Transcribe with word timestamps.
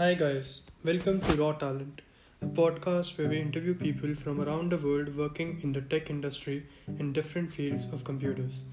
Hi, 0.00 0.14
guys. 0.14 0.62
Welcome 0.82 1.20
to 1.20 1.34
Raw 1.34 1.52
Talent, 1.52 2.00
a 2.40 2.46
podcast 2.46 3.18
where 3.18 3.28
we 3.28 3.38
interview 3.38 3.74
people 3.74 4.14
from 4.14 4.40
around 4.40 4.72
the 4.72 4.78
world 4.78 5.14
working 5.14 5.60
in 5.62 5.74
the 5.74 5.82
tech 5.82 6.08
industry 6.08 6.66
in 6.98 7.12
different 7.12 7.52
fields 7.52 7.84
of 7.92 8.02
computers. 8.02 8.64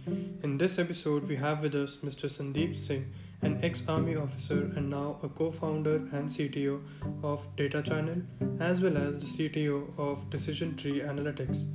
In 0.44 0.58
this 0.58 0.80
episode, 0.80 1.27
we 1.27 1.36
have 1.36 1.63
with 1.63 1.76
us 1.76 1.98
Mr. 1.98 2.30
Sandeep 2.30 2.77
Singh, 2.77 3.13
an 3.41 3.59
ex 3.62 3.84
Army 3.90 4.16
officer 4.16 4.71
and 4.77 4.90
now 4.90 5.18
a 5.21 5.27
co 5.27 5.52
founder 5.52 5.98
and 5.98 6.30
CTO 6.30 6.82
of 7.23 7.46
Data 7.57 7.84
Channel, 7.84 8.21
as 8.62 8.80
well 8.80 8.96
as 8.96 9.20
the 9.20 9.50
CTO 9.50 10.00
of 10.00 10.30
Decision 10.30 10.78
Tree 10.78 11.02
Analytics. 11.02 11.66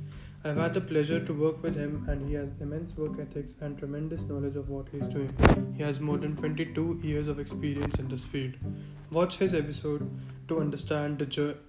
I've 0.45 0.57
had 0.57 0.73
the 0.73 0.81
pleasure 0.81 1.23
to 1.23 1.33
work 1.33 1.61
with 1.63 1.75
him, 1.75 2.05
and 2.09 2.27
he 2.27 2.33
has 2.33 2.49
immense 2.59 2.97
work 2.97 3.19
ethics 3.19 3.53
and 3.61 3.77
tremendous 3.77 4.23
knowledge 4.23 4.57
of 4.57 4.67
what 4.67 4.87
he's 4.91 5.07
doing. 5.07 5.29
He 5.77 5.83
has 5.83 6.01
more 6.01 6.17
than 6.17 6.35
22 6.35 6.99
years 7.01 7.29
of 7.29 7.39
experience 7.39 7.99
in 7.99 8.09
this 8.09 8.25
field. 8.25 8.55
Watch 9.13 9.37
his 9.37 9.53
episode 9.53 10.09
to 10.47 10.59
understand 10.59 11.21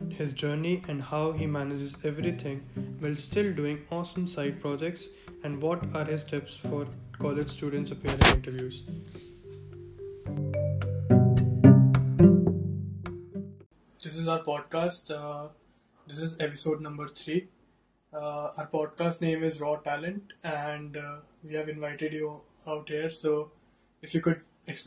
his 0.08 0.32
journey 0.32 0.82
and 0.88 1.02
how 1.02 1.32
he 1.32 1.46
manages 1.46 1.94
everything 2.02 2.62
while 3.00 3.14
still 3.16 3.52
doing 3.52 3.84
awesome 3.92 4.26
side 4.26 4.62
projects, 4.62 5.10
and 5.42 5.60
what 5.60 5.94
are 5.94 6.06
his 6.06 6.24
tips 6.24 6.54
for 6.54 6.86
college 7.18 7.50
students 7.50 7.90
appearing 7.90 8.18
in 8.20 8.36
interviews. 8.36 8.84
This 14.02 14.16
is 14.16 14.26
our 14.26 14.42
podcast. 14.42 15.10
Uh, 15.10 15.48
this 16.06 16.20
is 16.20 16.40
episode 16.40 16.80
number 16.80 17.08
three. 17.08 17.48
Uh, 18.10 18.52
our 18.56 18.68
podcast 18.72 19.20
name 19.20 19.44
is 19.44 19.60
Raw 19.60 19.76
Talent, 19.76 20.32
and 20.42 20.96
uh, 20.96 21.16
we 21.46 21.52
have 21.56 21.68
invited 21.68 22.14
you 22.14 22.40
out 22.66 22.88
here. 22.88 23.10
So, 23.10 23.50
if 24.00 24.14
you 24.14 24.22
could 24.22 24.40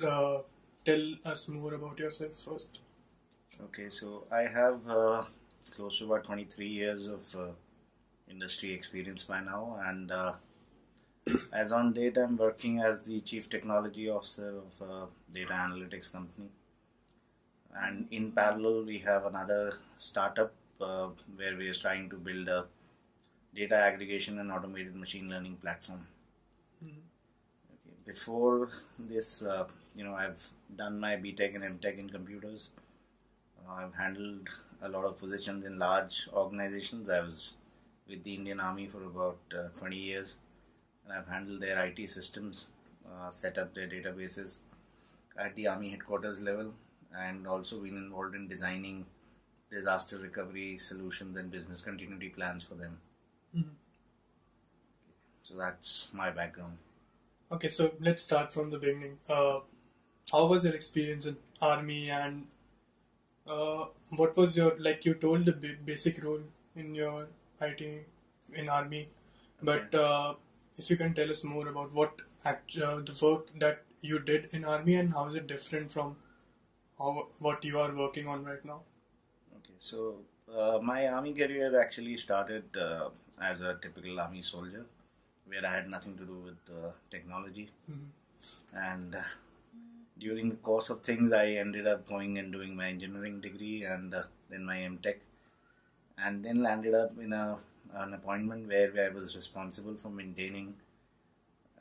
uh, 0.04 0.40
tell 0.88 1.08
us 1.26 1.50
more 1.50 1.74
about 1.74 2.00
yourself 2.00 2.36
first. 2.48 2.80
Okay, 3.66 3.90
so 3.90 4.24
I 4.32 4.44
have 4.44 4.80
uh, 4.90 5.24
close 5.76 6.00
to 6.00 6.06
about 6.06 6.24
23 6.24 6.66
years 6.66 7.08
of 7.08 7.36
uh, 7.36 7.48
industry 8.32 8.74
experience 8.74 9.26
by 9.26 9.42
now, 9.42 9.80
and 9.86 10.12
uh, 10.12 10.34
as 11.54 11.74
on 11.74 11.92
date, 11.92 12.18
I'm 12.18 12.38
working 12.38 12.80
as 12.80 13.02
the 13.02 13.20
chief 13.20 13.50
technology 13.50 14.10
officer 14.10 14.54
of 14.60 14.90
a 14.90 15.08
data 15.34 15.54
analytics 15.54 16.12
company. 16.12 16.48
And 17.76 18.08
in 18.12 18.32
parallel, 18.32 18.86
we 18.86 19.00
have 19.00 19.26
another 19.26 19.74
startup 19.98 20.54
where 20.78 21.58
we 21.58 21.68
are 21.68 21.74
trying 21.74 22.10
to 22.12 22.16
build 22.16 22.48
a 22.48 22.66
data 23.54 23.76
aggregation 23.76 24.40
and 24.40 24.52
automated 24.52 24.96
machine 24.96 25.30
learning 25.30 25.58
platform. 25.58 26.08
Mm-hmm. 26.84 27.00
Okay. 27.74 27.96
Before 28.06 28.70
this, 28.98 29.44
uh, 29.44 29.66
you 29.98 30.04
know, 30.04 30.14
I've 30.14 30.48
done 30.76 31.00
my 31.00 31.16
BTech 31.16 31.56
and 31.56 31.82
MTech 31.82 31.98
in 31.98 32.10
computers. 32.10 32.70
Uh, 33.68 33.74
I've 33.74 33.96
handled 33.96 34.48
a 34.84 34.88
lot 34.88 35.06
of 35.06 35.18
positions 35.20 35.66
in 35.66 35.80
large 35.80 36.30
organizations. 36.32 37.10
I 37.10 37.22
was 37.22 37.56
with 38.08 38.24
the 38.24 38.36
Indian 38.36 38.60
Army 38.60 38.86
for 38.86 39.04
about 39.04 39.40
uh, 39.58 39.70
20 39.80 39.98
years, 39.98 40.36
and 41.04 41.18
I've 41.18 41.28
handled 41.28 41.62
their 41.62 41.84
IT 41.84 42.10
systems, 42.10 42.68
uh, 43.06 43.32
set 43.32 43.58
up 43.58 43.74
their 43.74 43.88
databases 43.88 44.58
at 45.36 45.56
the 45.56 45.68
Army 45.68 45.90
headquarters 45.90 46.42
level, 46.42 46.74
and 47.18 47.48
also 47.48 47.80
been 47.80 47.98
involved 47.98 48.36
in 48.36 48.48
designing 48.48 49.04
disaster 49.72 50.20
recovery 50.20 50.78
solutions 50.78 51.36
and 51.38 51.50
business 51.52 51.82
continuity 51.82 52.30
plans 52.30 52.64
for 52.64 52.76
them. 52.76 53.00
Mm-hmm. 53.56 53.70
So 55.42 55.58
that's 55.58 56.10
my 56.14 56.30
background. 56.30 56.78
Okay, 57.52 57.70
so 57.70 57.94
let's 58.00 58.22
start 58.22 58.54
from 58.54 58.70
the 58.70 58.78
beginning. 58.78 59.18
Uh, 59.28 59.60
how 60.32 60.46
was 60.46 60.64
your 60.64 60.74
experience 60.74 61.26
in 61.26 61.38
army, 61.62 62.10
and 62.10 62.48
uh, 63.48 63.86
what 64.16 64.36
was 64.36 64.58
your 64.58 64.76
like? 64.78 65.06
You 65.06 65.14
told 65.14 65.46
the 65.46 65.54
b- 65.54 65.76
basic 65.86 66.24
role 66.24 66.42
in 66.76 66.94
your 66.96 67.28
IT 67.62 67.82
in 68.54 68.70
army, 68.70 69.10
but 69.62 69.94
uh, 69.96 70.34
if 70.78 70.90
you 70.90 70.98
can 70.98 71.14
tell 71.14 71.30
us 71.30 71.44
more 71.44 71.68
about 71.68 71.94
what 71.94 72.22
act, 72.46 72.78
uh, 72.78 73.00
the 73.00 73.18
work 73.22 73.48
that 73.60 73.84
you 74.02 74.20
did 74.20 74.50
in 74.52 74.64
army 74.64 74.96
and 74.96 75.12
how 75.14 75.28
is 75.28 75.36
it 75.36 75.48
different 75.48 75.92
from 75.92 76.16
how 77.00 77.28
what 77.40 77.64
you 77.64 77.80
are 77.80 77.96
working 77.96 78.28
on 78.28 78.44
right 78.44 78.64
now? 78.66 78.82
Okay, 79.58 79.74
so 79.80 80.18
uh, 80.56 80.80
my 80.82 81.08
army 81.08 81.34
career 81.34 81.80
actually 81.80 82.18
started 82.18 82.64
uh, 82.78 83.10
as 83.42 83.62
a 83.62 83.78
typical 83.82 84.20
army 84.20 84.42
soldier, 84.42 84.86
where 85.48 85.66
I 85.66 85.74
had 85.74 85.90
nothing 85.90 86.18
to 86.18 86.26
do 86.26 86.38
with 86.46 86.76
uh, 86.76 86.92
technology. 87.10 87.70
Mm-hmm. 87.92 88.78
And 88.78 89.16
uh, 89.16 89.22
during 90.20 90.50
the 90.50 90.56
course 90.56 90.90
of 90.90 91.02
things, 91.02 91.34
I 91.34 91.52
ended 91.52 91.88
up 91.88 92.08
going 92.08 92.38
and 92.38 92.52
doing 92.52 92.76
my 92.76 92.88
engineering 92.88 93.42
degree 93.42 93.84
and 93.84 94.14
uh, 94.14 94.24
then 94.50 94.66
my 94.66 94.78
MTech, 94.78 95.18
and 96.18 96.44
then 96.44 96.64
landed 96.64 96.94
up 96.94 97.12
in 97.20 97.34
a 97.34 97.58
an 97.94 98.14
appointment 98.14 98.68
where, 98.68 98.92
where 98.92 99.10
I 99.10 99.14
was 99.14 99.36
responsible 99.36 99.96
for 99.96 100.10
maintaining 100.10 100.76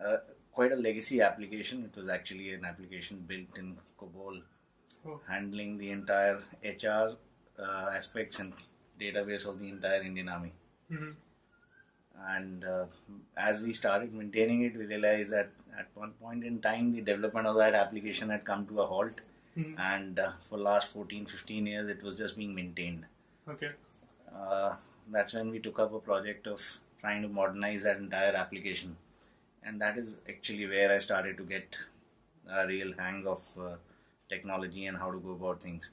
uh, 0.02 0.18
quite 0.52 0.72
a 0.72 0.76
legacy 0.76 1.20
application. 1.20 1.84
It 1.84 1.98
was 1.98 2.08
actually 2.08 2.52
an 2.52 2.64
application 2.64 3.24
built 3.26 3.56
in 3.56 3.76
COBOL, 4.00 4.42
oh. 5.06 5.20
handling 5.28 5.78
the 5.78 5.90
entire 5.90 6.40
HR 6.64 7.16
uh, 7.58 7.90
aspects 7.94 8.38
and 8.38 8.52
database 9.00 9.46
of 9.46 9.58
the 9.58 9.68
entire 9.68 10.02
Indian 10.02 10.28
Army. 10.28 10.52
Mm-hmm. 10.90 11.10
And 12.28 12.64
uh, 12.64 12.86
as 13.36 13.60
we 13.60 13.72
started 13.72 14.14
maintaining 14.14 14.62
it, 14.62 14.76
we 14.76 14.86
realized 14.86 15.32
that 15.32 15.50
at 15.78 15.88
one 15.94 16.12
point 16.12 16.44
in 16.44 16.60
time, 16.60 16.92
the 16.92 17.00
development 17.00 17.46
of 17.46 17.56
that 17.56 17.74
application 17.74 18.30
had 18.30 18.44
come 18.44 18.66
to 18.66 18.80
a 18.80 18.86
halt. 18.86 19.20
Mm-hmm. 19.56 19.80
And 19.80 20.18
uh, 20.18 20.32
for 20.42 20.58
last 20.58 20.92
14, 20.92 21.26
15 21.26 21.66
years, 21.66 21.88
it 21.88 22.02
was 22.02 22.16
just 22.16 22.36
being 22.36 22.54
maintained. 22.54 23.06
Okay. 23.48 23.70
Uh, 24.34 24.76
that's 25.10 25.34
when 25.34 25.50
we 25.50 25.58
took 25.58 25.78
up 25.78 25.94
a 25.94 25.98
project 25.98 26.46
of 26.46 26.60
trying 27.00 27.22
to 27.22 27.28
modernize 27.28 27.84
that 27.84 27.98
entire 27.98 28.34
application. 28.34 28.96
And 29.62 29.80
that 29.80 29.96
is 29.96 30.20
actually 30.28 30.66
where 30.66 30.92
I 30.92 30.98
started 30.98 31.36
to 31.38 31.44
get 31.44 31.76
a 32.50 32.66
real 32.66 32.92
hang 32.98 33.26
of 33.26 33.42
uh, 33.58 33.76
technology 34.28 34.86
and 34.86 34.96
how 34.96 35.10
to 35.10 35.18
go 35.18 35.32
about 35.32 35.62
things. 35.62 35.92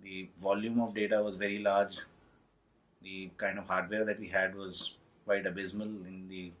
The 0.00 0.28
volume 0.40 0.80
of 0.80 0.94
data 0.94 1.22
was 1.22 1.36
very 1.36 1.58
large. 1.58 1.98
The 3.02 3.30
kind 3.36 3.58
of 3.58 3.66
hardware 3.66 4.04
that 4.04 4.18
we 4.18 4.28
had 4.28 4.54
was 4.54 4.94
quite 5.24 5.46
abysmal. 5.46 5.86
In 5.86 6.26
the 6.28 6.52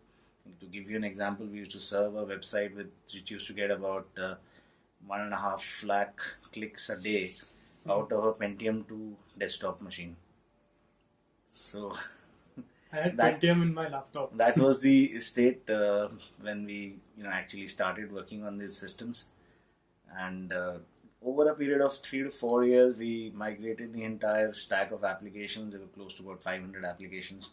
to 0.60 0.66
give 0.66 0.90
you 0.90 0.96
an 0.96 1.04
example, 1.04 1.46
we 1.46 1.58
used 1.58 1.72
to 1.72 1.80
serve 1.80 2.16
a 2.16 2.26
website 2.26 2.74
with 2.74 2.90
which 3.12 3.30
used 3.30 3.46
to 3.46 3.52
get 3.52 3.70
about 3.70 4.06
uh, 4.20 4.34
one 5.06 5.20
and 5.20 5.32
a 5.32 5.36
half 5.36 5.84
lakh 5.84 6.20
clicks 6.52 6.90
a 6.90 7.00
day 7.00 7.30
mm-hmm. 7.30 7.90
out 7.90 8.12
of 8.12 8.24
a 8.24 8.32
Pentium 8.32 8.86
2 8.88 9.16
desktop 9.38 9.80
machine. 9.80 10.16
So 11.52 11.94
I 12.92 12.96
had 12.96 13.16
that, 13.16 13.40
Pentium 13.40 13.62
in 13.62 13.74
my 13.74 13.88
laptop. 13.88 14.36
that 14.36 14.56
was 14.56 14.80
the 14.80 15.20
state 15.20 15.68
uh, 15.70 16.08
when 16.40 16.64
we, 16.64 16.96
you 17.16 17.24
know, 17.24 17.30
actually 17.30 17.66
started 17.68 18.12
working 18.12 18.44
on 18.44 18.58
these 18.58 18.76
systems, 18.76 19.26
and 20.16 20.52
uh, 20.52 20.78
over 21.22 21.48
a 21.50 21.54
period 21.54 21.80
of 21.80 21.96
three 21.98 22.22
to 22.22 22.30
four 22.30 22.64
years, 22.64 22.96
we 22.96 23.32
migrated 23.34 23.92
the 23.92 24.04
entire 24.04 24.52
stack 24.52 24.92
of 24.92 25.04
applications. 25.04 25.72
There 25.72 25.80
were 25.80 25.88
close 25.88 26.14
to 26.14 26.22
about 26.22 26.42
500 26.42 26.84
applications 26.84 27.50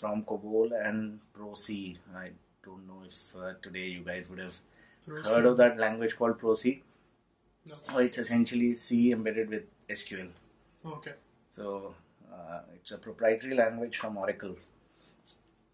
from 0.00 0.24
COBOL 0.24 0.70
and 0.86 1.20
ProC. 1.36 1.96
I 2.16 2.30
don't 2.64 2.86
know 2.88 3.02
if 3.06 3.36
uh, 3.36 3.52
today 3.62 3.88
you 3.88 4.02
guys 4.02 4.28
would 4.30 4.38
have 4.38 4.56
heard 5.26 5.46
of 5.46 5.56
that 5.58 5.78
language 5.78 6.16
called 6.16 6.40
ProC. 6.40 6.80
No. 7.66 7.74
Oh, 7.90 7.98
it's 7.98 8.18
essentially 8.18 8.74
C 8.74 9.12
embedded 9.12 9.50
with 9.50 9.64
SQL. 9.88 10.30
Okay. 10.84 11.12
So 11.50 11.94
uh, 12.32 12.60
it's 12.74 12.92
a 12.92 12.98
proprietary 12.98 13.54
language 13.54 13.98
from 13.98 14.16
Oracle. 14.16 14.56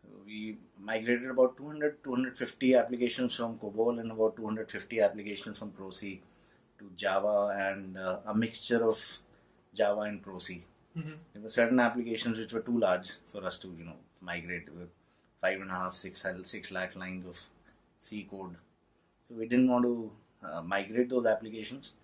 So 0.03 0.09
we 0.27 0.57
migrated 0.81 1.31
about 1.31 1.57
200 1.57 2.03
250 2.03 2.75
applications 2.75 3.37
from 3.37 3.57
COBOL 3.59 4.01
and 4.01 4.11
about 4.11 4.37
250 4.37 5.01
applications 5.01 5.59
from 5.59 5.71
ProC 5.71 6.19
to 6.79 6.91
Java 6.97 7.55
and 7.57 7.97
uh, 7.97 8.19
a 8.27 8.35
mixture 8.35 8.83
of 8.89 8.99
Java 9.75 10.01
and 10.01 10.25
ProC. 10.25 10.63
Mm-hmm. 10.99 11.13
There 11.33 11.43
were 11.43 11.49
certain 11.49 11.79
applications 11.79 12.39
which 12.39 12.53
were 12.53 12.61
too 12.61 12.79
large 12.79 13.11
for 13.31 13.45
us 13.45 13.59
to, 13.59 13.69
you 13.79 13.85
know, 13.85 13.97
migrate 14.21 14.69
with 14.75 14.89
five 15.41 15.61
and 15.61 15.71
a 15.71 15.75
half, 15.75 15.95
six, 15.95 16.25
six 16.45 16.71
lakh 16.71 16.97
lines 16.97 17.27
of 17.27 17.41
C 17.99 18.27
code. 18.31 18.57
So 19.25 19.35
we 19.35 19.47
didn't 19.47 19.69
want 19.69 19.85
to 19.85 20.11
uh, 20.45 20.63
migrate 20.63 21.11
those 21.11 21.27
applications. 21.27 21.95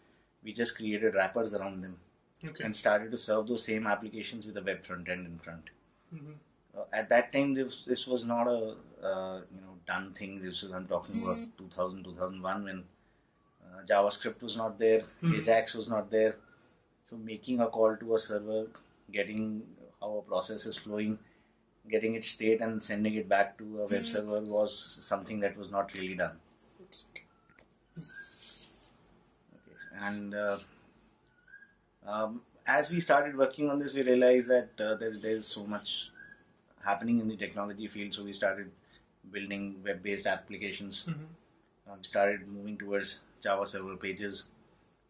We 0.43 0.53
just 0.53 0.77
created 0.77 1.15
wrappers 1.15 1.55
around 1.55 1.83
them 1.83 1.97
okay. 2.45 2.65
and 2.65 2.75
started 2.75 3.11
to 3.13 3.19
serve 3.19 3.47
those 3.49 3.65
same 3.65 3.87
applications 3.87 4.47
with 4.47 4.57
a 4.57 4.63
web 4.63 4.85
front 4.85 5.09
end 5.09 5.27
in 5.27 5.39
front. 5.39 5.71
Mm-hmm. 6.15 6.33
Uh, 6.77 6.85
at 6.93 7.09
that 7.11 7.33
time, 7.33 7.55
this, 7.55 7.85
this 7.85 8.07
was 8.07 8.25
not 8.25 8.49
a 8.49 8.75
uh, 9.03 9.41
you 9.55 9.61
know 9.61 9.77
done 9.87 10.13
thing. 10.13 10.41
This 10.43 10.63
is 10.63 10.73
I'm 10.73 10.87
talking 10.87 11.23
about 11.23 11.39
2000 11.59 12.05
2001 12.05 12.65
when 12.65 12.85
uh, 13.65 13.85
JavaScript 13.87 14.43
was 14.43 14.57
not 14.57 14.79
there, 14.79 15.01
mm-hmm. 15.01 15.35
Ajax 15.35 15.75
was 15.75 15.89
not 15.89 16.11
there. 16.11 16.37
So 17.05 17.17
making 17.17 17.61
a 17.61 17.67
call 17.67 17.97
to 17.97 18.15
a 18.15 18.19
server, 18.19 18.67
getting 19.11 19.63
how 20.01 20.19
a 20.19 20.23
process 20.23 20.67
is 20.67 20.77
flowing, 20.77 21.19
getting 21.89 22.15
it 22.15 22.25
state 22.25 22.61
and 22.61 22.83
sending 22.83 23.15
it 23.15 23.29
back 23.29 23.59
to 23.59 23.65
a 23.81 23.87
web 23.89 24.05
server 24.05 24.41
was 24.41 24.99
something 25.03 25.41
that 25.41 25.57
was 25.57 25.71
not 25.71 25.93
really 25.95 26.15
done. 26.15 26.37
Okay. 29.55 29.77
And 30.01 30.35
uh, 30.35 30.59
Um, 32.07 32.43
as 32.67 32.91
we 32.91 33.01
started 33.01 33.37
working 33.37 33.71
on 33.71 33.79
this, 33.79 33.95
we 33.95 34.03
realized 34.03 34.49
that 34.51 34.71
uh, 34.81 34.95
there, 34.97 35.17
there's 35.17 35.47
so 35.47 35.65
much 35.65 36.11
happening 36.85 37.21
in 37.21 37.29
the 37.29 37.37
technology 37.37 37.87
field, 37.87 38.13
so 38.15 38.25
we 38.25 38.33
started 38.33 38.71
building 39.31 39.77
web-based 39.85 40.27
applications. 40.27 41.05
Mm-hmm. 41.05 41.93
Um, 41.93 42.03
started 42.03 42.47
moving 42.49 42.77
towards 42.77 43.21
Java 43.43 43.67
server 43.67 43.97
pages, 43.97 44.51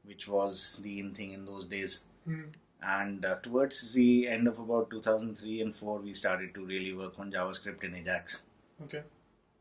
which 0.05 0.29
was 0.29 0.81
the 0.83 1.01
in 1.01 1.13
thing 1.15 1.33
in 1.33 1.45
those 1.45 1.67
days. 1.67 2.05
Mm-hmm. 2.29 2.51
And 2.83 3.25
uh, 3.25 3.37
towards 3.43 3.93
the 3.93 4.27
end 4.29 4.49
of 4.49 4.59
about 4.59 4.91
2003 4.91 5.61
and 5.61 5.75
4, 5.75 6.01
we 6.01 6.13
started 6.15 6.53
to 6.55 6.65
really 6.65 6.93
work 6.93 7.19
on 7.19 7.31
JavaScript 7.31 7.85
and 7.85 7.97
Ajax. 7.97 8.43
Okay. 8.83 9.03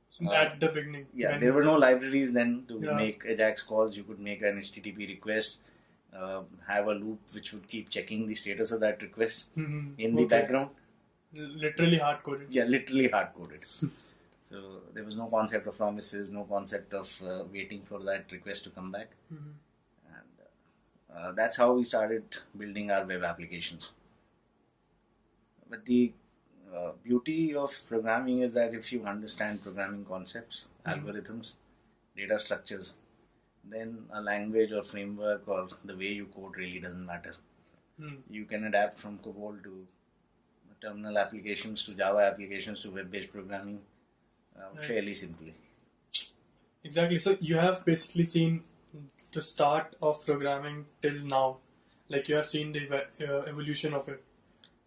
So 0.10 0.28
Uh, 0.30 0.34
at 0.34 0.60
the 0.60 0.70
beginning. 0.70 1.06
Yeah, 1.14 1.38
there 1.38 1.54
were 1.54 1.64
no 1.64 1.76
libraries 1.76 2.34
then 2.34 2.66
to 2.68 2.80
Yeah. 2.80 2.96
make 2.96 3.24
Ajax 3.26 3.62
calls. 3.62 3.96
You 3.96 4.04
could 4.04 4.20
make 4.20 4.42
an 4.42 4.58
HTTP 4.58 5.06
request, 5.08 5.60
uh, 6.14 6.42
have 6.68 6.88
a 6.88 6.96
loop 6.96 7.20
which 7.34 7.54
would 7.54 7.68
keep 7.70 7.90
checking 7.90 8.26
the 8.26 8.36
status 8.36 8.72
of 8.72 8.80
that 8.82 9.02
request 9.02 9.56
Mhm. 9.56 9.94
in 10.00 10.16
the 10.16 10.24
Okay. 10.26 10.40
background. 10.42 10.72
Literally 11.34 11.98
hard 11.98 12.24
coded. 12.24 12.52
Yeah, 12.52 12.66
literally 12.66 13.08
hard 13.10 13.30
coded. 13.36 13.62
so 14.50 14.82
there 14.94 15.04
was 15.04 15.16
no 15.16 15.28
concept 15.28 15.68
of 15.68 15.78
promises, 15.78 16.30
no 16.30 16.44
concept 16.46 16.94
of 16.94 17.14
uh, 17.24 17.44
waiting 17.54 17.84
for 17.84 18.00
that 18.00 18.32
request 18.32 18.64
to 18.66 18.72
come 18.72 18.92
back. 18.92 19.12
Mhm. 19.34 19.54
Uh, 21.16 21.32
that's 21.34 21.58
how 21.58 21.74
we 21.74 21.84
started 21.84 22.24
building 22.58 22.90
our 22.92 23.06
web 23.06 23.24
applications. 23.24 23.94
But 25.70 25.86
the 25.86 26.14
uh, 26.74 26.92
beauty 27.04 27.54
of 27.54 27.74
programming 27.88 28.42
is 28.42 28.54
that 28.54 28.74
if 28.74 28.92
you 28.94 29.04
understand 29.06 29.62
programming 29.62 30.06
concepts, 30.06 30.68
Mhm. 30.86 30.94
algorithms, 30.94 31.54
data 32.16 32.40
structures, 32.40 32.94
then 33.64 34.06
a 34.12 34.22
language 34.22 34.72
or 34.72 34.84
framework 34.84 35.48
or 35.48 35.68
the 35.86 35.96
way 35.96 36.12
you 36.20 36.26
code 36.28 36.56
really 36.58 36.80
doesn't 36.80 37.06
matter. 37.06 37.36
Mm. 38.00 38.22
You 38.30 38.46
can 38.46 38.64
adapt 38.66 39.00
from 39.00 39.20
COBOL 39.20 39.62
to 39.64 39.88
terminal 40.82 41.18
applications 41.18 41.84
to 41.86 41.94
Java 41.94 42.20
applications 42.32 42.82
to 42.82 42.90
web-based 42.92 43.32
programming 43.32 43.82
uh, 44.56 44.70
Right. 44.74 44.84
fairly 44.88 45.14
simply. 45.14 45.54
Exactly. 46.84 47.20
So 47.20 47.38
you 47.40 47.58
have 47.58 47.86
basically 47.86 48.26
seen 48.26 48.64
the 49.32 49.42
start 49.42 49.96
of 50.02 50.26
programming 50.26 50.86
till 51.02 51.20
now. 51.24 51.58
Like 52.10 52.28
you 52.28 52.36
have 52.36 52.48
seen 52.48 52.72
the 52.74 52.84
uh, 52.94 53.44
evolution 53.44 53.94
of 53.94 54.08
it. 54.10 54.24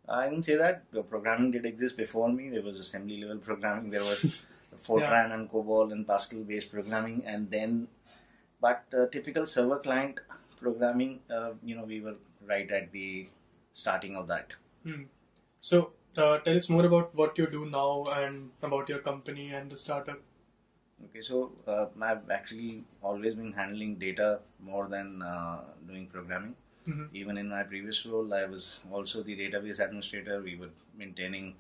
I 0.06 0.26
wouldn't 0.26 0.44
say 0.44 0.56
that 0.56 0.85
the 0.93 1.02
programming 1.02 1.50
did 1.50 1.64
exist 1.64 1.96
before 1.96 2.29
me. 2.29 2.50
There 2.50 2.62
was 2.62 2.79
assembly 2.79 3.23
level 3.23 3.38
programming. 3.38 3.91
There 3.91 4.02
was 4.02 4.46
Fortran 4.76 5.32
and 5.32 5.50
COBOL 5.50 5.93
and 5.93 6.06
Pascal 6.06 6.44
based 6.44 6.70
programming, 6.73 7.23
and 7.25 7.50
then, 7.50 7.88
but 8.61 8.85
uh, 8.93 9.06
typical 9.06 9.46
server 9.46 9.79
client 9.79 10.20
programming, 10.61 11.20
uh, 11.31 11.52
you 11.62 11.76
know, 11.76 11.85
we 11.85 12.00
were 12.00 12.17
right 12.47 12.70
at 12.70 12.93
the 12.93 13.29
starting 13.73 14.17
of 14.17 14.29
that. 14.29 14.52
Hmm. 14.85 15.05
So 15.61 15.93
uh, 16.17 16.38
tell 16.38 16.56
us 16.56 16.69
more 16.69 16.85
about 16.85 17.14
what 17.14 17.38
you 17.38 17.47
do 17.47 17.64
now 17.70 18.05
and 18.05 18.50
about 18.62 18.88
your 18.88 18.99
company 18.99 19.52
and 19.52 19.70
the 19.70 19.76
startup. 19.76 20.20
Okay, 21.02 21.20
so 21.20 21.52
uh, 21.67 21.87
I've 22.00 22.31
actually 22.31 22.85
always 23.02 23.35
been 23.35 23.52
handling 23.52 23.96
data 23.96 24.41
more 24.61 24.87
than 24.88 25.23
uh, 25.23 25.61
doing 25.87 26.06
programming. 26.06 26.55
Mhm. 26.87 27.08
Even 27.20 27.38
in 27.43 27.49
my 27.49 27.62
previous 27.62 28.05
role, 28.06 28.32
I 28.35 28.44
was 28.44 28.81
also 28.93 29.23
the 29.23 29.37
database 29.43 29.79
administrator. 29.81 30.41
We 30.43 30.56
were 30.56 30.70
maintaining 31.02 31.55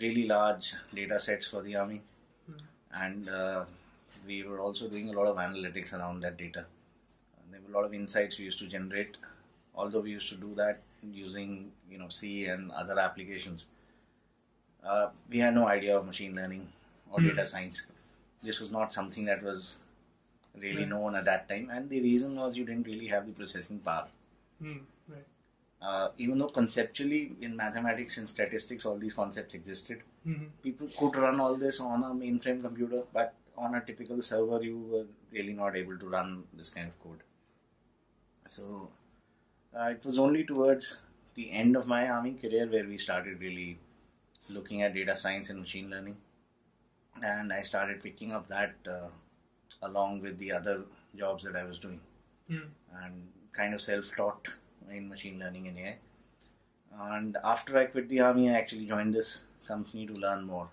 really 0.00 0.26
large 0.26 0.74
data 0.94 1.18
sets 1.20 1.46
for 1.46 1.62
the 1.62 1.74
army, 1.76 2.02
and 3.04 3.28
uh, 3.28 3.64
we 4.26 4.42
were 4.44 4.60
also 4.60 4.88
doing 4.88 5.08
a 5.10 5.12
lot 5.20 5.26
of 5.26 5.36
analytics 5.46 5.92
around 5.98 6.20
that 6.22 6.36
data. 6.36 6.64
And 7.38 7.52
there 7.52 7.60
were 7.62 7.72
a 7.72 7.76
lot 7.78 7.84
of 7.84 7.94
insights 7.94 8.38
we 8.38 8.44
used 8.46 8.60
to 8.60 8.68
generate. 8.76 9.16
Although 9.74 10.00
we 10.08 10.12
used 10.12 10.28
to 10.30 10.36
do 10.36 10.54
that 10.62 10.82
using 11.02 11.72
you 11.90 11.98
know 11.98 12.08
C 12.08 12.46
and 12.46 12.70
other 12.72 12.98
applications, 12.98 13.66
uh, 14.84 15.08
we 15.28 15.38
had 15.38 15.54
no 15.54 15.66
idea 15.68 15.96
of 15.98 16.06
machine 16.06 16.34
learning 16.34 16.66
or 17.10 17.20
Hmm. 17.20 17.28
data 17.28 17.44
science. 17.44 17.86
This 18.46 18.60
was 18.60 18.70
not 18.76 18.92
something 18.98 19.24
that 19.30 19.42
was 19.50 19.78
really 20.64 20.82
Yeah. 20.82 20.92
known 20.94 21.14
at 21.20 21.24
that 21.30 21.48
time, 21.52 21.70
and 21.76 21.88
the 21.94 22.00
reason 22.08 22.36
was 22.40 22.56
you 22.58 22.64
didn't 22.70 22.86
really 22.92 23.08
have 23.12 23.26
the 23.28 23.32
processing 23.38 23.78
power. 23.88 24.08
Hmm. 24.64 24.78
Right. 25.14 25.26
Uh, 25.82 26.08
even 26.24 26.38
though 26.42 26.48
conceptually 26.58 27.22
in 27.46 27.56
mathematics 27.62 28.18
and 28.18 28.28
statistics 28.34 28.86
all 28.90 28.98
these 29.04 29.16
concepts 29.20 29.54
existed, 29.60 30.04
Mhm. 30.26 30.44
people 30.66 30.88
could 30.98 31.16
run 31.24 31.40
all 31.46 31.56
this 31.64 31.80
on 31.80 32.04
a 32.10 32.12
mainframe 32.22 32.60
computer, 32.66 33.02
but 33.18 33.34
on 33.64 33.74
a 33.78 33.84
typical 33.88 34.22
server 34.28 34.60
you 34.68 34.78
were 34.92 35.06
really 35.38 35.52
not 35.62 35.76
able 35.82 35.98
to 36.04 36.08
run 36.16 36.30
this 36.60 36.70
kind 36.76 36.88
of 36.92 36.96
code. 37.02 37.22
So 38.46 38.90
uh, 39.76 39.88
it 39.96 40.04
was 40.04 40.18
only 40.18 40.44
towards 40.44 40.98
the 41.34 41.50
end 41.50 41.76
of 41.76 41.86
my 41.86 42.08
army 42.08 42.34
career 42.34 42.66
where 42.66 42.86
we 42.92 42.96
started 42.96 43.40
really 43.40 43.78
looking 44.50 44.82
at 44.82 44.94
data 44.94 45.16
science 45.16 45.50
and 45.50 45.60
machine 45.60 45.90
learning, 45.90 46.16
and 47.22 47.52
I 47.52 47.62
started 47.62 48.02
picking 48.02 48.32
up 48.32 48.48
that 48.48 48.74
uh, 48.88 49.08
along 49.82 50.20
with 50.20 50.38
the 50.38 50.52
other 50.52 50.82
jobs 51.16 51.44
that 51.44 51.56
I 51.56 51.64
was 51.64 51.78
doing 51.78 52.00
Hmm. 52.48 52.66
and 53.02 53.28
kind 53.52 53.72
of 53.74 53.80
self-taught 53.80 54.48
in 54.90 55.08
machine 55.08 55.38
learning 55.38 55.68
and 55.68 55.78
AI. 55.78 55.98
And 56.98 57.36
after 57.42 57.78
I 57.78 57.86
quit 57.86 58.08
the 58.08 58.20
army, 58.20 58.50
I 58.50 58.54
actually 58.54 58.86
joined 58.86 59.14
this 59.14 59.44
company 59.66 60.06
to 60.06 60.12
learn 60.14 60.44
more. 60.44 60.68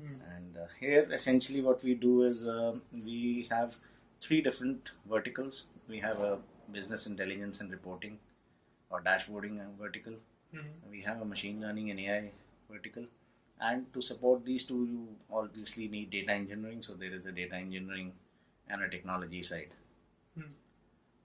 Hmm. 0.00 0.14
And 0.36 0.56
uh, 0.56 0.66
here, 0.80 1.06
essentially, 1.12 1.60
what 1.62 1.82
we 1.84 1.94
do 1.94 2.22
is 2.22 2.46
uh, 2.46 2.74
we 2.92 3.46
have 3.50 3.76
three 4.20 4.40
different 4.40 4.90
verticals. 5.08 5.66
We 5.88 5.98
have 6.00 6.20
a 6.20 6.38
business 6.72 7.06
intelligence 7.06 7.60
and 7.60 7.70
reporting, 7.70 8.18
or 8.90 9.00
dashboarding 9.02 9.60
vertical. 9.78 10.14
Mhm. 10.54 10.72
We 10.90 11.02
have 11.02 11.20
a 11.20 11.24
machine 11.24 11.60
learning 11.60 11.90
and 11.90 12.00
AI 12.00 12.32
vertical. 12.70 13.06
And 13.60 13.92
to 13.94 14.02
support 14.02 14.44
these 14.44 14.64
two, 14.64 14.84
you 14.84 15.08
obviously 15.32 15.88
need 15.88 16.10
data 16.10 16.32
engineering. 16.32 16.82
So 16.82 16.94
there 16.94 17.12
is 17.12 17.26
a 17.26 17.32
data 17.32 17.54
engineering 17.56 18.12
and 18.68 18.82
a 18.82 18.88
technology 18.88 19.42
side. 19.42 19.70
Hmm. 20.36 20.50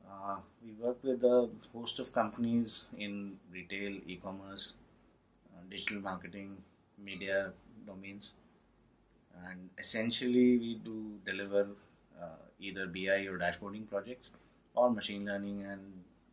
Uh, 0.10 0.38
we 0.64 0.74
work 0.74 1.04
with 1.04 1.24
a 1.24 1.50
host 1.74 2.00
of 2.00 2.14
companies 2.14 2.86
in 2.98 3.38
retail, 3.52 4.00
e-commerce, 4.08 4.74
uh, 5.54 5.62
digital 5.70 6.02
marketing, 6.02 6.58
media 6.98 7.54
domains, 7.86 8.34
and 9.46 9.70
essentially 9.78 10.58
we 10.58 10.76
do 10.84 11.20
deliver 11.26 11.68
uh, 12.22 12.26
either 12.60 12.88
BI 12.88 13.26
or 13.26 13.38
dashboarding 13.38 13.88
projects, 13.90 14.32
or 14.76 14.90
machine 14.92 15.26
learning 15.26 15.64
and 15.64 15.82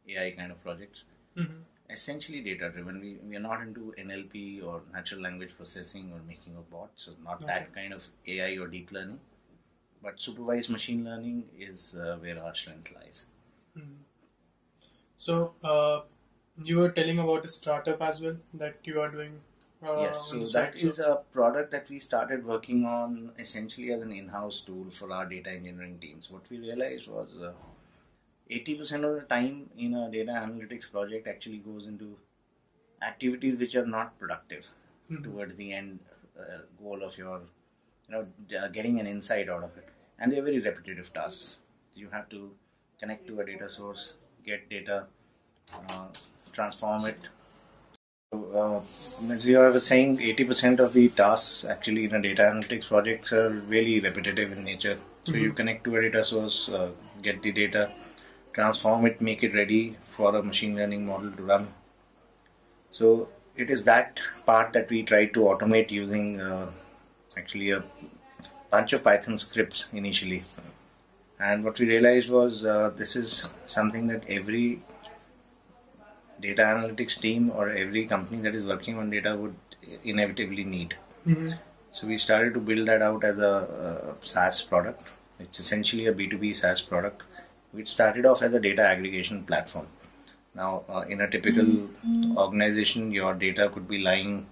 AI 0.09 0.31
kind 0.33 0.51
of 0.53 0.63
projects. 0.63 1.05
Mhm. 1.37 1.63
Essentially 1.89 2.41
data 2.41 2.69
driven. 2.71 3.01
We, 3.01 3.17
we 3.29 3.37
are 3.37 3.41
not 3.41 3.61
into 3.63 3.95
NLP 3.97 4.61
or 4.61 4.83
natural 4.93 5.21
language 5.21 5.55
processing 5.57 6.13
or 6.13 6.21
making 6.27 6.57
of 6.57 6.69
bots, 6.71 7.05
so 7.05 7.13
not 7.23 7.37
Okay. 7.37 7.47
that 7.47 7.73
kind 7.75 7.93
of 7.93 8.07
AI 8.27 8.57
or 8.59 8.67
deep 8.67 8.91
learning. 8.93 9.21
But 10.03 10.21
supervised 10.21 10.71
machine 10.71 11.05
learning 11.05 11.45
is 11.59 11.95
uh, 11.95 12.17
where 12.21 12.43
our 12.43 12.55
strength 12.55 12.93
lies. 12.95 13.27
Mhm. 13.77 13.99
So 15.17 15.55
uh, 15.63 16.03
you 16.63 16.79
were 16.79 16.91
telling 16.91 17.19
about 17.19 17.45
a 17.45 17.49
startup 17.49 18.03
as 18.03 18.21
well 18.21 18.37
that 18.55 18.77
you 18.85 19.01
are 19.01 19.09
doing. 19.11 19.41
Uh, 19.83 19.97
yes, 20.01 20.27
so 20.31 20.45
that. 20.59 20.75
Is 20.77 20.99
a 20.99 21.23
product 21.33 21.71
that 21.71 21.89
we 21.91 21.99
started 21.99 22.45
working 22.45 22.85
on 22.85 23.33
essentially 23.39 23.93
as 23.93 24.03
an 24.03 24.13
in-house 24.13 24.61
tool 24.61 24.91
for 24.91 25.13
our 25.13 25.27
data 25.27 25.51
engineering 25.51 25.99
teams. 26.01 26.31
What 26.31 26.49
we 26.51 26.59
realized 26.59 27.09
was 27.09 27.37
uh, 27.41 27.53
80% 28.51 29.05
of 29.05 29.15
the 29.15 29.23
time 29.23 29.71
in 29.77 29.95
a 29.95 30.11
data 30.11 30.33
analytics 30.33 30.91
project 30.91 31.27
actually 31.27 31.59
goes 31.59 31.87
into 31.87 32.17
activities 33.03 33.57
which 33.59 33.75
are 33.75 33.87
not 33.87 34.19
productive 34.19 34.73
Mhm. 35.11 35.25
towards 35.25 35.55
the 35.57 35.73
end 35.73 36.01
uh, 36.39 36.59
goal 36.83 37.03
of 37.03 37.17
your, 37.19 37.41
you 38.09 38.15
know, 38.15 38.27
uh, 38.59 38.69
getting 38.69 39.01
an 39.01 39.07
insight 39.07 39.49
out 39.49 39.63
of 39.63 39.77
it. 39.79 39.89
And 40.19 40.33
they're 40.33 40.43
very 40.43 40.59
repetitive 40.59 41.13
tasks. 41.13 41.59
You 41.95 42.09
have 42.11 42.29
to 42.31 42.55
connect 43.01 43.27
to 43.29 43.41
a 43.41 43.45
data 43.47 43.69
source, 43.71 44.15
get 44.45 44.69
data, 44.69 45.07
uh, 45.73 46.09
transform 46.53 47.07
it. 47.07 47.29
So, 48.33 48.39
uh, 48.63 49.33
as 49.33 49.47
we 49.47 49.57
were 49.57 49.79
saying, 49.79 50.21
80% 50.21 50.81
of 50.81 50.93
the 50.93 51.09
tasks 51.09 51.65
actually 51.65 52.05
in 52.05 52.15
a 52.15 52.21
data 52.21 52.43
analytics 52.43 52.89
projects 52.89 53.33
are 53.33 53.49
really 53.51 54.01
repetitive 54.01 54.53
in 54.53 54.65
nature. 54.65 54.99
So 55.25 55.33
you 55.35 55.53
connect 55.53 55.85
to 55.85 55.97
a 55.97 56.03
data 56.03 56.23
source, 56.23 56.69
uh, 56.69 56.91
get 57.23 57.43
the 57.43 57.53
data, 57.53 57.93
transform 58.57 59.07
it, 59.07 59.21
make 59.21 59.43
it 59.45 59.55
ready 59.55 59.97
for 60.09 60.35
a 60.35 60.43
machine 60.43 60.75
learning 60.75 61.07
model 61.07 61.31
to 61.31 61.43
run. 61.43 61.69
So 62.91 63.29
it 63.55 63.71
is 63.71 63.85
that 63.85 64.21
part 64.47 64.73
that 64.73 64.91
we 64.91 65.03
try 65.03 65.27
to 65.27 65.41
automate 65.41 65.91
using 65.91 66.41
uh, 66.41 66.71
actually 67.37 67.71
a 67.71 67.85
bunch 68.71 68.95
of 68.95 69.05
Python 69.05 69.39
scripts 69.39 69.89
initially. 69.93 70.43
And 71.39 71.65
what 71.65 71.79
we 71.79 71.87
realized 71.87 72.31
was 72.31 72.65
uh, 72.65 72.91
this 72.97 73.15
is 73.15 73.51
something 73.67 74.07
that 74.07 74.25
every 74.29 74.81
data 76.41 76.63
analytics 76.63 77.21
team 77.21 77.51
or 77.51 77.69
every 77.71 78.07
company 78.07 78.41
that 78.43 78.55
is 78.55 78.65
working 78.65 78.99
on 78.99 79.11
data 79.11 79.37
would 79.37 79.55
inevitably 80.05 80.65
need. 80.65 80.97
Mhm. 81.27 81.59
So 81.91 82.07
we 82.07 82.19
started 82.19 82.55
to 82.55 82.61
build 82.61 82.89
that 82.89 83.03
out 83.03 83.25
as 83.25 83.39
a, 83.39 83.53
uh 83.89 84.15
SaaS 84.33 84.63
product. 84.63 85.13
It's 85.45 85.61
essentially 85.65 86.07
a 86.07 86.15
B2B 86.19 86.53
SaaS 86.63 86.83
product, 86.91 87.23
which 87.77 87.89
started 87.89 88.27
off 88.27 88.43
as 88.43 88.55
a 88.55 88.61
data 88.61 88.83
aggregation 88.83 89.45
platform. 89.45 89.87
Now, 90.55 90.85
uh, 90.89 91.05
in 91.09 91.21
a 91.21 91.29
typical 91.31 91.89
organization, 92.37 93.11
your 93.13 93.35
data 93.35 93.69
could 93.73 93.87
be 93.87 93.99
lying 93.99 94.47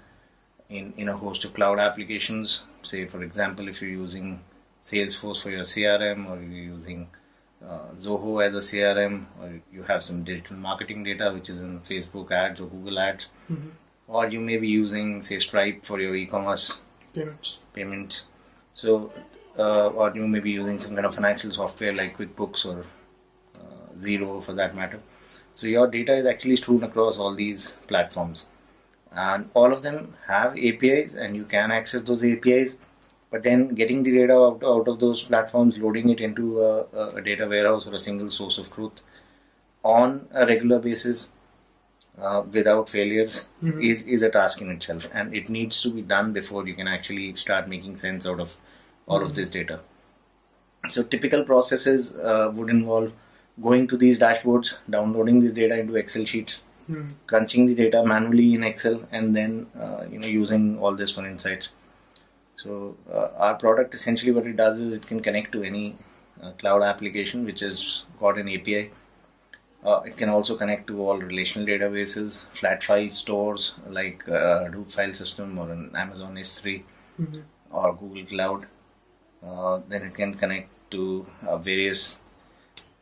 in, 0.69 0.93
in 0.97 1.09
a 1.09 1.17
host 1.17 1.45
of 1.45 1.55
cloud 1.55 1.79
applications. 1.79 2.65
Say, 2.83 3.07
for 3.07 3.23
example, 3.23 3.69
if 3.69 3.81
you're 3.81 3.91
using 3.91 4.41
Salesforce 4.83 5.43
for 5.43 5.51
your 5.51 5.63
CRM 5.63 6.29
or 6.31 6.37
you're 6.41 6.75
using 6.77 7.09
uh, 7.67 7.79
Zoho 7.99 8.45
as 8.47 8.55
a 8.55 8.59
CRM 8.77 9.25
or 9.41 9.61
you 9.73 9.83
have 9.85 10.03
some 10.03 10.23
digital 10.25 10.57
marketing 10.59 11.03
data 11.05 11.31
which 11.33 11.49
is 11.49 11.59
in 11.61 11.81
Facebook 11.81 12.31
ads 12.31 12.61
or 12.61 12.67
Google 12.67 12.99
ads, 12.99 13.31
Mhm. 13.51 13.71
or 14.07 14.27
you 14.29 14.41
may 14.41 14.59
be 14.59 14.69
using, 14.69 15.23
say, 15.23 15.39
Stripe 15.39 15.87
for 15.87 15.99
your 16.01 16.15
e-commerce 16.15 16.83
Payments. 17.15 17.61
payments. 17.73 18.27
So, 18.75 19.11
uh, 19.59 19.87
or 19.89 20.13
you 20.15 20.29
may 20.29 20.41
be 20.41 20.51
using 20.51 20.77
some 20.77 20.93
kind 20.95 21.07
of 21.07 21.15
financial 21.15 21.51
software 21.53 21.95
like 21.95 22.19
QuickBooks 22.19 22.67
or 22.67 22.85
Xero 23.97 24.43
for 24.43 24.53
that 24.55 24.75
matter. 24.75 25.01
So, 25.55 25.67
your 25.67 25.87
data 25.87 26.15
is 26.15 26.27
actually 26.27 26.57
strewn 26.57 26.83
across 26.83 27.19
all 27.19 27.35
these 27.35 27.73
platforms, 27.87 28.47
and 29.13 29.49
all 29.55 29.73
of 29.73 29.83
them 29.83 30.15
have 30.27 30.57
APIs, 30.59 31.15
and 31.15 31.37
you 31.37 31.45
can 31.45 31.71
access 31.71 32.03
those 32.03 32.25
APIs. 32.25 32.77
But 33.31 33.43
then, 33.43 33.69
getting 33.75 34.03
the 34.03 34.13
data 34.13 34.33
out, 34.35 34.63
out 34.65 34.89
of 34.89 34.99
those 35.01 35.23
platforms, 35.23 35.77
loading 35.79 36.09
it 36.09 36.21
into 36.21 36.63
a, 36.63 36.83
a 37.17 37.23
data 37.23 37.47
warehouse 37.49 37.87
or 37.89 37.95
a 37.95 37.99
single 37.99 38.31
source 38.31 38.59
of 38.59 38.73
truth 38.73 39.03
on 39.83 40.27
a 40.33 40.47
regular 40.47 40.79
basis 40.79 41.31
uh, 42.19 42.43
without 42.51 42.89
failures 42.89 43.49
Mhm. 43.63 43.83
is, 43.83 44.07
is 44.07 44.23
a 44.23 44.31
task 44.31 44.63
in 44.63 44.71
itself 44.71 45.09
and 45.13 45.35
it 45.35 45.49
needs 45.49 45.83
to 45.83 45.91
be 45.93 46.01
done 46.03 46.33
before 46.33 46.67
you 46.67 46.75
can 46.75 46.89
actually 46.89 47.35
start 47.35 47.69
making 47.69 47.97
sense 47.97 48.27
out 48.27 48.41
of 48.41 48.57
all 49.07 49.23
of 49.23 49.35
this 49.35 49.49
data 49.49 49.81
so 50.89 51.03
typical 51.03 51.45
processes 51.45 52.15
uh, 52.15 52.51
would 52.55 52.71
involve 52.71 53.13
going 53.63 53.87
to 53.89 53.97
these 53.97 54.19
dashboards 54.19 54.77
downloading 54.91 55.41
this 55.41 55.53
data 55.53 55.79
into 55.79 55.97
excel 55.97 56.25
sheets 56.25 56.63
Hmm. 56.87 57.09
crunching 57.27 57.65
the 57.65 57.75
data 57.75 58.05
manually 58.05 58.53
in 58.55 58.63
excel 58.63 58.97
and 59.11 59.35
then 59.35 59.67
uh, 59.85 60.05
you 60.13 60.19
know 60.19 60.27
using 60.27 60.79
all 60.79 60.95
this 60.95 61.13
for 61.15 61.27
insights 61.27 61.73
so 62.63 62.97
uh, 63.11 63.29
our 63.39 63.55
product 63.55 63.95
essentially 63.95 64.33
what 64.33 64.47
it 64.47 64.57
does 64.57 64.81
is 64.81 64.93
it 64.93 65.07
can 65.07 65.21
connect 65.21 65.51
to 65.53 65.63
any 65.63 65.97
uh, 66.43 66.51
cloud 66.59 66.83
application 66.83 67.47
which 67.47 67.61
has 67.61 68.05
got 68.21 68.37
an 68.37 68.51
api 68.51 68.91
uh, 69.83 70.01
it 70.05 70.17
can 70.19 70.29
also 70.29 70.57
connect 70.57 70.87
to 70.89 71.01
all 71.07 71.19
relational 71.19 71.67
databases, 71.67 72.47
flat 72.49 72.83
file 72.83 73.11
stores 73.13 73.77
like 73.89 74.27
uh, 74.29 74.65
Hadoop 74.65 74.91
file 74.93 75.13
system 75.15 75.59
or 75.59 75.71
an 75.71 75.91
Amazon 75.95 76.37
S3 76.37 76.83
Mhm. 77.21 77.43
or 77.71 77.95
Google 77.95 78.25
Cloud. 78.25 78.67
Uh, 79.47 79.81
then 79.89 80.03
it 80.03 80.15
can 80.15 80.33
connect 80.35 80.71
to 80.91 81.27
uh, 81.47 81.59
various 81.59 82.21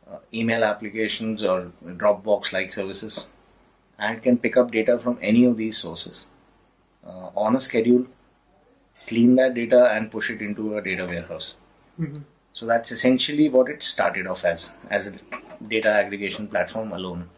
uh, 0.09 0.17
email 0.33 0.63
applications 0.63 1.43
or 1.43 1.71
Dropbox 1.85 2.53
like 2.53 2.73
services 2.73 3.27
and 3.99 4.21
can 4.21 4.37
pick 4.37 4.57
up 4.57 4.71
data 4.71 4.99
from 4.99 5.17
any 5.21 5.45
of 5.45 5.57
these 5.57 5.77
sources 5.77 6.27
uh, 7.05 7.29
on 7.35 7.55
a 7.55 7.59
schedule, 7.59 8.05
clean 9.07 9.35
that 9.35 9.53
data, 9.53 9.91
and 9.91 10.11
push 10.11 10.29
it 10.29 10.41
into 10.41 10.77
a 10.77 10.81
data 10.81 11.05
warehouse. 11.05 11.57
Mhm. 11.99 12.23
So 12.51 12.65
that's 12.65 12.91
essentially 12.91 13.49
what 13.49 13.69
it 13.69 13.81
started 13.81 14.27
off 14.27 14.45
as, 14.45 14.75
as 14.89 15.07
a 15.07 15.13
data 15.67 15.89
aggregation 15.89 16.47
platform 16.47 16.91
alone. 16.91 17.29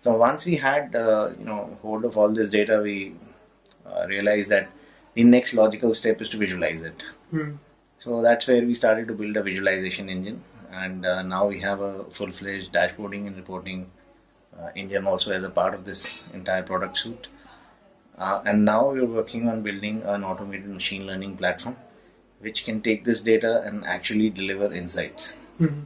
So 0.00 0.16
once 0.16 0.46
we 0.46 0.56
had, 0.56 0.94
uh, 0.94 1.30
you 1.38 1.44
know, 1.44 1.78
hold 1.82 2.04
of 2.04 2.16
all 2.16 2.28
this 2.30 2.50
data, 2.50 2.80
we 2.82 3.14
uh, 3.84 4.06
realized 4.08 4.50
that 4.50 4.70
the 5.14 5.24
next 5.24 5.54
logical 5.54 5.94
step 5.94 6.20
is 6.20 6.28
to 6.30 6.36
visualize 6.36 6.82
it. 6.82 7.04
Hmm. 7.30 7.52
So 7.98 8.22
that's 8.22 8.46
where 8.46 8.64
we 8.64 8.74
started 8.74 9.08
to 9.08 9.14
build 9.14 9.36
a 9.36 9.42
visualization 9.42 10.08
engine, 10.08 10.42
and 10.82 11.06
uh, 11.06 11.22
now 11.22 11.46
we 11.46 11.60
have 11.60 11.80
a 11.80 12.04
full-fledged 12.10 12.72
dashboarding 12.72 13.26
and 13.26 13.36
reporting 13.36 13.90
uh, 14.58 14.68
engine 14.74 15.06
also 15.06 15.32
as 15.32 15.42
a 15.42 15.50
part 15.50 15.74
of 15.74 15.84
this 15.84 16.20
entire 16.32 16.62
product 16.62 16.98
suite. 16.98 17.28
Uh, 18.18 18.40
and 18.44 18.64
now 18.64 18.90
we're 18.90 19.06
working 19.06 19.48
on 19.48 19.62
building 19.62 20.02
an 20.02 20.24
automated 20.24 20.68
machine 20.68 21.06
learning 21.06 21.36
platform, 21.36 21.76
which 22.40 22.64
can 22.64 22.80
take 22.80 23.04
this 23.04 23.22
data 23.22 23.62
and 23.66 23.84
actually 23.84 24.30
deliver 24.30 24.72
insights. 24.72 25.36
Mhm. 25.60 25.84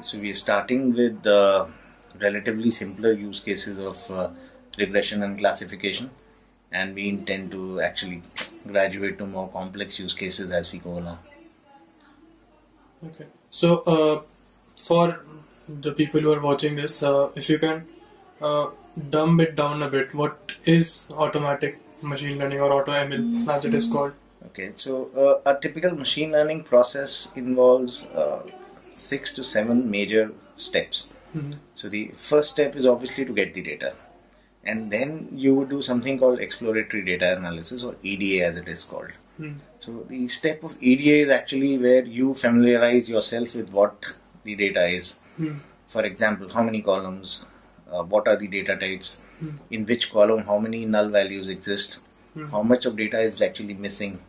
So 0.00 0.18
we 0.18 0.30
are 0.30 0.34
starting 0.34 0.94
with 0.94 1.26
uh, 1.26 1.66
relatively 2.20 2.70
simpler 2.70 3.12
use 3.12 3.40
cases 3.40 3.78
of 3.78 4.10
uh, 4.10 4.30
regression 4.78 5.22
and 5.22 5.38
classification, 5.38 6.10
and 6.70 6.94
we 6.94 7.08
intend 7.08 7.50
to 7.52 7.80
actually 7.80 8.22
graduate 8.66 9.18
to 9.18 9.26
more 9.26 9.48
complex 9.58 9.98
use 9.98 10.14
cases 10.14 10.50
as 10.50 10.72
we 10.72 10.78
go 10.78 10.98
along. 10.98 11.18
Okay. 13.04 13.26
So, 13.52 13.68
uh, 13.94 14.22
for 14.76 15.20
the 15.68 15.92
people 15.92 16.20
who 16.20 16.32
are 16.32 16.40
watching 16.40 16.74
this, 16.74 17.02
uh, 17.02 17.30
if 17.36 17.50
you 17.50 17.58
can 17.58 17.86
uh, 18.40 18.70
dumb 19.10 19.40
it 19.40 19.54
down 19.56 19.82
a 19.82 19.90
bit, 19.90 20.14
what 20.14 20.52
is 20.64 21.08
automatic 21.16 21.78
machine 22.00 22.38
learning 22.38 22.60
or 22.60 22.72
auto 22.72 22.92
ML 22.92 23.48
as 23.48 23.66
it 23.66 23.74
is 23.74 23.86
called? 23.88 24.12
Okay, 24.46 24.72
so 24.76 25.10
uh, 25.24 25.50
a 25.54 25.60
typical 25.60 25.94
machine 25.94 26.32
learning 26.32 26.64
process 26.64 27.30
involves 27.36 28.06
uh, 28.06 28.42
six 28.94 29.34
to 29.34 29.44
seven 29.44 29.90
major 29.90 30.32
steps. 30.56 31.12
Mhm. 31.36 31.58
So 31.74 31.90
the 31.90 32.02
first 32.14 32.50
step 32.56 32.74
is 32.74 32.86
obviously 32.94 33.26
to 33.26 33.34
get 33.40 33.54
the 33.58 33.62
data, 33.68 33.92
and 34.64 34.90
then 34.90 35.28
you 35.44 35.54
would 35.54 35.68
do 35.68 35.82
something 35.82 36.18
called 36.18 36.40
exploratory 36.40 37.04
data 37.10 37.36
analysis 37.36 37.84
or 37.84 37.96
EDA 38.02 38.46
as 38.46 38.58
it 38.64 38.68
is 38.76 38.84
called. 38.94 39.12
So 39.78 40.04
the 40.08 40.28
step 40.28 40.62
of 40.62 40.76
EDA 40.80 41.22
is 41.24 41.30
actually 41.30 41.78
where 41.78 42.04
you 42.04 42.34
familiarize 42.34 43.08
yourself 43.10 43.54
with 43.54 43.70
what 43.70 44.16
the 44.44 44.54
data 44.56 44.86
is. 44.86 45.18
Hmm. 45.36 45.58
For 45.88 46.04
example, 46.04 46.48
how 46.52 46.62
many 46.62 46.82
columns, 46.82 47.46
uh, 47.90 48.02
what 48.02 48.28
are 48.28 48.36
the 48.36 48.48
data 48.48 48.76
types, 48.76 49.20
Hmm. 49.40 49.56
in 49.70 49.86
which 49.86 50.10
column 50.12 50.42
how 50.44 50.58
many 50.58 50.84
null 50.86 51.08
values 51.08 51.48
exist, 51.48 51.98
Hmm. 52.34 52.46
how 52.48 52.62
much 52.62 52.86
of 52.86 52.96
data 52.96 53.20
is 53.20 53.40
actually 53.42 53.74
missing, 53.74 54.20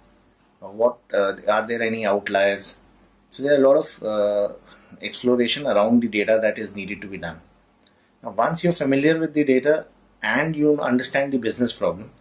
what 0.60 0.98
uh, 1.14 1.34
are 1.48 1.68
there 1.68 1.82
any 1.82 2.06
outliers. 2.06 2.80
So 3.30 3.44
there 3.44 3.54
are 3.54 3.64
a 3.64 3.68
lot 3.68 3.78
of 3.78 4.04
uh, 4.04 4.54
exploration 5.02 5.68
around 5.68 6.02
the 6.02 6.08
data 6.08 6.40
that 6.42 6.58
is 6.58 6.76
needed 6.76 7.02
to 7.02 7.08
be 7.08 7.18
done. 7.18 7.42
Now, 8.24 8.32
once 8.32 8.64
you're 8.64 8.74
familiar 8.74 9.20
with 9.20 9.34
the 9.34 9.44
data 9.44 9.88
and 10.22 10.56
you 10.56 10.80
understand 10.80 11.34
the 11.34 11.40
business 11.40 11.74
problem, 11.74 12.12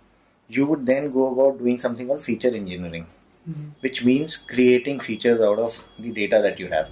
you 0.57 0.67
would 0.67 0.85
then 0.87 1.13
go 1.17 1.25
about 1.33 1.59
doing 1.63 1.79
something 1.85 2.07
called 2.11 2.25
feature 2.31 2.53
engineering, 2.61 3.07
Mhm. 3.51 3.67
which 3.87 3.99
means 4.11 4.37
creating 4.53 5.01
features 5.09 5.41
out 5.49 5.61
of 5.67 5.77
the 6.05 6.11
data 6.21 6.41
that 6.47 6.61
you 6.65 6.69
have. 6.75 6.89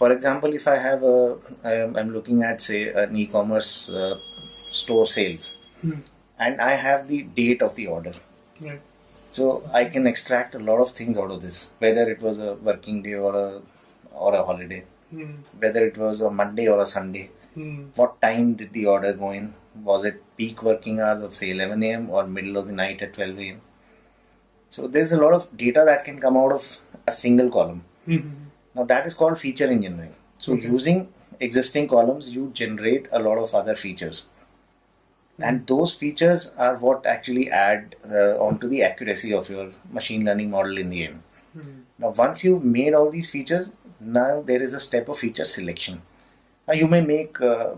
For 0.00 0.08
example, 0.16 0.52
if 0.58 0.66
I 0.72 0.76
have 0.88 1.02
a, 1.12 1.16
I'm 1.72 1.96
I'm 2.00 2.10
looking 2.16 2.42
at 2.50 2.62
say 2.68 2.80
an 3.04 3.16
e-commerce 3.22 3.72
uh, 4.02 4.14
store 4.82 5.06
sales, 5.16 5.46
Hmm. 5.82 5.98
and 6.46 6.60
I 6.70 6.74
have 6.86 7.00
the 7.12 7.22
date 7.40 7.62
of 7.68 7.74
the 7.78 7.86
order. 7.96 8.14
Right. 8.66 8.82
So 9.38 9.46
I 9.80 9.84
can 9.94 10.06
extract 10.12 10.54
a 10.58 10.62
lot 10.68 10.80
of 10.84 10.92
things 10.98 11.18
out 11.22 11.32
of 11.36 11.40
this, 11.46 11.58
whether 11.84 12.04
it 12.14 12.22
was 12.28 12.38
a 12.50 12.52
working 12.70 13.02
day 13.08 13.16
or 13.28 13.32
a 13.46 13.48
or 14.26 14.30
a 14.40 14.44
holiday, 14.50 14.82
Hmm. 15.16 15.34
whether 15.64 15.82
it 15.90 15.98
was 16.04 16.20
a 16.28 16.30
Monday 16.42 16.68
or 16.74 16.78
a 16.86 16.88
Sunday. 16.94 17.26
Hmm. 17.58 17.76
What 18.00 18.20
time 18.28 18.54
did 18.62 18.72
the 18.78 18.84
order 18.94 19.12
go 19.24 19.30
in? 19.40 19.46
Was 19.84 20.04
it 20.04 20.22
peak 20.36 20.62
working 20.62 21.00
hours 21.00 21.22
of 21.22 21.34
say 21.34 21.50
11 21.50 21.82
a.m. 21.82 22.10
or 22.10 22.26
middle 22.26 22.56
of 22.56 22.66
the 22.66 22.72
night 22.72 23.02
at 23.02 23.14
12 23.14 23.38
a.m.? 23.38 23.60
So 24.68 24.86
there's 24.86 25.12
a 25.12 25.20
lot 25.20 25.32
of 25.32 25.56
data 25.56 25.82
that 25.84 26.04
can 26.04 26.20
come 26.20 26.36
out 26.36 26.52
of 26.52 26.80
a 27.06 27.12
single 27.12 27.50
column. 27.50 27.84
Mhm. 28.06 28.32
Now 28.74 28.84
that 28.84 29.06
is 29.06 29.14
called 29.14 29.38
feature 29.38 29.66
engineering. 29.76 30.14
So 30.38 30.52
Okay. 30.54 30.68
using 30.68 31.08
existing 31.40 31.88
columns, 31.88 32.34
you 32.34 32.50
generate 32.52 33.06
a 33.12 33.18
lot 33.18 33.38
of 33.38 33.54
other 33.54 33.76
features. 33.76 34.26
And 35.40 35.66
those 35.68 35.94
features 35.94 36.52
are 36.58 36.76
what 36.76 37.06
actually 37.06 37.48
add 37.50 37.94
uh, 38.10 38.36
onto 38.44 38.68
the 38.68 38.82
accuracy 38.82 39.32
of 39.32 39.48
your 39.48 39.70
machine 39.90 40.24
learning 40.24 40.50
model 40.50 40.76
in 40.78 40.90
the 40.90 41.04
end. 41.06 41.22
Hmm. 41.52 41.80
Now, 41.98 42.08
once 42.10 42.42
you've 42.42 42.64
made 42.64 42.92
all 42.92 43.10
these 43.10 43.30
features, 43.30 43.72
now 44.00 44.42
there 44.42 44.60
is 44.60 44.74
a 44.74 44.80
step 44.80 45.08
of 45.08 45.18
feature 45.18 45.44
selection. 45.44 46.02
Now, 46.66 46.74
you 46.74 46.88
may 46.88 47.00
make 47.02 47.40
uh, 47.40 47.74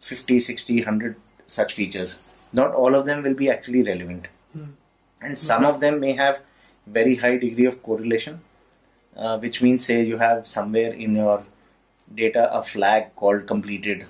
50, 0.00 0.40
60, 0.40 0.76
100 0.76 1.16
such 1.46 1.74
features. 1.74 2.18
Not 2.52 2.74
all 2.74 2.94
of 2.94 3.06
them 3.06 3.22
will 3.22 3.34
be 3.34 3.50
actually 3.50 3.82
relevant. 3.82 4.26
Hmm. 4.52 4.70
And 5.20 5.38
some 5.38 5.64
of 5.64 5.80
them 5.80 6.00
may 6.00 6.12
have 6.12 6.40
very 6.86 7.16
high 7.16 7.36
degree 7.36 7.66
of 7.66 7.82
correlation, 7.82 8.40
uh, 9.16 9.38
which 9.38 9.62
means, 9.62 9.84
say, 9.84 10.02
you 10.04 10.18
have 10.18 10.46
somewhere 10.46 10.92
in 10.92 11.16
your 11.16 11.44
data 12.14 12.52
a 12.52 12.62
flag 12.62 13.14
called 13.16 13.46
completed, 13.46 14.04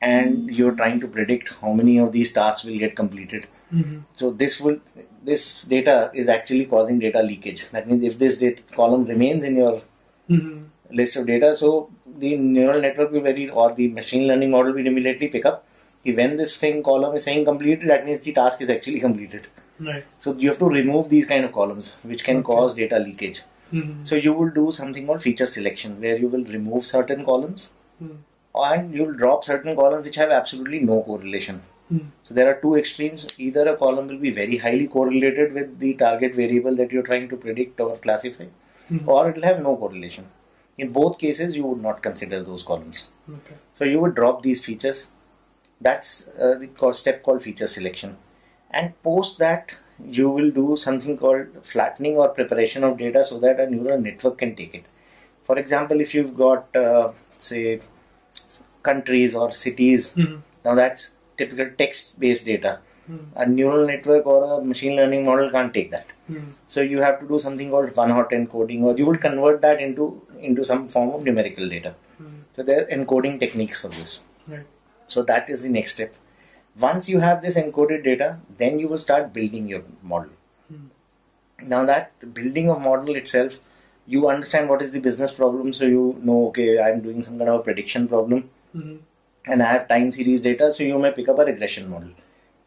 and 0.00 0.50
you're 0.54 0.72
trying 0.72 1.00
to 1.00 1.08
predict 1.08 1.54
how 1.60 1.72
many 1.72 1.98
of 1.98 2.12
these 2.12 2.32
tasks 2.32 2.64
will 2.64 2.78
get 2.78 2.94
completed. 2.94 3.46
Mhm. 3.72 4.02
So 4.12 4.30
this 4.30 4.60
will 4.60 4.80
this 5.24 5.62
data 5.62 6.10
is 6.14 6.28
actually 6.28 6.66
causing 6.66 6.98
data 6.98 7.22
leakage. 7.22 7.70
That 7.70 7.88
means 7.88 8.04
if 8.04 8.18
this 8.18 8.38
data 8.38 8.62
column 8.74 9.04
remains 9.04 9.44
in 9.44 9.56
your 9.56 9.82
Mhm. 10.28 10.66
List 10.90 11.16
of 11.16 11.26
data, 11.26 11.54
so 11.56 11.90
the 12.06 12.36
neural 12.36 12.80
network 12.80 13.12
will 13.12 13.20
very 13.20 13.48
or 13.50 13.74
the 13.74 13.88
machine 13.88 14.26
learning 14.26 14.50
model 14.50 14.72
will 14.72 14.86
immediately 14.86 15.28
pick 15.28 15.44
up. 15.46 15.64
When 16.04 16.36
this 16.36 16.56
thing 16.58 16.82
column 16.82 17.14
is 17.16 17.24
saying 17.24 17.44
completed, 17.44 17.88
that 17.90 18.06
means 18.06 18.20
the 18.22 18.32
task 18.32 18.62
is 18.62 18.70
actually 18.70 19.00
completed. 19.00 19.48
Right. 19.78 20.04
So 20.18 20.34
you 20.34 20.48
have 20.48 20.58
to 20.60 20.68
remove 20.68 21.10
these 21.10 21.26
kind 21.26 21.44
of 21.44 21.52
columns, 21.52 21.96
which 22.02 22.24
can 22.24 22.38
Okay. 22.38 22.46
cause 22.46 22.74
data 22.74 22.98
leakage. 22.98 23.42
Mhm. 23.72 24.06
So 24.06 24.16
you 24.16 24.32
will 24.32 24.50
do 24.50 24.72
something 24.72 25.06
called 25.06 25.22
feature 25.22 25.46
selection, 25.46 26.00
where 26.00 26.16
you 26.16 26.28
will 26.28 26.44
remove 26.44 26.86
certain 26.86 27.24
columns 27.24 27.72
Hmm. 27.98 28.14
and 28.54 28.94
you'll 28.94 29.12
drop 29.12 29.44
certain 29.44 29.76
columns 29.76 30.04
which 30.04 30.16
have 30.16 30.30
absolutely 30.30 30.80
no 30.80 31.02
correlation. 31.02 31.60
Hmm. 31.90 31.98
So 32.22 32.34
there 32.34 32.48
are 32.50 32.58
two 32.62 32.74
extremes. 32.76 33.26
Either 33.36 33.68
a 33.68 33.76
column 33.76 34.06
will 34.08 34.18
be 34.24 34.30
very 34.30 34.56
highly 34.56 34.86
correlated 34.86 35.52
with 35.52 35.78
the 35.78 35.94
target 35.94 36.34
variable 36.34 36.74
that 36.76 36.90
you're 36.92 37.02
trying 37.10 37.28
to 37.28 37.36
predict 37.36 37.80
or 37.80 37.96
classify, 37.98 38.48
Hmm. 38.88 39.06
or 39.06 39.28
it 39.28 39.36
will 39.36 39.48
have 39.50 39.62
no 39.62 39.76
correlation. 39.76 40.24
In 40.78 40.92
both 40.92 41.18
cases, 41.18 41.56
you 41.56 41.64
would 41.66 41.82
not 41.82 42.02
consider 42.02 42.42
those 42.42 42.62
columns. 42.62 43.10
Okay. 43.28 43.54
So 43.74 43.84
you 43.84 44.00
would 44.00 44.14
drop 44.14 44.42
these 44.42 44.64
features. 44.64 45.08
That's 45.80 46.28
uh, 46.40 46.58
the 46.58 46.92
step 46.92 47.22
called 47.22 47.42
feature 47.42 47.66
selection. 47.66 48.16
And 48.70 49.00
post 49.02 49.38
that, 49.38 49.74
you 50.04 50.30
will 50.30 50.50
do 50.50 50.76
something 50.76 51.18
called 51.18 51.46
flattening 51.62 52.16
or 52.16 52.28
preparation 52.28 52.84
of 52.84 52.98
data 52.98 53.24
so 53.24 53.38
that 53.40 53.58
a 53.58 53.68
neural 53.68 54.00
network 54.00 54.38
can 54.38 54.54
take 54.54 54.74
it. 54.74 54.84
For 55.42 55.58
example, 55.58 56.00
if 56.00 56.14
you've 56.14 56.36
got, 56.36 56.74
uh, 56.76 57.12
say, 57.36 57.80
countries 58.82 59.34
or 59.34 59.50
cities, 59.50 60.12
Hmm. 60.12 60.36
now 60.64 60.74
that's 60.74 61.14
typical 61.36 61.70
text 61.76 62.18
based 62.20 62.44
data. 62.44 62.80
A 63.36 63.46
neural 63.46 63.86
network 63.86 64.26
or 64.26 64.60
a 64.60 64.64
machine 64.64 64.94
learning 64.96 65.24
model 65.24 65.50
can't 65.50 65.72
take 65.72 65.90
that. 65.90 66.06
Hmm. 66.26 66.50
So 66.66 66.82
you 66.82 67.00
have 67.00 67.20
to 67.20 67.28
do 67.28 67.38
something 67.38 67.70
called 67.70 67.96
one 67.96 68.10
hot 68.10 68.30
encoding, 68.30 68.82
or 68.82 68.94
you 68.96 69.06
will 69.06 69.16
convert 69.16 69.62
that 69.62 69.80
into 69.80 70.20
into 70.38 70.64
some 70.64 70.88
form 70.88 71.10
of 71.10 71.24
numerical 71.24 71.68
data. 71.68 71.94
Hmm. 72.18 72.40
So 72.54 72.62
there 72.62 72.82
are 72.82 72.86
encoding 72.96 73.38
techniques 73.40 73.80
for 73.80 73.88
this. 73.88 74.24
Right. 74.46 74.66
So 75.06 75.22
that 75.22 75.48
is 75.48 75.62
the 75.62 75.70
next 75.70 75.92
step. 75.94 76.14
Once 76.78 77.08
you 77.08 77.20
have 77.20 77.40
this 77.40 77.56
encoded 77.56 78.04
data, 78.04 78.28
then 78.58 78.78
you 78.78 78.88
will 78.88 78.98
start 78.98 79.32
building 79.32 79.68
your 79.68 79.82
model. 80.02 80.30
Hmm. 80.68 80.86
Now 81.66 81.84
that 81.86 82.12
building 82.34 82.70
of 82.70 82.80
model 82.82 83.16
itself, 83.16 83.60
you 84.06 84.28
understand 84.28 84.68
what 84.68 84.82
is 84.82 84.90
the 84.92 85.00
business 85.00 85.32
problem, 85.32 85.72
so 85.72 85.86
you 85.86 86.16
know 86.22 86.48
okay, 86.48 86.78
I'm 86.78 87.00
doing 87.00 87.22
some 87.22 87.38
kind 87.38 87.50
of 87.50 87.60
a 87.60 87.62
prediction 87.62 88.06
problem, 88.08 88.48
Hmm. 88.72 88.96
and 89.46 89.62
I 89.62 89.66
have 89.72 89.88
time 89.88 90.12
series 90.12 90.40
data, 90.40 90.72
so 90.72 90.82
you 90.84 90.98
may 90.98 91.10
pick 91.12 91.28
up 91.28 91.38
a 91.38 91.44
regression 91.44 91.88
model. 91.90 92.10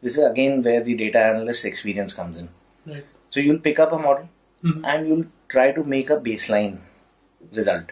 This 0.02 0.18
is 0.18 0.24
again 0.24 0.62
where 0.62 0.82
the 0.82 0.94
data 0.96 1.18
analyst 1.20 1.64
experience 1.64 2.12
comes 2.12 2.36
in. 2.42 2.48
Right. 2.86 3.04
So 3.28 3.40
you'll 3.40 3.60
pick 3.68 3.78
up 3.78 3.92
a 3.92 3.98
model 3.98 4.28
Hmm. 4.62 4.84
and 4.84 5.08
you'll 5.08 5.26
try 5.48 5.72
to 5.76 5.82
make 5.92 6.10
a 6.10 6.16
baseline 6.26 6.78
result. 7.60 7.86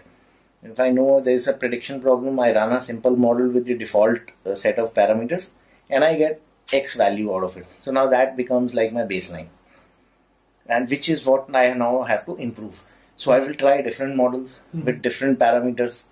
If 0.62 0.78
I 0.78 0.90
know 0.90 1.20
there 1.20 1.34
is 1.34 1.48
a 1.48 1.52
prediction 1.54 2.00
problem, 2.00 2.38
I 2.38 2.54
run 2.54 2.72
a 2.72 2.80
simple 2.80 3.16
model 3.16 3.48
with 3.48 3.64
the 3.66 3.74
default 3.74 4.20
uh, 4.46 4.54
set 4.54 4.78
of 4.78 4.92
parameters 4.94 5.52
and 5.88 6.04
I 6.04 6.16
get 6.16 6.40
X 6.72 6.94
value 6.96 7.34
out 7.34 7.42
of 7.44 7.56
it. 7.56 7.66
So 7.70 7.90
now 7.90 8.06
that 8.08 8.36
becomes 8.36 8.74
like 8.74 8.92
my 8.92 9.02
baseline, 9.02 9.48
and 10.66 10.88
which 10.88 11.08
is 11.08 11.26
what 11.26 11.46
I 11.54 11.72
now 11.74 12.02
have 12.02 12.24
to 12.26 12.36
improve. 12.36 12.82
So 13.16 13.32
I 13.32 13.40
will 13.40 13.54
try 13.54 13.82
different 13.82 14.14
models 14.16 14.60
Mhm. 14.74 14.84
with 14.84 15.02
different 15.02 15.38
parameters 15.40 16.04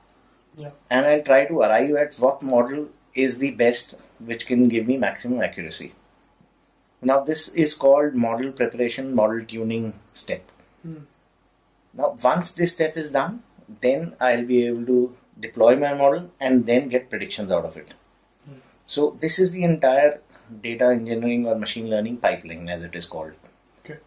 Yeah. 0.56 0.70
and 0.90 1.06
I'll 1.06 1.22
try 1.30 1.44
to 1.50 1.60
arrive 1.66 1.94
at 2.04 2.14
what 2.24 2.42
model 2.42 2.88
is 3.24 3.38
the 3.38 3.50
best 3.62 3.94
which 4.30 4.46
can 4.46 4.68
give 4.68 4.86
me 4.86 4.96
maximum 4.96 5.42
accuracy. 5.42 5.94
Now, 7.02 7.20
this 7.20 7.48
is 7.48 7.74
called 7.74 8.14
model 8.14 8.52
preparation, 8.52 9.14
model 9.14 9.44
tuning 9.44 9.94
step. 10.12 10.50
Hmm. 10.82 11.02
Now, 11.94 12.16
once 12.22 12.52
this 12.52 12.72
step 12.72 12.96
is 12.96 13.10
done, 13.10 13.42
then 13.80 14.14
I'll 14.20 14.44
be 14.44 14.66
able 14.66 14.86
to 14.86 15.16
deploy 15.38 15.76
my 15.76 15.94
model 15.94 16.30
and 16.40 16.66
then 16.66 16.88
get 16.88 17.10
predictions 17.10 17.50
out 17.50 17.64
of 17.64 17.76
it. 17.76 17.94
Hmm. 18.44 18.58
So, 18.84 19.16
this 19.20 19.38
is 19.38 19.52
the 19.52 19.64
entire 19.64 20.20
data 20.62 20.86
engineering 20.86 21.46
or 21.46 21.54
machine 21.56 21.90
learning 21.90 22.18
pipeline, 22.18 22.68
as 22.68 22.82
it 22.84 22.96
is 22.96 23.06
called. 23.06 23.32
Okay. 23.80 23.98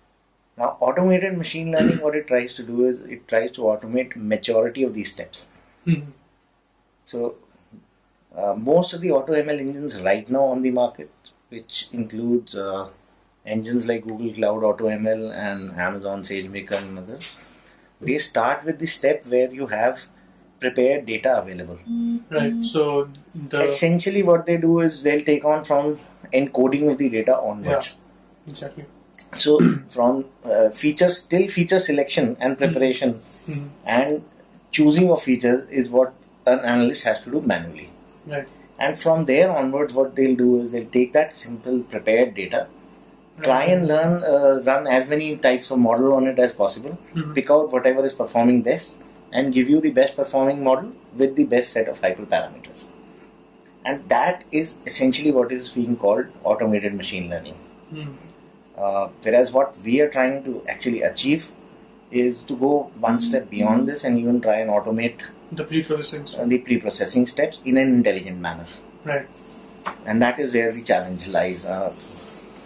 Now, 0.58 0.78
automated 0.80 1.38
machine 1.38 1.72
learning, 1.72 2.02
what 2.02 2.16
it 2.16 2.28
tries 2.28 2.54
to 2.56 2.64
do 2.64 2.86
is 2.86 3.02
it 3.02 3.28
tries 3.28 3.52
to 3.52 3.62
automate 3.62 4.16
majority 4.16 4.84
of 4.84 4.94
these 4.94 5.12
steps. 5.12 5.48
Hmm. 5.86 6.12
So, 7.06 7.36
uh, 8.36 8.54
most 8.56 8.94
of 8.94 9.02
the 9.02 9.10
AutoML 9.10 9.60
engines 9.60 10.02
right 10.02 10.30
now 10.30 10.44
on 10.46 10.62
the 10.62 10.72
market, 10.72 11.12
which 11.50 11.90
includes 11.92 12.56
uh, 12.56 12.90
engines 13.46 13.88
like 13.88 14.04
Google 14.04 14.32
Cloud 14.32 14.62
AutoML 14.64 15.36
and 15.36 15.72
Amazon 15.78 16.22
SageMaker 16.24 16.78
and 16.78 17.00
others, 17.00 17.44
they 18.00 18.18
start 18.18 18.64
with 18.64 18.80
the 18.80 18.88
step 18.88 19.26
where 19.28 19.52
you 19.52 19.68
have 19.68 20.06
prepared 20.60 21.06
data 21.06 21.40
available. 21.40 21.80
Right. 22.30 22.64
So 22.64 23.10
the 23.36 23.62
Essentially, 23.62 24.24
what 24.24 24.46
they 24.46 24.58
do 24.58 24.80
is 24.80 25.04
they'll 25.04 25.26
take 25.26 25.44
on 25.44 25.64
from 25.64 26.00
encoding 26.34 26.90
of 26.92 26.98
the 26.98 27.10
data 27.10 27.36
onwards. 27.38 27.98
exactly. 28.48 28.86
So, 29.38 29.60
from 29.90 30.26
uh, 30.46 30.70
features 30.70 31.24
till 31.24 31.48
feature 31.48 31.80
selection 31.80 32.38
and 32.40 32.58
preparation 32.58 33.20
Hmm. 33.46 33.68
and 33.86 34.24
choosing 34.72 35.10
of 35.10 35.22
features 35.24 35.68
is 35.70 35.90
what 35.90 36.14
an 36.46 36.60
analyst 36.60 37.04
has 37.06 37.22
to 37.22 37.32
do 37.32 37.42
manually. 37.42 37.92
Right. 38.26 38.48
And 38.80 38.98
from 39.00 39.26
there 39.26 39.52
onwards, 39.52 39.94
what 39.94 40.16
they'll 40.16 40.36
do 40.36 40.60
is 40.60 40.72
they'll 40.72 40.86
take 40.86 41.14
that 41.14 41.34
simple 41.34 41.80
prepared 41.80 42.34
data, 42.36 42.68
try 43.44 43.64
and 43.66 43.88
learn, 43.88 44.24
uh, 44.24 44.62
run 44.64 44.88
as 44.88 45.10
many 45.10 45.38
types 45.38 45.72
of 45.72 45.80
model 45.80 46.14
on 46.14 46.28
it 46.28 46.40
as 46.40 46.54
possible, 46.54 46.98
Mhm. 47.16 47.36
pick 47.36 47.50
out 47.52 47.72
whatever 47.72 48.06
is 48.06 48.14
performing 48.14 48.62
best, 48.62 48.98
and 49.32 49.54
give 49.54 49.70
you 49.70 49.82
the 49.82 49.92
best 49.92 50.16
performing 50.16 50.64
model 50.64 50.92
with 51.18 51.36
the 51.36 51.46
best 51.46 51.72
set 51.72 51.88
of 51.88 52.02
hyperparameters. 52.02 52.88
And 53.86 54.08
that 54.10 54.44
is 54.52 54.78
essentially 54.86 55.32
what 55.32 55.52
is 55.52 55.70
being 55.70 55.96
called 55.96 56.26
automated 56.44 56.94
machine 56.94 57.30
learning. 57.30 57.56
Hmm. 57.90 58.12
Uh, 58.78 59.10
whereas 59.24 59.52
what 59.54 59.76
we 59.84 60.02
are 60.02 60.10
trying 60.10 60.44
to 60.44 60.64
actually 60.68 61.02
achieve 61.02 61.52
is 62.12 62.44
to 62.44 62.56
go 62.56 62.92
one 63.00 63.20
step 63.20 63.50
beyond 63.50 63.88
this 63.88 64.04
and 64.04 64.20
even 64.20 64.42
try 64.42 64.56
and 64.56 64.70
automate 64.70 65.32
The 65.52 65.64
pre-processing. 65.64 66.26
stuff. 66.26 66.48
the 66.48 66.60
pre-processing 66.60 67.26
steps 67.28 67.60
in 67.66 67.78
an 67.78 67.94
intelligent 67.94 68.40
manner. 68.40 68.66
Right. 69.04 69.28
And 70.06 70.22
that 70.22 70.40
is 70.40 70.54
where 70.54 70.72
the 70.72 70.82
challenge 70.82 71.28
lies. 71.28 71.66
Uh, 71.66 71.94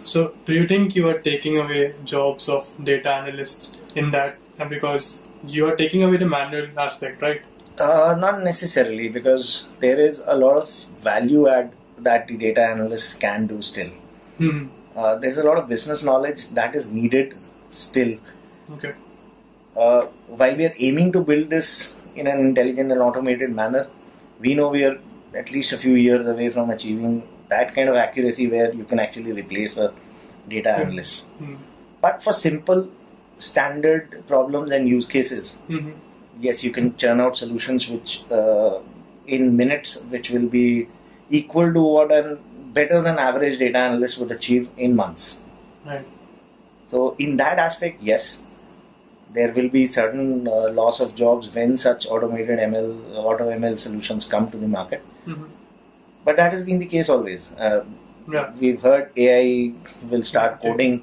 So, 0.04 0.34
do 0.46 0.54
you 0.54 0.66
think 0.68 0.94
you 0.94 1.08
are 1.08 1.18
taking 1.18 1.58
away 1.60 1.94
jobs 2.04 2.48
of 2.48 2.68
data 2.88 3.10
analysts 3.12 3.76
in 3.96 4.12
that? 4.12 4.36
Because 4.68 5.20
you 5.54 5.66
are 5.68 5.74
taking 5.80 6.02
away 6.04 6.18
the 6.18 6.28
manual 6.28 6.68
aspect, 6.78 7.20
right? 7.22 7.42
uh, 7.80 8.14
not 8.18 8.42
necessarily, 8.42 9.08
because 9.08 9.68
there 9.80 10.00
is 10.00 10.22
a 10.26 10.36
lot 10.36 10.56
of 10.56 10.70
value 11.00 11.48
add 11.48 11.72
that 11.98 12.26
the 12.28 12.36
data 12.36 12.62
analysts 12.62 13.14
can 13.14 13.46
do 13.46 13.60
still. 13.62 13.90
Hmm. 14.38 14.68
Uh, 14.94 15.16
there's 15.16 15.36
a 15.38 15.42
lot 15.42 15.58
of 15.58 15.68
business 15.68 16.02
knowledge 16.02 16.48
that 16.50 16.74
is 16.74 16.90
needed 16.90 17.34
still. 17.70 18.16
Okay. 18.70 18.94
Uh, 19.76 20.02
while 20.28 20.56
we 20.56 20.64
are 20.64 20.74
aiming 20.78 21.12
to 21.12 21.20
build 21.20 21.50
this 21.50 21.96
in 22.16 22.26
an 22.26 22.40
intelligent 22.40 22.90
and 22.92 23.00
automated 23.00 23.50
manner, 23.52 23.88
we 24.40 24.54
know 24.54 24.68
we 24.68 24.84
are 24.84 24.98
at 25.34 25.50
least 25.52 25.72
a 25.72 25.78
few 25.78 25.94
years 25.94 26.26
away 26.26 26.48
from 26.48 26.70
achieving 26.70 27.22
that 27.48 27.74
kind 27.74 27.88
of 27.88 27.96
accuracy 27.96 28.48
where 28.48 28.72
you 28.72 28.84
can 28.84 28.98
actually 28.98 29.32
replace 29.32 29.76
a 29.76 29.92
data 30.48 30.70
Yeah. 30.70 30.82
analyst. 30.82 31.24
Hmm. 31.38 31.54
But 32.00 32.22
for 32.22 32.32
simple, 32.32 32.88
standard 33.38 34.24
problems 34.26 34.72
and 34.72 34.88
use 34.88 35.06
cases, 35.06 35.58
hmm 35.68 35.90
yes, 36.40 36.62
you 36.62 36.70
can 36.70 36.94
churn 36.96 37.20
out 37.20 37.34
solutions 37.36 37.88
which 37.88 38.30
uh, 38.30 38.80
in 39.26 39.56
minutes, 39.56 40.02
which 40.14 40.30
will 40.30 40.46
be 40.46 40.86
equal 41.30 41.72
to 41.72 41.82
what 41.82 42.12
and 42.12 42.38
better 42.74 43.00
than 43.00 43.18
average 43.18 43.58
data 43.58 43.78
analyst 43.78 44.18
would 44.18 44.30
achieve 44.30 44.68
in 44.76 44.94
months. 44.94 45.42
Right. 45.84 46.06
So 46.84 47.16
in 47.18 47.36
that 47.38 47.58
aspect, 47.58 48.02
yes, 48.02 48.44
there 49.38 49.52
will 49.56 49.68
be 49.76 49.86
certain 49.86 50.48
uh, 50.48 50.70
loss 50.80 51.00
of 51.04 51.14
jobs 51.20 51.54
when 51.54 51.76
such 51.76 52.06
automated 52.06 52.58
ML, 52.58 52.90
auto 53.30 53.50
ML 53.50 53.78
solutions 53.78 54.24
come 54.34 54.50
to 54.54 54.56
the 54.64 54.68
market. 54.78 55.02
hmm 55.24 55.44
But 56.26 56.36
that 56.38 56.52
has 56.56 56.62
been 56.68 56.78
the 56.84 56.90
case 56.96 57.08
always. 57.16 57.44
Uh, 57.66 57.80
Yeah. 58.34 58.46
we've 58.60 58.80
heard 58.86 59.10
AI 59.24 59.42
will 60.12 60.22
start 60.30 60.54
coding 60.62 60.94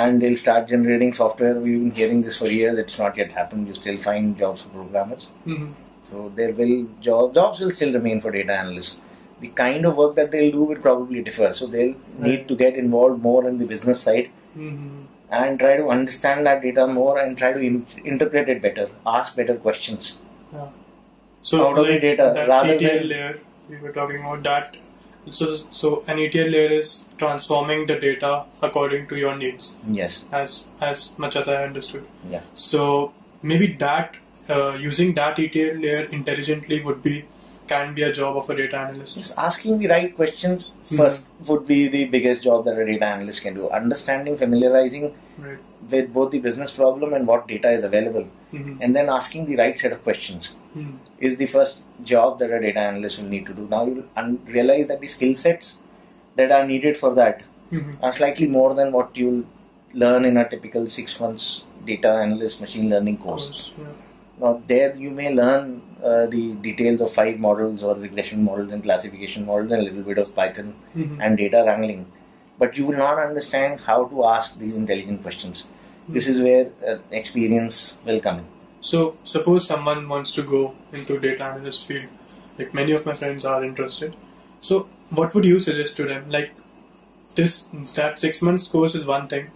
and 0.00 0.22
they'll 0.24 0.36
start 0.42 0.68
generating 0.72 1.12
software. 1.20 1.54
We've 1.64 1.80
been 1.84 1.94
hearing 2.00 2.20
this 2.26 2.36
for 2.42 2.50
years. 2.58 2.78
It's 2.82 2.98
not 3.00 3.16
yet 3.22 3.32
happened. 3.38 3.66
You 3.70 3.74
still 3.80 3.98
find 4.04 4.36
jobs 4.44 4.62
for 4.66 4.70
programmers. 4.76 5.26
hmm 5.48 5.66
So 6.10 6.30
there 6.38 6.52
will 6.60 6.76
job, 7.08 7.34
jobs 7.40 7.60
will 7.64 7.72
still 7.80 7.92
remain 7.98 8.20
for 8.26 8.30
data 8.38 8.54
analysts. 8.60 9.00
The 9.44 9.50
kind 9.62 9.84
of 9.90 9.96
work 10.02 10.14
that 10.20 10.30
they'll 10.36 10.52
do 10.58 10.62
will 10.70 10.82
probably 10.88 11.22
differ. 11.30 11.50
So 11.60 11.66
they'll 11.74 11.94
need 12.28 12.46
to 12.52 12.56
get 12.62 12.76
involved 12.84 13.22
more 13.28 13.42
in 13.52 13.58
the 13.64 13.68
business 13.74 14.00
side 14.08 14.30
hmm 14.54 15.00
and 15.30 15.58
try 15.58 15.76
to 15.76 15.88
understand 15.88 16.46
that 16.46 16.62
data 16.62 16.86
more 16.86 17.18
and 17.18 17.36
try 17.36 17.52
to 17.52 17.60
in- 17.60 17.86
interpret 18.04 18.48
it 18.48 18.62
better, 18.62 18.88
ask 19.06 19.36
better 19.36 19.54
questions. 19.56 20.22
Yeah. 20.52 20.68
So 21.42 21.66
Out 21.68 21.78
of 21.78 21.86
the 21.86 21.98
data, 22.00 22.32
that 22.34 22.48
rather 22.48 22.74
ETL 22.74 22.98
than- 22.98 23.08
layer 23.08 23.38
we 23.68 23.76
were 23.78 23.92
talking 23.92 24.20
about 24.20 24.42
that. 24.44 24.76
So 25.30 25.56
so 25.70 26.04
an 26.06 26.18
ETL 26.18 26.48
layer 26.48 26.70
is 26.78 27.08
transforming 27.18 27.86
the 27.86 27.96
data 27.98 28.44
according 28.60 29.06
to 29.08 29.16
your 29.16 29.34
needs, 29.36 29.76
Yes, 29.90 30.26
as 30.30 30.66
as 30.80 31.18
much 31.18 31.36
as 31.36 31.48
I 31.48 31.62
understood. 31.64 32.04
yeah, 32.30 32.42
So 32.54 33.12
maybe 33.42 33.68
that 33.84 34.16
uh, 34.50 34.76
using 34.78 35.14
that 35.14 35.38
ETL 35.38 35.76
layer 35.76 36.04
intelligently 36.18 36.82
would 36.84 37.02
be 37.02 37.24
can 37.68 37.94
be 37.94 38.02
a 38.02 38.12
job 38.12 38.36
of 38.36 38.48
a 38.50 38.56
data 38.56 38.76
analyst. 38.76 39.16
just 39.16 39.38
asking 39.38 39.78
the 39.78 39.88
right 39.88 40.14
questions 40.16 40.70
Hmm. 40.88 40.96
first 40.96 41.30
would 41.48 41.66
be 41.66 41.88
the 41.88 42.04
biggest 42.14 42.42
job 42.42 42.64
that 42.66 42.78
a 42.78 42.84
data 42.84 43.06
analyst 43.06 43.42
can 43.42 43.54
do. 43.54 43.68
Understanding, 43.70 44.36
familiarizing 44.36 45.06
Right. 45.38 45.58
with 45.94 46.12
both 46.16 46.30
the 46.34 46.40
business 46.40 46.70
problem 46.80 47.14
and 47.14 47.26
what 47.26 47.46
data 47.48 47.70
is 47.78 47.82
available 47.90 48.26
Mhm. 48.52 48.76
and 48.80 48.94
then 48.96 49.08
asking 49.08 49.46
the 49.46 49.56
right 49.62 49.78
set 49.84 49.92
of 49.96 50.02
questions 50.08 50.50
Mhm. 50.76 50.92
is 51.30 51.36
the 51.42 51.46
first 51.56 51.82
job 52.12 52.38
that 52.40 52.52
a 52.58 52.60
data 52.66 52.80
analyst 52.90 53.20
will 53.22 53.28
need 53.36 53.46
to 53.46 53.54
do. 53.54 53.66
Now 53.74 53.82
you 53.86 54.04
un- 54.16 54.38
realize 54.58 54.86
that 54.92 55.00
the 55.00 55.08
skill 55.16 55.34
sets 55.34 55.72
that 56.36 56.52
are 56.58 56.64
needed 56.66 56.96
for 57.02 57.14
that 57.22 57.42
Mhm. 57.72 57.96
are 58.02 58.12
slightly 58.12 58.46
more 58.60 58.70
than 58.74 58.92
what 58.92 59.16
you'll 59.22 59.44
learn 60.04 60.24
in 60.24 60.36
a 60.36 60.48
typical 60.48 60.86
six 61.00 61.18
months 61.20 61.64
data 61.86 62.10
analyst 62.26 62.60
machine 62.60 62.88
learning 62.90 63.16
course. 63.18 63.46
Course, 63.48 63.72
yeah. 63.78 63.92
Now 64.40 64.62
there 64.66 64.94
you 64.96 65.10
may 65.10 65.32
learn 65.32 65.82
uh, 66.02 66.26
the 66.26 66.54
details 66.54 67.00
of 67.00 67.12
five 67.12 67.38
models 67.38 67.82
or 67.82 67.94
regression 67.94 68.42
models 68.44 68.72
and 68.72 68.82
classification 68.82 69.46
models 69.46 69.70
and 69.72 69.80
a 69.80 69.84
little 69.84 70.02
bit 70.02 70.18
of 70.18 70.34
Python 70.34 70.74
Mhm. 70.96 71.18
and 71.20 71.36
data 71.38 71.62
wrangling, 71.66 72.06
but 72.58 72.76
you 72.76 72.86
will 72.86 72.98
not 72.98 73.18
understand 73.18 73.80
how 73.80 74.04
to 74.06 74.24
ask 74.24 74.58
these 74.58 74.74
intelligent 74.76 75.22
questions. 75.22 75.68
This 76.08 76.26
is 76.32 76.42
where 76.42 76.66
uh, 76.86 76.98
experience 77.10 77.98
will 78.04 78.20
come 78.20 78.40
in. 78.40 78.44
So, 78.80 79.16
suppose 79.24 79.66
someone 79.66 80.06
wants 80.08 80.32
to 80.32 80.42
go 80.42 80.74
into 80.92 81.18
data 81.18 81.44
analyst 81.44 81.86
field, 81.86 82.04
like 82.58 82.74
many 82.74 82.92
of 82.92 83.06
my 83.06 83.14
friends 83.14 83.46
are 83.46 83.64
interested. 83.64 84.14
So, 84.60 84.88
what 85.20 85.34
would 85.34 85.46
you 85.46 85.58
suggest 85.58 85.96
to 85.98 86.04
them? 86.04 86.26
Like, 86.28 86.50
this 87.34 87.68
that 87.94 88.18
six 88.18 88.42
months 88.42 88.66
course 88.68 88.94
is 88.94 89.06
one 89.06 89.26
thing, 89.28 89.46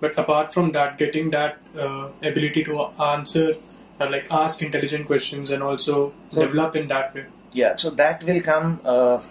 but 0.00 0.16
apart 0.18 0.52
from 0.52 0.70
that, 0.72 0.96
getting 0.98 1.30
that 1.30 1.58
uh, 1.76 2.10
ability 2.22 2.62
to 2.64 2.78
answer, 3.08 3.54
uh, 4.00 4.10
like 4.10 4.26
ask 4.30 4.62
intelligent 4.62 5.06
questions, 5.06 5.50
and 5.50 5.62
also 5.62 6.12
So- 6.32 6.40
develop 6.40 6.76
in 6.76 6.88
that 6.88 7.14
way. 7.14 7.26
Yeah, 7.52 7.76
so 7.76 7.90
that 7.90 8.22
will 8.24 8.40
come 8.42 8.80
uh, 8.84 9.22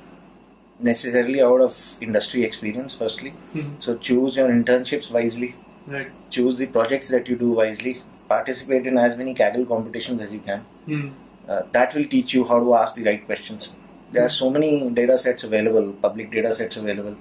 necessarily 0.80 1.41
out 1.41 1.62
of 1.62 1.78
industry 2.01 2.43
experience, 2.43 2.93
firstly. 2.93 3.34
Mhm. 3.54 3.75
So 3.80 3.95
choose 3.97 4.36
your 4.38 4.49
internships 4.49 5.12
wisely, 5.12 5.56
Right. 5.88 6.08
choose 6.30 6.58
the 6.58 6.65
projects 6.67 7.10
that 7.10 7.30
you 7.30 7.36
do 7.36 7.51
wisely, 7.51 7.97
participate 8.28 8.88
in 8.88 8.97
as 8.97 9.17
many 9.17 9.34
Kaggle 9.34 9.67
competitions 9.67 10.21
as 10.21 10.34
you 10.34 10.39
can. 10.39 10.65
Mm. 10.88 11.12
Uh, 11.47 11.62
that 11.71 11.93
will 11.93 12.06
teach 12.06 12.34
you 12.34 12.43
how 12.43 12.60
to 12.60 12.73
ask 12.75 12.95
the 12.95 13.04
right 13.04 13.25
questions. 13.25 13.69
There 14.12 14.23
are 14.25 14.30
so 14.30 14.49
many 14.49 14.89
data 14.89 15.17
sets 15.17 15.43
available, 15.43 15.93
public 16.01 16.32
data 16.32 16.51
sets 16.51 16.78
available. 16.78 17.15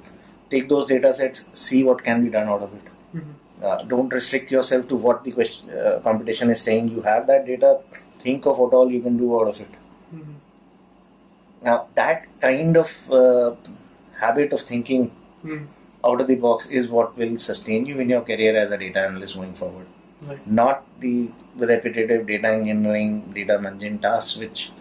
Take 0.50 0.68
those 0.68 0.86
data 0.86 1.12
sets, 1.12 1.44
see 1.52 1.84
what 1.84 2.02
can 2.04 2.24
be 2.24 2.30
done 2.30 2.48
out 2.48 2.62
of 2.62 2.72
it. 2.74 2.88
Mhm. 3.16 3.34
Uh, 3.62 3.76
don't 3.84 4.12
restrict 4.12 4.50
yourself 4.50 4.88
to 4.88 4.96
what 4.96 5.24
the 5.24 5.32
question, 5.32 5.70
uh, 5.70 6.00
competition 6.02 6.50
is 6.50 6.60
saying. 6.60 6.88
You 6.88 7.02
have 7.02 7.26
that 7.28 7.46
data, 7.46 7.80
think 8.14 8.46
of 8.46 8.58
what 8.58 8.72
all 8.72 8.90
you 8.90 9.00
can 9.00 9.16
do 9.16 9.40
out 9.40 9.48
of 9.48 9.60
it. 9.60 9.68
Mhm. 10.14 10.34
Now, 11.62 11.86
that 11.94 12.26
kind 12.40 12.76
of 12.76 13.10
uh, 13.10 13.54
habit 14.18 14.52
of 14.52 14.60
thinking 14.60 15.10
Mm. 15.44 15.66
out 16.02 16.20
of 16.22 16.26
the 16.26 16.36
box 16.36 16.66
is 16.70 16.90
what 16.90 17.16
will 17.18 17.36
sustain 17.38 17.84
you 17.84 17.98
in 18.00 18.08
your 18.08 18.22
career 18.22 18.56
as 18.56 18.70
a 18.72 18.78
data 18.78 19.00
analyst 19.00 19.36
going 19.36 19.52
forward. 19.52 19.86
Right. 20.26 20.46
Not 20.46 20.84
the, 21.00 21.30
the 21.56 21.66
repetitive 21.66 22.26
data 22.26 22.48
engineering, 22.48 23.30
data 23.34 23.58
management 23.60 24.00
tasks 24.02 24.38
which 24.38 24.72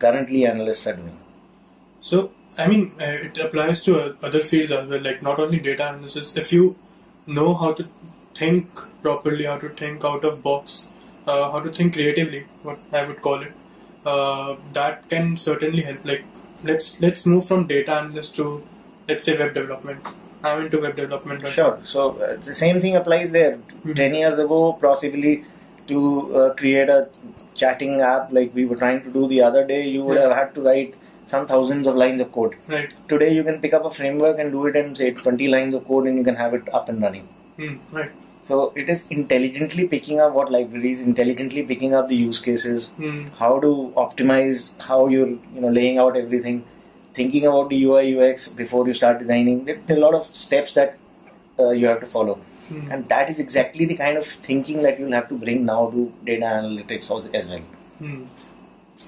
currently 0.00 0.44
analysts 0.44 0.88
are 0.88 0.96
doing. 0.96 1.18
So, 2.00 2.32
I 2.58 2.66
mean, 2.66 2.92
uh, 3.00 3.04
it 3.04 3.38
applies 3.38 3.82
to 3.84 4.00
uh, 4.00 4.12
other 4.24 4.40
fields 4.40 4.72
as 4.72 4.88
well, 4.88 5.00
like 5.00 5.22
not 5.22 5.38
only 5.38 5.60
data 5.60 5.88
analysis. 5.90 6.36
If 6.36 6.52
you 6.52 6.76
know 7.26 7.54
how 7.54 7.72
to 7.72 7.88
think 8.34 8.68
properly, 9.02 9.44
how 9.44 9.58
to 9.58 9.68
think 9.68 10.04
out 10.04 10.24
of 10.24 10.42
box, 10.42 10.90
uh, 11.26 11.50
how 11.52 11.60
to 11.60 11.70
think 11.70 11.94
creatively, 11.94 12.46
what 12.62 12.78
I 12.92 13.04
would 13.04 13.20
call 13.22 13.42
it, 13.42 13.52
uh, 14.04 14.56
that 14.72 15.08
can 15.08 15.36
certainly 15.36 15.82
help. 15.82 16.04
Like, 16.04 16.24
let's 16.64 17.00
let's 17.00 17.26
move 17.26 17.46
from 17.46 17.66
data 17.66 17.92
analyst 17.94 18.36
to 18.36 18.64
let's 19.08 19.24
say 19.24 19.38
web 19.38 19.54
development. 19.54 20.06
I'm 20.44 20.62
into 20.64 20.80
web 20.80 20.96
development. 20.96 21.42
right 21.44 21.52
Sure. 21.52 21.78
So 21.84 22.10
uh, 22.20 22.36
the 22.36 22.54
same 22.54 22.80
thing 22.80 22.96
applies 22.96 23.30
there. 23.30 23.58
Mhm. 23.84 23.94
Ten 23.96 24.14
years 24.14 24.38
ago, 24.38 24.60
possibly 24.80 25.44
to 25.88 26.00
uh, 26.36 26.54
create 26.54 26.88
a 26.88 27.08
chatting 27.54 28.00
app 28.00 28.32
like 28.32 28.54
we 28.54 28.64
were 28.64 28.76
trying 28.76 29.02
to 29.02 29.10
do 29.12 29.28
the 29.28 29.42
other 29.42 29.64
day, 29.66 29.82
you 29.86 30.02
would 30.04 30.16
Yeah. 30.16 30.28
have 30.28 30.36
had 30.36 30.54
to 30.56 30.62
write 30.62 30.96
some 31.26 31.46
thousands 31.46 31.86
of 31.86 31.96
lines 31.96 32.20
of 32.20 32.32
code. 32.32 32.56
Right. 32.66 32.92
Today, 33.08 33.32
you 33.32 33.44
can 33.44 33.60
pick 33.60 33.74
up 33.74 33.84
a 33.84 33.90
framework 33.90 34.38
and 34.38 34.52
do 34.52 34.66
it 34.66 34.76
in 34.76 34.94
say 34.94 35.12
20 35.12 35.48
lines 35.48 35.74
of 35.74 35.86
code, 35.86 36.06
and 36.06 36.16
you 36.18 36.24
can 36.24 36.36
have 36.36 36.54
it 36.54 36.68
up 36.72 36.88
and 36.88 37.00
running. 37.02 37.28
Mm, 37.58 37.78
right. 37.90 38.10
So 38.42 38.72
it 38.74 38.88
is 38.88 39.06
intelligently 39.08 39.86
picking 39.86 40.20
up 40.20 40.32
what 40.32 40.50
libraries, 40.50 41.00
intelligently 41.00 41.62
picking 41.62 41.94
up 41.94 42.08
the 42.08 42.16
use 42.16 42.40
cases, 42.40 42.94
Mm, 42.98 43.28
how 43.38 43.60
to 43.60 43.92
optimize, 43.96 44.72
how 44.82 45.06
you're 45.06 45.28
you 45.28 45.60
know 45.60 45.68
laying 45.68 45.98
out 45.98 46.16
everything, 46.16 46.64
thinking 47.14 47.46
about 47.46 47.70
the 47.70 47.84
UI 47.84 48.16
UX 48.16 48.48
before 48.48 48.86
you 48.86 48.94
start 48.94 49.20
designing. 49.20 49.64
There, 49.64 49.80
there 49.86 49.96
are 49.96 50.00
a 50.00 50.02
lot 50.02 50.14
of 50.14 50.24
steps 50.24 50.74
that 50.74 50.98
uh, 51.58 51.70
you 51.70 51.86
have 51.86 52.00
to 52.00 52.06
follow, 52.06 52.40
mm, 52.68 52.92
and 52.92 53.08
that 53.08 53.30
is 53.30 53.38
exactly 53.38 53.84
the 53.84 53.96
kind 53.96 54.18
of 54.18 54.26
thinking 54.26 54.82
that 54.82 54.98
you'll 54.98 55.12
have 55.12 55.28
to 55.28 55.36
bring 55.36 55.64
now 55.64 55.90
to 55.90 56.12
data 56.24 56.46
analytics 56.46 57.12
as 57.34 57.48
well, 57.48 57.60
mm. 58.00 58.26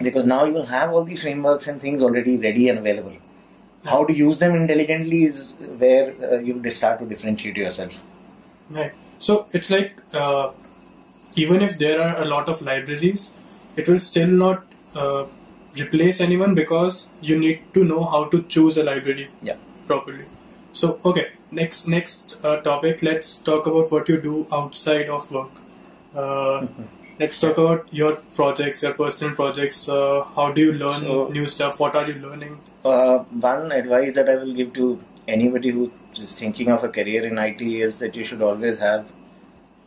Because 0.02 0.26
now 0.26 0.44
you 0.44 0.52
will 0.52 0.66
have 0.66 0.92
all 0.92 1.04
these 1.04 1.22
frameworks 1.22 1.66
and 1.66 1.80
things 1.80 2.02
already 2.02 2.37
ready 2.38 2.68
and 2.68 2.78
available. 2.78 3.16
How 3.85 4.04
to 4.04 4.12
use 4.12 4.38
them 4.38 4.54
intelligently 4.54 5.24
is 5.24 5.54
where 5.78 6.14
uh, 6.22 6.38
you 6.38 6.70
start 6.70 7.00
to 7.00 7.07
differentiate 7.07 7.57
yourself. 7.57 8.02
Right. 8.70 8.92
So 9.18 9.46
it's 9.52 9.70
like 9.70 10.00
uh, 10.14 10.52
even 11.37 11.62
if 11.62 11.78
there 11.78 12.00
are 12.00 12.22
a 12.22 12.24
lot 12.24 12.48
of 12.48 12.62
libraries, 12.62 13.33
it 13.76 13.88
will 13.88 13.98
still 13.98 14.28
not 14.28 14.64
uh, 14.96 15.26
replace 15.78 16.20
anyone 16.20 16.54
because 16.54 17.11
you 17.20 17.38
need 17.38 17.62
to 17.74 17.85
know 17.85 18.04
how 18.04 18.24
to 18.28 18.42
choose 18.44 18.76
a 18.76 18.83
library 18.83 19.28
Yeah. 19.42 19.57
properly. 19.87 20.24
So 20.72 20.98
okay, 21.04 21.28
next 21.50 21.88
next 21.88 22.37
uh, 22.42 22.57
topic. 22.62 23.02
Let's 23.02 23.38
talk 23.38 23.66
about 23.66 23.90
what 23.92 24.09
you 24.09 24.20
do 24.20 24.46
outside 24.52 25.09
of 25.09 25.30
work. 25.30 25.50
Let's 27.18 27.38
talk 27.38 27.59
about 27.59 27.92
your 27.94 28.16
projects, 28.35 28.83
your 28.83 28.92
personal 28.94 29.35
projects. 29.37 29.88
Uh, 29.88 30.24
how 30.37 30.50
do 30.53 30.61
you 30.61 30.72
learn 30.72 31.03
So- 31.03 31.29
new 31.29 31.46
stuff? 31.46 31.79
What 31.79 31.94
are 32.00 32.07
you 32.11 32.14
learning? 32.27 32.59
Uh, 32.85 33.18
one 33.48 33.70
advice 33.81 34.14
that 34.16 34.29
I 34.29 34.35
will 34.42 34.53
give 34.61 34.72
to 34.81 34.87
anybody 35.29 35.70
who 35.70 35.90
is 36.24 36.33
thinking 36.38 36.70
of 36.77 36.83
a 36.83 36.88
career 36.88 37.24
in 37.24 37.38
IT 37.38 37.62
is 37.88 37.98
that 38.00 38.16
you 38.16 38.24
should 38.24 38.42
always 38.42 38.79
have 38.81 39.12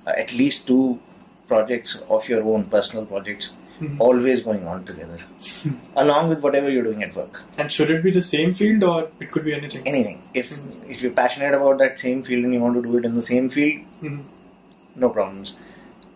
uh, 0.06 0.12
at 0.24 0.34
least 0.42 0.66
two 0.68 1.00
projects 1.50 2.02
of 2.18 2.28
your 2.30 2.42
own, 2.54 2.64
personal 2.76 3.06
projects, 3.06 3.56
Mhm. 3.82 3.98
always 4.06 4.42
going 4.48 4.66
on 4.74 4.86
together, 4.86 5.18
along 6.04 6.30
with 6.30 6.40
whatever 6.46 6.70
you're 6.76 6.86
doing 6.90 7.04
at 7.08 7.16
work. 7.22 7.42
And 7.58 7.72
should 7.78 7.92
it 7.96 8.02
be 8.08 8.12
the 8.20 8.24
same 8.30 8.54
field 8.60 8.84
or 8.92 9.10
it 9.26 9.32
could 9.34 9.46
be 9.50 9.54
anything? 9.58 9.86
Anything. 9.94 10.22
If 10.34 10.54
if 10.96 11.02
you're 11.04 11.16
passionate 11.20 11.54
about 11.60 11.78
that 11.84 12.00
same 12.08 12.24
field 12.30 12.46
and 12.50 12.54
you 12.58 12.62
want 12.68 12.80
to 12.82 12.86
do 12.90 12.98
it 13.02 13.06
in 13.12 13.16
the 13.22 13.26
same 13.32 13.50
field, 13.58 13.82
Mhm. 14.08 14.22
no 15.06 15.10
problems. 15.20 15.56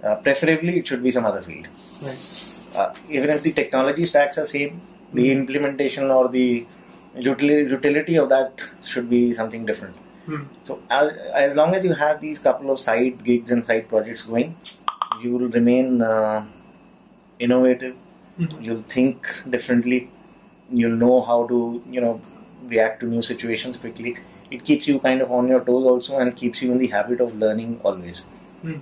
Uh, 0.03 0.15
preferably, 0.15 0.79
it 0.79 0.87
should 0.87 1.03
be 1.03 1.11
some 1.11 1.25
other 1.25 1.41
field. 1.41 1.67
Right. 2.01 2.19
uh, 2.75 2.93
even 3.09 3.29
if 3.29 3.43
the 3.43 3.51
technology 3.51 4.05
stacks 4.05 4.37
are 4.37 4.45
same, 4.45 4.81
the 5.13 5.31
implementation 5.31 6.09
or 6.09 6.27
the 6.29 6.65
utility, 7.15 7.69
utility 7.69 8.15
of 8.17 8.29
that 8.29 8.61
should 8.83 9.09
be 9.09 9.33
something 9.33 9.65
different. 9.65 9.95
Hmm. 10.25 10.43
So 10.63 10.79
as, 10.89 11.11
as 11.33 11.55
long 11.55 11.75
as 11.75 11.83
you 11.83 11.93
have 11.93 12.21
these 12.21 12.39
couple 12.39 12.71
of 12.71 12.79
side 12.79 13.23
gigs 13.23 13.51
and 13.51 13.65
side 13.65 13.89
projects 13.89 14.23
going, 14.23 14.55
you 15.21 15.31
will 15.37 15.49
remain 15.49 16.01
uh, 16.01 16.45
innovative. 17.39 17.95
Mhm. 18.39 18.63
You'll 18.63 18.83
think 18.83 19.27
differently. 19.49 20.09
You'll 20.71 20.95
know 20.95 21.21
how 21.21 21.47
to 21.47 21.83
you 21.89 22.01
know 22.01 22.21
react 22.67 23.01
to 23.01 23.05
new 23.07 23.21
situations 23.21 23.77
quickly. 23.77 24.15
It 24.49 24.63
keeps 24.63 24.87
you 24.87 24.99
kind 24.99 25.21
of 25.21 25.31
on 25.31 25.47
your 25.47 25.59
toes 25.61 25.85
also 25.85 26.19
and 26.19 26.35
keeps 26.35 26.61
you 26.61 26.71
in 26.71 26.77
the 26.77 26.87
habit 26.87 27.19
of 27.19 27.35
learning 27.37 27.79
always. 27.83 28.25
Hmm. 28.61 28.77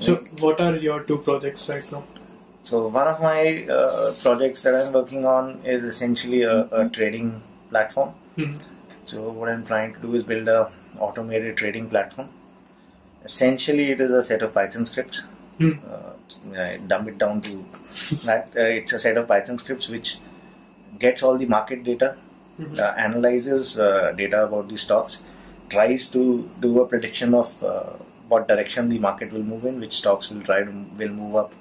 So, 0.00 0.16
what 0.40 0.60
are 0.60 0.76
your 0.76 1.02
two 1.02 1.18
projects 1.18 1.68
right 1.68 1.92
now? 1.92 2.04
So 2.62 2.88
one 2.88 3.08
of 3.08 3.20
my 3.20 3.64
uh, 3.66 4.12
projects 4.22 4.62
that 4.62 4.74
I'm 4.74 4.92
working 4.92 5.24
on 5.24 5.60
is 5.64 5.82
essentially 5.82 6.42
a, 6.42 6.66
a 6.70 6.88
trading 6.88 7.42
platform. 7.70 8.10
Hmm. 8.36 8.54
So 9.04 9.30
what 9.30 9.48
I'm 9.48 9.64
trying 9.64 9.94
to 9.94 10.00
do 10.00 10.14
is 10.14 10.22
build 10.24 10.46
a 10.48 10.70
automated 10.98 11.56
trading 11.56 11.88
platform. 11.88 12.28
Essentially, 13.24 13.90
it 13.92 14.00
is 14.00 14.10
a 14.10 14.22
set 14.22 14.42
of 14.42 14.52
Python 14.54 14.84
scripts. 14.86 15.26
Hmm. 15.58 15.72
Uh, 15.90 16.60
I 16.60 16.76
dumb 16.78 17.08
it 17.08 17.18
down 17.18 17.40
to 17.42 17.50
that. 18.26 18.50
Uh, 18.56 18.60
it's 18.80 18.92
a 18.92 18.98
set 18.98 19.16
of 19.16 19.26
Python 19.28 19.58
scripts 19.58 19.88
which 19.88 20.18
gets 20.98 21.22
all 21.22 21.36
the 21.38 21.46
market 21.46 21.82
data, 21.84 22.16
Mhm. 22.58 22.78
uh, 22.78 22.92
analyzes 22.98 23.78
uh, 23.80 24.12
data 24.12 24.44
about 24.44 24.68
the 24.68 24.76
stocks, 24.76 25.24
tries 25.70 26.10
to 26.10 26.48
do 26.60 26.80
a 26.82 26.86
prediction 26.86 27.32
of 27.32 27.62
uh, 27.64 27.92
what 28.30 28.48
direction 28.48 28.88
the 28.88 28.98
market 28.98 29.32
will 29.32 29.46
move 29.52 29.64
in, 29.70 29.80
which 29.84 29.94
stocks 30.00 30.30
will 30.30 30.42
try 30.50 30.58
to 30.68 30.72
will 31.02 31.14
move 31.22 31.36
up 31.42 31.52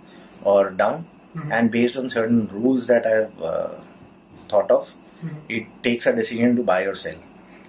or 0.54 0.70
down, 0.82 1.06
Mhm. 1.36 1.52
and 1.58 1.72
based 1.78 1.98
on 2.02 2.10
certain 2.18 2.42
rules 2.58 2.88
that 2.92 3.06
I 3.12 3.16
have 3.22 3.42
uh, 3.52 3.70
thought 4.54 4.72
of, 4.78 4.94
Mhm. 5.24 5.40
it 5.58 5.66
takes 5.88 6.08
a 6.12 6.16
decision 6.20 6.56
to 6.60 6.64
buy 6.72 6.82
or 6.92 6.96
sell, 7.04 7.18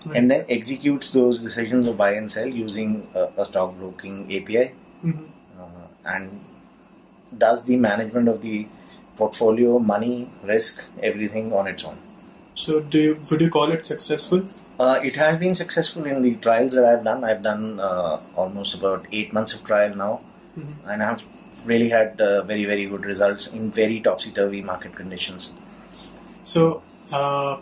Right. 0.07 0.17
and 0.19 0.31
then 0.35 0.45
executes 0.59 1.11
those 1.17 1.41
decisions 1.47 1.89
of 1.93 1.97
buy 2.03 2.11
and 2.21 2.31
sell 2.37 2.49
using 2.61 2.93
a, 3.23 3.25
a 3.45 3.47
stock 3.51 3.75
broking 3.81 4.21
API, 4.39 4.67
Mhm. 5.05 5.27
uh, 5.65 5.87
and 6.15 6.41
does 7.47 7.65
the 7.65 7.77
management 7.89 8.29
of 8.35 8.41
the 8.47 8.67
portfolio, 9.17 9.79
money, 9.79 10.15
risk, 10.53 10.85
everything 11.03 11.53
on 11.53 11.67
its 11.73 11.85
own. 11.85 11.99
So, 12.55 12.81
do 12.95 13.01
you 13.07 13.21
would 13.31 13.41
you 13.41 13.51
call 13.57 13.73
it 13.79 13.87
successful? 13.87 14.43
Uh, 14.81 14.99
it 15.05 15.17
has 15.17 15.37
been 15.37 15.55
successful 15.55 16.07
in 16.07 16.23
the 16.23 16.35
trials 16.37 16.73
that 16.75 16.87
I've 16.91 17.05
done. 17.05 17.23
I've 17.23 17.43
done 17.43 17.79
uh, 17.79 18.19
almost 18.35 18.75
about 18.75 19.07
eight 19.13 19.33
months 19.39 19.53
of 19.57 19.65
trial 19.71 19.95
now, 20.03 20.13
Mhm. 20.59 20.75
and 20.93 21.03
I've 21.09 21.25
really 21.73 21.89
had 21.95 22.23
uh, 22.29 22.43
very 22.51 22.65
very 22.71 22.87
good 22.93 23.05
results 23.11 23.49
in 23.59 23.67
very 23.81 23.99
topsy 24.07 24.31
turvy 24.39 24.63
market 24.71 24.95
conditions. 25.01 25.53
So, 26.53 26.63
uh, 27.13 27.59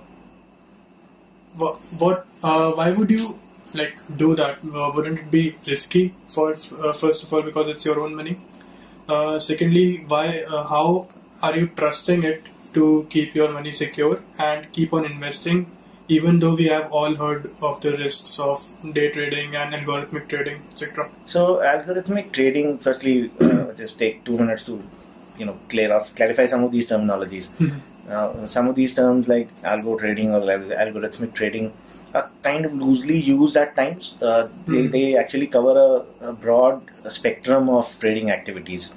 what, 1.63 1.77
what 2.05 2.27
uh, 2.43 2.71
why 2.73 2.91
would 2.93 3.11
you 3.11 3.39
like 3.75 3.99
do 4.17 4.35
that? 4.43 4.59
Uh, 4.83 4.93
wouldn't 4.95 5.19
it 5.25 5.31
be 5.31 5.45
risky 5.67 6.05
for 6.29 6.53
uh, 6.53 6.93
first 6.93 7.25
of 7.25 7.33
all 7.33 7.43
because 7.51 7.69
it's 7.75 7.85
your 7.91 7.99
own 8.05 8.15
money? 8.15 8.37
Uh, 9.09 9.39
secondly, 9.41 10.05
why? 10.07 10.27
Uh, 10.49 10.63
how 10.75 11.09
are 11.43 11.57
you 11.57 11.67
trusting 11.83 12.23
it 12.23 12.47
to 12.75 13.07
keep 13.11 13.35
your 13.35 13.51
money 13.59 13.73
secure 13.73 14.21
and 14.39 14.71
keep 14.73 14.93
on 14.93 15.05
investing, 15.05 15.67
even 16.09 16.39
though 16.39 16.55
we 16.55 16.67
have 16.67 16.91
all 16.91 17.15
heard 17.15 17.51
of 17.63 17.81
the 17.83 17.97
risks 17.97 18.39
of 18.39 18.71
day 18.95 19.11
trading 19.11 19.55
and 19.55 19.75
algorithmic 19.75 20.29
trading, 20.29 20.63
etc. 20.71 21.11
So, 21.27 21.59
algorithmic 21.59 22.33
trading. 22.33 22.79
Firstly, 22.79 23.31
uh, 23.41 23.73
just 23.75 23.99
take 23.99 24.25
two 24.25 24.39
minutes 24.39 24.65
to 24.65 24.83
you 25.39 25.47
know 25.47 25.59
clear 25.69 25.93
off, 25.93 26.15
clarify 26.15 26.47
some 26.47 26.65
of 26.65 26.73
these 26.73 26.89
terminologies. 26.89 27.51
Uh, 28.09 28.47
some 28.47 28.69
of 28.69 28.75
these 28.75 28.95
terms 28.95 29.29
like 29.29 29.49
algo 29.63 29.99
trading 29.99 30.31
or 30.35 30.41
algorithmic 30.41 31.35
trading 31.35 31.73
are 32.15 32.31
kind 32.43 32.65
of 32.65 32.73
loosely 32.73 33.19
used 33.19 33.57
at 33.57 33.77
times. 33.77 34.15
Uh, 34.23 34.49
they, 34.67 34.85
Hmm. 34.85 34.91
they 34.91 35.17
actually 35.17 35.47
cover 35.47 35.75
a, 36.23 36.29
a 36.31 36.33
broad 36.33 36.81
spectrum 37.09 37.69
of 37.69 37.99
trading 38.01 38.31
activities. 38.31 38.97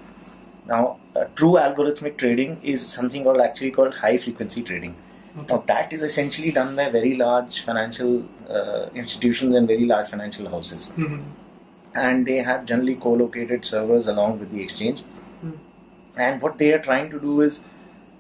Now, 0.66 0.98
uh, 1.16 1.26
true 1.36 1.54
algorithmic 1.66 2.16
trading 2.18 2.60
is 2.64 2.86
something 2.88 3.26
called 3.26 3.42
actually 3.42 3.72
called 3.72 3.96
high 3.96 4.18
frequency 4.18 4.64
trading. 4.64 4.96
Now, 5.36 5.64
that 5.68 5.94
is 5.94 6.04
essentially 6.04 6.52
done 6.52 6.76
by 6.76 6.90
very 6.90 7.16
large 7.16 7.62
financial 7.62 8.24
uh, 8.50 8.90
institutions 8.94 9.54
and 9.56 9.68
very 9.68 9.86
large 9.86 10.08
financial 10.10 10.50
houses, 10.50 10.92
Mhm. 10.98 11.24
and 11.96 12.26
they 12.26 12.38
have 12.38 12.66
generally 12.66 12.96
co-located 12.96 13.64
servers 13.66 14.08
along 14.08 14.40
with 14.40 14.52
the 14.52 14.62
exchange. 14.62 15.04
Hmm. 15.42 15.52
And 16.18 16.42
what 16.42 16.58
they 16.58 16.74
are 16.74 16.80
trying 16.80 17.10
to 17.12 17.20
do 17.20 17.42
is 17.42 17.64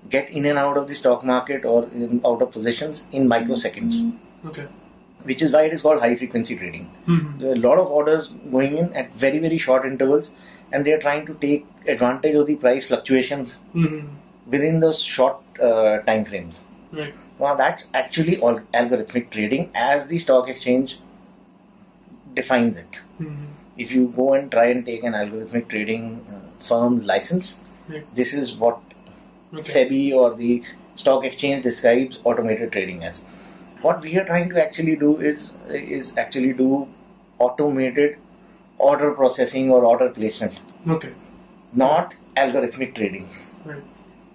get 0.09 0.29
in 0.29 0.45
and 0.45 0.57
out 0.57 0.77
of 0.77 0.87
the 0.87 0.95
stock 0.95 1.25
market 1.25 1.65
or 1.65 1.83
in, 1.93 2.21
out 2.25 2.41
of 2.41 2.51
positions 2.51 3.07
in 3.11 3.27
microseconds, 3.27 3.99
Okay. 4.45 4.67
which 5.25 5.41
is 5.41 5.51
why 5.51 5.63
it 5.63 5.73
is 5.73 5.81
called 5.81 5.99
high 5.99 6.15
frequency 6.15 6.55
trading. 6.55 6.89
Mhm. 7.07 7.39
There 7.39 7.49
are 7.51 7.59
a 7.59 7.63
lot 7.67 7.77
of 7.77 7.91
orders 7.99 8.29
going 8.57 8.77
in 8.77 8.93
at 8.93 9.13
very 9.13 9.39
very 9.39 9.57
short 9.57 9.85
intervals, 9.85 10.31
and 10.71 10.85
they 10.85 10.93
are 10.93 11.03
trying 11.09 11.25
to 11.27 11.33
take 11.45 11.65
advantage 11.87 12.35
of 12.35 12.47
the 12.47 12.55
price 12.55 12.87
fluctuations 12.87 13.61
Mhm. 13.75 14.01
within 14.47 14.79
those 14.79 15.01
short 15.01 15.37
uh, 15.69 15.97
time 15.99 16.23
frames. 16.25 16.63
Right. 16.91 17.13
Now 17.39 17.55
that's 17.55 17.87
actually 17.93 18.37
all 18.39 18.59
algorithmic 18.73 19.29
trading 19.31 19.69
as 19.73 20.07
the 20.07 20.19
stock 20.19 20.49
exchange 20.49 20.99
defines 22.35 22.77
it. 22.77 22.99
Mhm. 23.19 23.47
If 23.77 23.91
you 23.95 24.07
go 24.15 24.33
and 24.33 24.51
try 24.51 24.65
and 24.75 24.85
take 24.85 25.03
an 25.03 25.13
algorithmic 25.13 25.67
trading 25.73 26.07
uh, 26.29 26.39
firm 26.69 26.99
license, 27.11 27.51
Right. 27.89 28.05
this 28.21 28.33
is 28.33 28.55
what 28.63 28.79
Okay. 29.53 29.61
SEBI 29.75 30.13
or 30.23 30.33
the 30.41 30.63
stock 30.95 31.25
exchange 31.29 31.63
describes 31.63 32.19
automated 32.23 32.71
trading 32.71 33.03
as. 33.03 33.23
What 33.81 34.01
we 34.07 34.17
are 34.19 34.25
trying 34.25 34.49
to 34.51 34.59
actually 34.63 34.95
do 35.05 35.09
is 35.31 35.45
is 35.79 36.11
actually 36.23 36.53
do 36.61 36.69
automated 37.47 38.17
order 38.89 39.09
processing 39.21 39.71
or 39.77 39.79
order 39.91 40.09
placement, 40.19 40.61
Okay. 40.95 41.09
not 41.85 42.13
algorithmic 42.43 42.93
trading. 42.99 43.27
Right. 43.65 43.83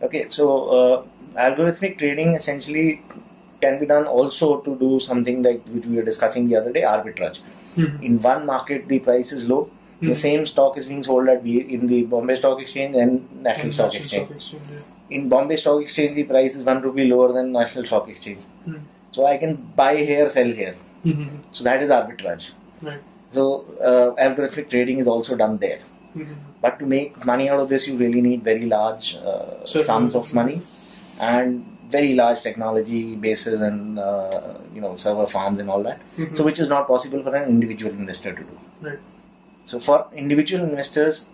Okay, 0.09 0.25
so 0.38 0.49
uh, 0.79 1.03
algorithmic 1.37 1.99
trading 1.99 2.35
essentially 2.35 3.03
can 3.61 3.79
be 3.81 3.87
done 3.87 4.07
also 4.07 4.61
to 4.61 4.77
do 4.77 5.01
something 5.01 5.42
like 5.42 5.62
which 5.68 5.87
we 5.87 5.96
were 5.96 6.03
discussing 6.03 6.46
the 6.46 6.57
other 6.57 6.72
day, 6.72 6.83
arbitrage. 6.83 7.40
Mhm. 7.77 8.03
In 8.03 8.20
one 8.20 8.44
market, 8.46 8.88
the 8.88 8.99
price 8.99 9.33
is 9.33 9.49
low. 9.49 9.70
The 10.01 10.09
Mhm. 10.09 10.14
same 10.22 10.46
stock 10.46 10.77
is 10.81 10.87
being 10.87 11.03
sold 11.03 11.29
at 11.35 11.42
B- 11.44 11.66
in 11.77 11.87
the 11.87 12.03
Bombay 12.05 12.37
Stock 12.37 12.61
Exchange 12.61 12.96
and 12.96 13.42
National 13.49 13.66
And 13.66 13.75
Stock 13.75 13.87
National 13.87 14.03
Exchange. 14.03 14.27
Stock 14.27 14.37
Exchange, 14.37 14.62
yeah. 14.75 15.16
In 15.18 15.29
Bombay 15.29 15.57
Stock 15.57 15.81
Exchange, 15.87 16.14
the 16.16 16.25
price 16.25 16.55
is 16.55 16.64
one 16.64 16.83
rupee 16.83 17.07
lower 17.12 17.33
than 17.33 17.53
National 17.53 17.87
Stock 17.87 18.09
Exchange. 18.14 18.44
Mhm. 18.66 18.81
So 19.12 19.27
I 19.27 19.37
can 19.38 19.55
buy 19.83 19.96
here, 20.11 20.29
sell 20.29 20.51
here. 20.62 20.75
Mhm. 21.05 21.29
So 21.51 21.64
that 21.64 21.83
is 21.83 21.90
arbitrage. 21.99 22.51
Right. 22.83 23.01
So 23.31 23.64
uh, 23.90 24.09
algorithmic 24.27 24.68
trading 24.75 24.99
is 24.99 25.09
also 25.14 25.37
done 25.44 25.57
there. 25.59 25.79
Mhm. 26.16 26.35
But 26.61 26.79
to 26.81 26.87
make 26.87 27.25
money 27.25 27.49
out 27.49 27.61
of 27.61 27.68
this, 27.68 27.87
you 27.88 27.96
really 27.96 28.20
need 28.20 28.42
very 28.51 28.66
large 28.66 29.16
uh, 29.33 29.64
sums 29.64 30.14
of 30.14 30.33
money 30.35 30.61
and 31.20 31.64
very 31.90 32.14
large 32.14 32.40
technology 32.42 33.14
bases 33.14 33.61
and 33.61 33.98
uh, 33.98 34.55
you 34.74 34.81
know 34.81 34.96
server 34.96 35.26
farms 35.26 35.59
and 35.59 35.70
all 35.70 35.83
that. 35.83 36.00
Mhm. 36.16 36.37
So 36.37 36.44
which 36.44 36.59
is 36.59 36.68
not 36.68 36.87
possible 36.88 37.22
for 37.22 37.35
an 37.35 37.48
individual 37.48 37.92
investor 37.92 38.33
to 38.33 38.42
do. 38.42 38.59
Right. 38.81 38.98
So 39.64 39.81
for 39.81 40.07
individual 40.12 40.64
investors, 40.64 41.26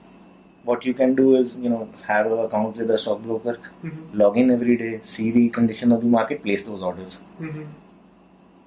what 0.64 0.84
you 0.86 0.94
can 0.94 1.14
do 1.14 1.34
is 1.36 1.56
you 1.56 1.68
know 1.68 1.88
have 2.06 2.26
an 2.30 2.38
account 2.38 2.76
with 2.78 2.90
a 2.90 2.98
stockbroker, 2.98 3.58
Mhm. 3.82 4.02
log 4.24 4.36
in 4.36 4.50
every 4.50 4.76
day, 4.76 4.98
see 5.02 5.30
the 5.30 5.48
condition 5.50 5.92
of 5.92 6.00
the 6.02 6.06
market, 6.18 6.42
place 6.42 6.62
those 6.64 6.82
orders. 6.82 7.22
Mhm. 7.40 7.64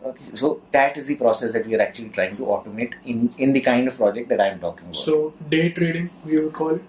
Okay, 0.06 0.26
so 0.40 0.62
that 0.72 0.98
is 0.98 1.08
the 1.08 1.16
process 1.16 1.54
that 1.54 1.66
we 1.66 1.76
are 1.76 1.82
actually 1.82 2.10
trying 2.10 2.36
to 2.38 2.44
automate 2.56 2.92
in 3.14 3.30
in 3.38 3.54
the 3.54 3.62
kind 3.62 3.88
of 3.88 3.96
project 4.02 4.30
that 4.34 4.42
I 4.42 4.50
am 4.56 4.60
talking 4.66 4.86
about. 4.90 4.96
So 5.06 5.16
day 5.54 5.70
trading, 5.70 6.10
we 6.26 6.40
would 6.40 6.54
call 6.54 6.76
it. 6.76 6.84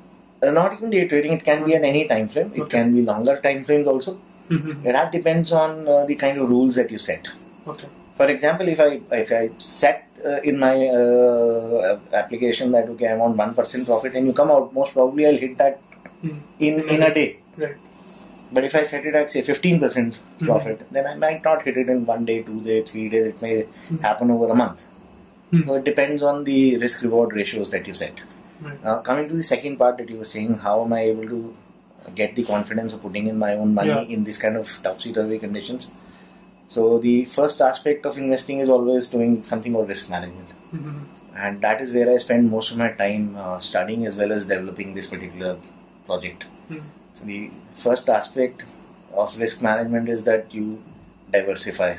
Uh, 0.46 0.50
not 0.52 0.72
even 0.76 0.90
day 0.90 1.06
trading; 1.08 1.32
it 1.38 1.44
can 1.44 1.64
be 1.66 1.74
at 1.74 1.84
any 1.92 2.02
time 2.14 2.28
frame. 2.28 2.50
It 2.54 2.62
Okay. 2.62 2.78
can 2.78 2.94
be 2.96 3.02
longer 3.10 3.36
time 3.46 3.62
frames 3.68 3.88
also. 3.92 4.12
Mhm. 4.56 4.82
That 4.96 5.12
depends 5.18 5.52
on 5.60 5.88
uh, 5.94 6.04
the 6.10 6.16
kind 6.24 6.38
of 6.42 6.50
rules 6.54 6.76
that 6.80 6.90
you 6.96 6.98
set. 7.06 7.28
Okay. 7.74 7.88
For 8.18 8.26
example, 8.34 8.68
if 8.74 8.80
I 8.88 8.90
if 9.22 9.32
I 9.38 9.50
set 9.58 10.04
uh, 10.24 10.38
in 10.50 10.58
my 10.66 10.74
uh, 10.98 11.98
application 12.20 12.70
that 12.76 12.88
okay, 12.94 13.08
I 13.08 13.16
want 13.22 13.36
one 13.44 13.54
percent 13.54 13.86
profit, 13.90 14.14
and 14.14 14.26
you 14.26 14.32
come 14.42 14.50
out, 14.58 14.72
most 14.78 14.94
probably 15.00 15.26
I'll 15.30 15.42
hit 15.46 15.58
that 15.64 15.80
Mhm. 16.22 16.38
in 16.68 16.80
in 16.96 17.02
a 17.10 17.12
day. 17.18 17.28
Right. 17.64 17.76
But 18.56 18.64
if 18.70 18.74
I 18.80 18.82
set 18.92 19.04
it 19.10 19.14
at 19.20 19.30
say 19.36 19.42
fifteen 19.50 19.80
percent 19.84 20.18
profit, 20.44 20.86
then 20.96 21.06
I 21.12 21.14
might 21.24 21.42
not 21.50 21.62
hit 21.68 21.76
it 21.84 21.88
in 21.96 22.06
one 22.14 22.24
day, 22.30 22.38
two 22.50 22.60
days, 22.68 22.88
three 22.90 23.08
days. 23.16 23.26
It 23.34 23.42
may 23.46 23.54
happen 24.08 24.30
over 24.36 24.48
a 24.56 24.58
month. 24.62 24.84
Mhm. 25.52 25.66
So 25.66 25.74
it 25.80 25.84
depends 25.90 26.22
on 26.32 26.44
the 26.50 26.60
risk 26.84 27.02
reward 27.08 27.34
ratios 27.40 27.70
that 27.74 27.86
you 27.92 27.94
set. 28.02 28.22
Right. 28.60 28.82
Now, 28.82 28.98
coming 29.00 29.28
to 29.28 29.34
the 29.36 29.42
second 29.42 29.76
part 29.76 29.98
that 29.98 30.08
you 30.08 30.18
were 30.18 30.24
saying, 30.24 30.54
how 30.54 30.82
am 30.84 30.92
I 30.92 31.00
able 31.02 31.28
to 31.28 31.56
get 32.14 32.34
the 32.36 32.44
confidence 32.44 32.92
of 32.92 33.02
putting 33.02 33.26
in 33.26 33.38
my 33.38 33.54
own 33.54 33.74
money 33.74 33.90
Yeah. 33.90 34.00
in 34.00 34.24
this 34.24 34.38
kind 34.38 34.56
of 34.56 34.80
topsy 34.82 35.12
turvy 35.12 35.38
conditions? 35.38 35.90
So, 36.68 36.98
the 36.98 37.24
first 37.26 37.60
aspect 37.60 38.06
of 38.06 38.18
investing 38.18 38.58
is 38.60 38.68
always 38.68 39.08
doing 39.08 39.42
something 39.44 39.72
called 39.72 39.88
risk 39.88 40.10
management. 40.10 40.52
Mhm. 40.72 41.04
And 41.36 41.60
that 41.60 41.80
is 41.80 41.92
where 41.92 42.10
I 42.12 42.16
spend 42.16 42.50
most 42.50 42.72
of 42.72 42.78
my 42.78 42.88
time 42.92 43.36
uh, 43.36 43.58
studying 43.58 44.06
as 44.06 44.16
well 44.16 44.32
as 44.32 44.44
developing 44.46 44.94
this 44.94 45.06
particular 45.06 45.58
project. 46.06 46.48
Mhm. 46.70 46.82
So, 47.12 47.24
the 47.24 47.50
first 47.74 48.08
aspect 48.08 48.66
of 49.14 49.38
risk 49.38 49.62
management 49.62 50.08
is 50.08 50.24
that 50.24 50.52
you 50.54 50.82
diversify. 51.32 51.96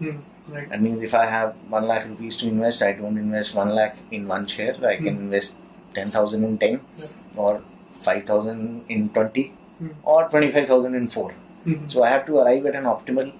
Mhm. 0.00 0.18
Right. 0.48 0.68
That 0.68 0.82
means 0.82 1.02
if 1.02 1.14
I 1.14 1.26
have 1.26 1.54
one 1.68 1.86
lakh 1.86 2.06
rupees 2.08 2.36
to 2.38 2.48
invest, 2.48 2.82
I 2.82 2.92
don't 2.92 3.16
invest 3.16 3.54
one 3.54 3.70
lakh 3.70 3.96
in 4.10 4.26
one 4.26 4.46
share. 4.46 4.74
I 4.84 4.96
can 4.96 5.14
Hmm. 5.16 5.24
invest 5.26 5.54
ten 5.94 6.08
thousand 6.08 6.44
in 6.44 6.58
ten, 6.58 6.80
Yeah. 6.98 7.06
or 7.36 7.62
five 8.08 8.24
thousand 8.24 8.84
in 8.88 9.08
twenty, 9.10 9.44
Hmm. 9.78 9.88
or 10.02 10.28
twenty-five 10.28 10.66
thousand 10.72 10.94
in 10.94 11.08
four. 11.08 11.28
Mhm. 11.66 11.90
So 11.94 12.02
I 12.02 12.10
have 12.10 12.24
to 12.26 12.38
arrive 12.42 12.66
at 12.66 12.76
an 12.82 12.84
optimal 12.94 13.32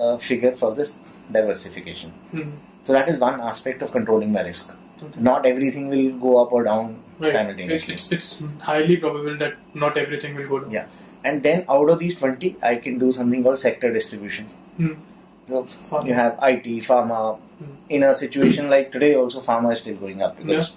uh, 0.00 0.16
figure 0.18 0.54
for 0.62 0.74
this 0.74 0.90
diversification. 1.36 2.12
Mhm. 2.32 2.52
So 2.82 2.92
that 2.96 3.08
is 3.12 3.18
one 3.18 3.40
aspect 3.40 3.82
of 3.86 3.90
controlling 3.96 4.32
my 4.36 4.42
risk. 4.48 4.74
Okay. 5.02 5.20
Not 5.28 5.46
everything 5.46 5.88
will 5.94 6.06
go 6.26 6.32
up 6.42 6.52
or 6.52 6.62
down 6.64 6.96
Right. 7.24 7.32
Simultaneously. 7.32 7.94
it's, 7.94 8.12
it's 8.16 8.44
highly 8.60 8.96
probable 9.04 9.36
that 9.42 9.54
not 9.74 9.96
everything 10.02 10.36
will 10.36 10.48
go 10.48 10.58
down. 10.60 10.70
Yeah, 10.70 10.86
and 11.24 11.42
then 11.42 11.64
out 11.76 11.88
of 11.94 11.98
these 11.98 12.16
twenty, 12.22 12.50
I 12.62 12.76
can 12.76 12.98
do 12.98 13.10
something 13.18 13.42
called 13.42 13.58
sector 13.58 13.92
distribution. 13.92 14.46
Mhm. 14.78 14.96
So 15.46 15.62
Pharma. 15.64 16.06
you 16.08 16.14
have 16.14 16.38
IT, 16.52 16.78
pharma. 16.90 17.20
Hmm. 17.58 17.72
In 17.96 18.02
a 18.08 18.14
situation 18.14 18.70
like 18.70 18.92
today, 18.96 19.14
also 19.16 19.40
pharma 19.40 19.72
is 19.72 19.80
still 19.84 19.96
going 19.96 20.22
up 20.22 20.36
because 20.40 20.76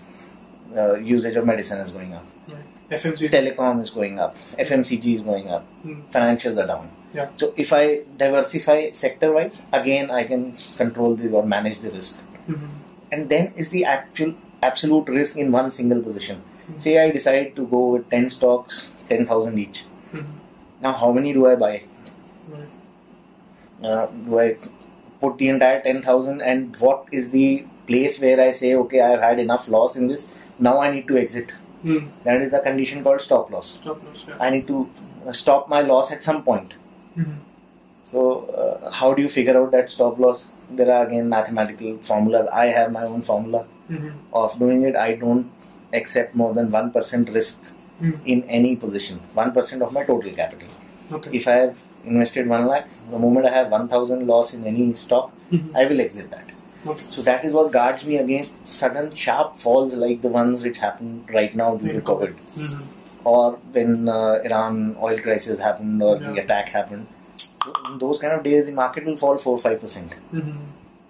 uh, 0.78 0.96
usage 0.96 1.36
of 1.36 1.46
medicine 1.46 1.80
is 1.80 1.92
going 1.92 2.14
up. 2.14 2.26
Right. 2.48 2.66
FMCG. 3.00 3.30
Telecom 3.32 3.82
is 3.82 3.90
going 3.90 4.20
up. 4.20 4.36
FMCG 4.60 5.16
is 5.16 5.22
going 5.22 5.48
up. 5.48 5.66
Mhm. 5.86 6.02
Financials 6.12 6.58
are 6.64 6.68
down. 6.68 6.90
Yeah. 7.14 7.30
So 7.36 7.54
if 7.58 7.72
I 7.74 8.02
diversify 8.18 8.92
sector 8.92 9.32
wise, 9.34 9.62
again 9.72 10.12
I 10.12 10.24
can 10.24 10.54
control 10.78 11.16
the 11.16 11.32
or 11.32 11.46
manage 11.46 11.80
the 11.80 11.92
risk. 11.92 12.22
Mhm. 12.48 12.68
And 13.12 13.30
then 13.30 13.54
is 13.56 13.70
the 13.72 13.86
actual 13.86 14.34
absolute 14.64 15.08
risk 15.10 15.38
in 15.38 15.52
one 15.52 15.72
single 15.72 16.02
position. 16.02 16.42
Hmm. 16.68 16.78
Say 16.80 16.98
I 17.04 17.12
decide 17.12 17.56
to 17.56 17.66
go 17.68 17.82
with 17.96 18.10
ten 18.10 18.30
stocks, 18.30 18.92
ten 19.10 19.26
thousand 19.26 19.58
each. 19.60 19.86
Mhm. 20.14 20.26
Now 20.82 20.94
how 20.94 21.12
many 21.12 21.34
do 21.34 21.48
I 21.48 21.56
buy? 21.56 21.74
Right. 22.50 22.70
uh, 23.84 24.06
do 24.26 24.40
I 24.40 24.58
put 25.20 25.38
the 25.40 25.48
entire 25.50 25.82
10,000 25.82 26.42
and 26.42 26.76
what 26.78 27.06
is 27.12 27.32
the 27.32 27.66
place 27.88 28.20
where 28.22 28.40
I 28.40 28.52
say, 28.52 28.76
okay, 28.76 29.00
I've 29.02 29.22
had 29.22 29.40
enough 29.40 29.68
loss 29.68 29.96
in 29.96 30.08
this, 30.08 30.32
now 30.68 30.74
I 30.86 30.92
need 30.96 31.08
to 31.12 31.18
exit. 31.26 31.54
Mhm. 31.84 32.10
That 32.26 32.42
is 32.48 32.54
a 32.54 32.60
condition 32.68 33.04
called 33.06 33.22
stop 33.28 33.52
loss. 33.56 33.70
Stop 33.84 34.02
loss. 34.08 34.26
Yeah. 34.28 34.42
I 34.48 34.50
need 34.56 34.68
to 34.74 34.82
uh, 35.28 35.32
stop 35.44 35.70
my 35.76 35.82
loss 35.92 36.12
at 36.18 36.24
some 36.30 36.42
point. 36.50 36.74
Mhm. 37.18 37.38
So, 38.12 38.24
uh, 38.62 38.92
how 39.00 39.14
do 39.14 39.22
you 39.26 39.30
figure 39.38 39.58
out 39.62 39.72
that 39.78 39.90
stop 39.96 40.20
loss? 40.26 40.40
There 40.80 40.92
are 40.96 41.02
again 41.08 41.30
mathematical 41.30 41.98
formulas. 42.10 42.48
I 42.64 42.66
have 42.78 42.92
my 42.98 43.06
own 43.14 43.22
formula 43.30 43.62
Mhm. 43.90 44.12
of 44.44 44.58
doing 44.64 44.84
it. 44.90 44.96
I 44.96 45.10
don't 45.24 45.70
accept 46.02 46.36
more 46.42 46.54
than 46.60 46.72
1% 46.76 47.30
risk 47.40 47.72
Mm. 48.02 48.14
in 48.34 48.44
any 48.60 48.76
position, 48.84 49.18
1% 49.40 49.82
of 49.88 49.92
my 49.98 50.04
total 50.04 50.32
capital. 50.42 50.70
Okay. 51.18 51.32
If 51.40 51.48
I 51.48 51.56
have 51.64 51.82
invested 52.12 52.48
1 52.54 52.68
lakh, 52.68 52.88
the 53.12 53.20
moment 53.26 53.46
I 53.46 53.52
have 53.58 53.70
1000 53.74 54.26
loss 54.32 54.54
in 54.58 54.66
any 54.72 54.86
stock, 55.02 55.32
Mhm. 55.52 55.70
I 55.82 55.86
will 55.90 56.02
exit 56.06 56.32
that. 56.32 56.48
So 56.84 57.22
that 57.22 57.46
is 57.46 57.54
what 57.54 57.72
guards 57.72 58.06
me 58.06 58.18
against 58.18 58.54
sudden 58.66 59.14
sharp 59.16 59.56
falls 59.56 59.94
like 59.94 60.22
the 60.22 60.30
ones 60.30 60.64
which 60.64 60.80
happened 60.80 61.30
right 61.32 61.54
now 61.54 61.76
due 61.78 61.94
to 61.94 62.02
COVID. 62.02 62.34
Mhm. 62.58 62.82
Or 63.24 63.52
when 63.72 64.10
uh, 64.10 64.40
Iran 64.44 64.96
oil 65.00 65.20
crisis 65.20 65.60
happened 65.60 66.02
or 66.02 66.18
the 66.18 66.38
attack 66.44 66.70
happened. 66.70 67.06
So 67.38 67.74
in 67.92 68.00
those 68.00 68.18
kind 68.18 68.34
of 68.34 68.44
days, 68.44 68.66
the 68.66 68.72
market 68.72 69.06
will 69.06 69.18
fall 69.18 69.38
4 69.38 69.58
5%. 69.60 70.16
Mhm. 70.34 70.56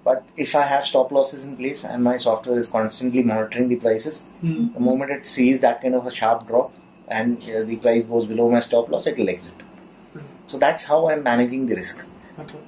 But 0.03 0.25
if 0.35 0.55
I 0.55 0.63
have 0.63 0.83
stop 0.83 1.11
losses 1.11 1.45
in 1.45 1.55
place 1.55 1.85
and 1.85 2.03
my 2.03 2.17
software 2.17 2.57
is 2.57 2.69
constantly 2.69 3.23
monitoring 3.23 3.69
the 3.69 3.77
prices, 3.77 4.25
Mhm. 4.43 4.73
the 4.73 4.79
moment 4.89 5.11
it 5.11 5.27
sees 5.35 5.61
that 5.61 5.81
kind 5.81 5.95
of 5.95 6.05
a 6.07 6.11
sharp 6.19 6.45
drop 6.47 6.73
and 7.07 7.37
uh, 7.55 7.63
the 7.63 7.77
price 7.77 8.03
goes 8.03 8.27
below 8.27 8.49
my 8.51 8.59
stop 8.59 8.89
loss, 8.89 9.07
it 9.07 9.17
will 9.17 9.29
exit. 9.29 9.63
Mhm. 9.63 10.23
So 10.47 10.57
that's 10.65 10.83
how 10.91 10.99
I'm 11.09 11.23
managing 11.23 11.67
the 11.67 11.75
risk. 11.81 12.03
Okay. 12.45 12.59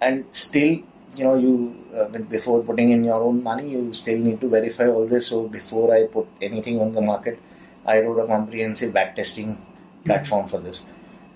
And 0.00 0.24
still, 0.32 0.78
you 1.16 1.24
know, 1.24 1.34
you 1.34 1.74
uh, 1.94 2.06
before 2.06 2.62
putting 2.62 2.90
in 2.90 3.04
your 3.04 3.22
own 3.22 3.42
money, 3.42 3.70
you 3.70 3.92
still 3.92 4.18
need 4.18 4.40
to 4.40 4.48
verify 4.48 4.86
all 4.88 5.06
this. 5.06 5.28
So 5.28 5.48
before 5.48 5.94
I 5.94 6.04
put 6.04 6.26
anything 6.42 6.80
on 6.80 6.92
the 6.92 7.00
market, 7.00 7.38
I 7.84 8.00
wrote 8.00 8.18
a 8.24 8.26
comprehensive 8.26 8.92
backtesting 8.94 9.56
platform 10.04 10.48
for 10.48 10.58
this, 10.60 10.86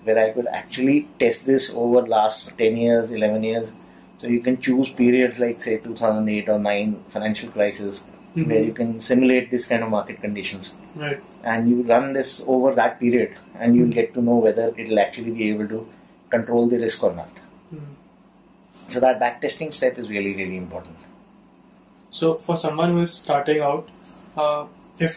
where 0.03 0.17
I 0.19 0.29
could 0.31 0.47
actually 0.47 1.07
test 1.19 1.45
this 1.45 1.73
over 1.75 2.05
last 2.07 2.57
10 2.57 2.77
years, 2.77 3.11
11 3.11 3.43
years. 3.43 3.73
So 4.17 4.27
you 4.27 4.39
can 4.39 4.59
choose 4.61 4.89
periods 4.89 5.39
like 5.39 5.61
say 5.61 5.77
2008 5.77 6.49
or 6.49 6.59
9 6.59 7.03
financial 7.09 7.49
crisis, 7.49 8.03
Mhm. 8.35 8.47
where 8.47 8.63
you 8.63 8.73
can 8.73 8.99
simulate 8.99 9.49
this 9.51 9.65
kind 9.65 9.83
of 9.83 9.89
market 9.89 10.21
conditions. 10.21 10.75
Right. 10.95 11.21
and 11.51 11.69
you 11.69 11.77
run 11.89 12.13
this 12.13 12.43
over 12.53 12.69
that 12.75 12.99
period 12.99 13.31
and 13.59 13.75
you'll 13.75 13.93
get 13.93 14.13
to 14.15 14.21
know 14.21 14.35
whether 14.45 14.65
it'll 14.81 14.99
actually 15.03 15.31
be 15.31 15.49
able 15.49 15.67
to 15.69 15.79
control 16.33 16.67
the 16.73 16.77
risk 16.83 17.03
or 17.07 17.13
not. 17.13 17.39
So 18.93 18.99
that 19.05 19.19
backtesting 19.19 19.73
step 19.79 19.97
is 20.03 20.09
really 20.15 20.33
really 20.43 20.57
important 20.57 21.09
So, 22.09 22.29
for 22.35 22.55
someone 22.57 22.91
who 22.91 23.01
is 23.01 23.11
starting 23.13 23.61
out, 23.61 23.89
uh, 24.37 24.65
if 24.99 25.13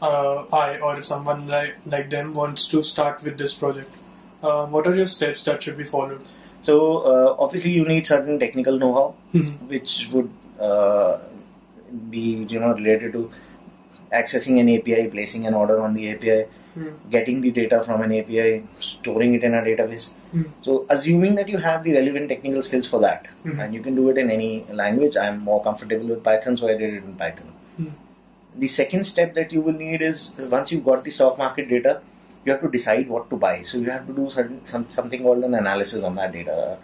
uh, 0.00 0.44
I 0.58 0.78
or 0.88 1.02
someone 1.02 1.40
like 1.48 1.74
like 1.94 2.10
them 2.10 2.34
wants 2.34 2.66
to 2.74 2.82
start 2.90 3.24
with 3.24 3.36
this 3.36 3.54
project, 3.62 3.90
uh, 4.42 4.66
what 4.66 4.86
are 4.86 4.94
your 4.94 5.06
steps 5.06 5.42
that 5.48 5.62
should 5.62 5.76
be 5.76 5.84
followed? 5.84 6.22
so 6.68 6.74
uh, 7.10 7.28
obviously 7.44 7.70
you 7.74 7.84
need 7.90 8.06
certain 8.06 8.38
technical 8.40 8.78
know-how 8.80 9.04
Mhm. 9.34 9.52
which 9.74 9.92
would 10.12 10.30
uh, 10.70 11.12
be 12.14 12.24
you 12.54 12.58
know 12.64 12.72
related 12.80 13.14
to 13.14 13.22
accessing 14.12 14.60
an 14.62 14.68
api 14.74 15.08
placing 15.14 15.46
an 15.50 15.54
order 15.54 15.80
on 15.80 15.94
the 15.94 16.04
api 16.12 16.36
Mhm. 16.78 16.92
getting 17.10 17.40
the 17.40 17.50
data 17.50 17.82
from 17.82 18.02
an 18.02 18.12
api 18.12 18.62
storing 18.78 19.34
it 19.34 19.42
in 19.42 19.54
a 19.54 19.62
database 19.62 20.10
Mhm. 20.32 20.44
So, 20.62 20.86
assuming 20.88 21.34
that 21.34 21.48
you 21.48 21.58
have 21.58 21.82
the 21.84 21.92
relevant 21.92 22.28
technical 22.28 22.62
skills 22.62 22.86
for 22.86 23.00
that, 23.00 23.26
Mhm. 23.44 23.64
and 23.64 23.74
you 23.74 23.80
can 23.80 23.96
do 23.96 24.08
it 24.10 24.18
in 24.18 24.30
any 24.30 24.64
language, 24.72 25.16
I'm 25.16 25.40
more 25.40 25.62
comfortable 25.62 26.06
with 26.06 26.22
Python, 26.22 26.56
so 26.56 26.68
I 26.68 26.76
did 26.76 26.94
it 26.94 27.04
in 27.04 27.14
Python. 27.14 27.52
Mhm. 27.80 27.90
The 28.58 28.68
second 28.68 29.04
step 29.04 29.34
that 29.34 29.52
you 29.52 29.60
will 29.60 29.72
need 29.72 30.02
is 30.02 30.30
once 30.38 30.70
you've 30.72 30.84
got 30.84 31.04
the 31.04 31.10
stock 31.10 31.38
market 31.38 31.68
data, 31.68 32.00
you 32.44 32.52
have 32.52 32.62
to 32.62 32.70
decide 32.70 33.08
what 33.08 33.28
to 33.30 33.36
buy. 33.36 33.62
So, 33.62 33.78
you 33.78 33.90
have 33.90 34.06
to 34.06 34.12
do 34.12 34.30
certain, 34.30 34.64
some, 34.64 34.88
something 34.88 35.22
called 35.22 35.44
an 35.44 35.54
analysis 35.54 36.04
on 36.04 36.14
that 36.14 36.32
data. 36.32 36.76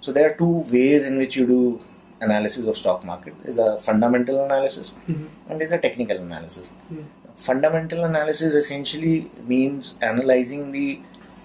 So, 0.00 0.12
there 0.12 0.30
are 0.30 0.34
two 0.34 0.64
ways 0.72 1.06
in 1.06 1.18
which 1.18 1.36
you 1.36 1.46
do 1.46 1.80
analysis 2.20 2.66
of 2.66 2.76
stock 2.76 3.04
market. 3.04 3.34
There's 3.42 3.58
a 3.58 3.78
fundamental 3.78 4.44
analysis 4.44 4.96
Mhm. 5.08 5.26
and 5.48 5.60
there's 5.60 5.72
a 5.72 5.78
technical 5.78 6.16
analysis. 6.16 6.72
Mhm. 6.92 7.04
Fundamental 7.36 8.04
analysis 8.04 8.54
essentially 8.54 9.30
means 9.46 9.98
analyzing 10.00 10.70
the 10.72 11.00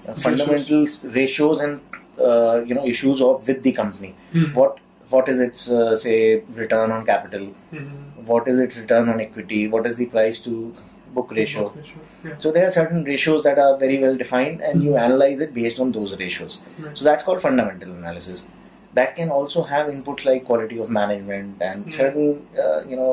uh, 0.08 0.14
fundamental 0.14 0.86
ratios 1.10 1.62
and 1.62 1.82
uh, 2.20 2.62
you 2.66 2.76
know 2.76 2.86
issues 2.86 3.22
of 3.22 3.48
with 3.48 3.64
the 3.64 3.72
company. 3.72 4.14
Mhm. 4.34 4.54
What 4.54 4.80
what 5.10 5.28
is 5.28 5.40
its 5.40 5.70
uh, 5.70 5.96
say 5.96 6.42
return 6.62 6.92
on 6.92 7.06
capital? 7.06 7.48
Mhm. 7.74 8.28
What 8.28 8.48
is 8.48 8.60
its 8.60 8.78
return 8.78 9.10
on 9.10 9.20
equity? 9.20 9.68
What 9.68 9.88
is 9.88 9.98
the 9.98 10.06
price 10.06 10.40
to 10.42 10.74
book 11.16 11.32
ratio? 11.32 11.66
Okay, 11.66 11.82
sure. 11.84 12.04
Yeah. 12.24 12.36
So 12.38 12.52
there 12.52 12.68
are 12.68 12.72
certain 12.72 13.04
ratios 13.04 13.42
that 13.44 13.58
are 13.58 13.76
very 13.78 13.98
well 13.98 14.16
defined, 14.16 14.62
and 14.62 14.84
you 14.84 14.96
analyze 14.96 15.42
it 15.42 15.56
based 15.56 15.80
on 15.80 15.92
those 15.92 16.20
ratios. 16.20 16.60
Right. 16.78 16.96
So 16.96 17.04
that's 17.04 17.24
called 17.24 17.42
fundamental 17.42 17.92
analysis. 17.94 18.46
That 18.94 19.16
can 19.16 19.32
also 19.32 19.64
have 19.64 19.88
inputs 19.88 20.24
like 20.26 20.46
quality 20.46 20.78
of 20.80 20.90
management 21.02 21.62
and 21.72 21.86
Mm. 21.88 21.94
certain 21.94 22.48
uh, 22.68 22.84
you 22.86 22.96
know 22.96 23.12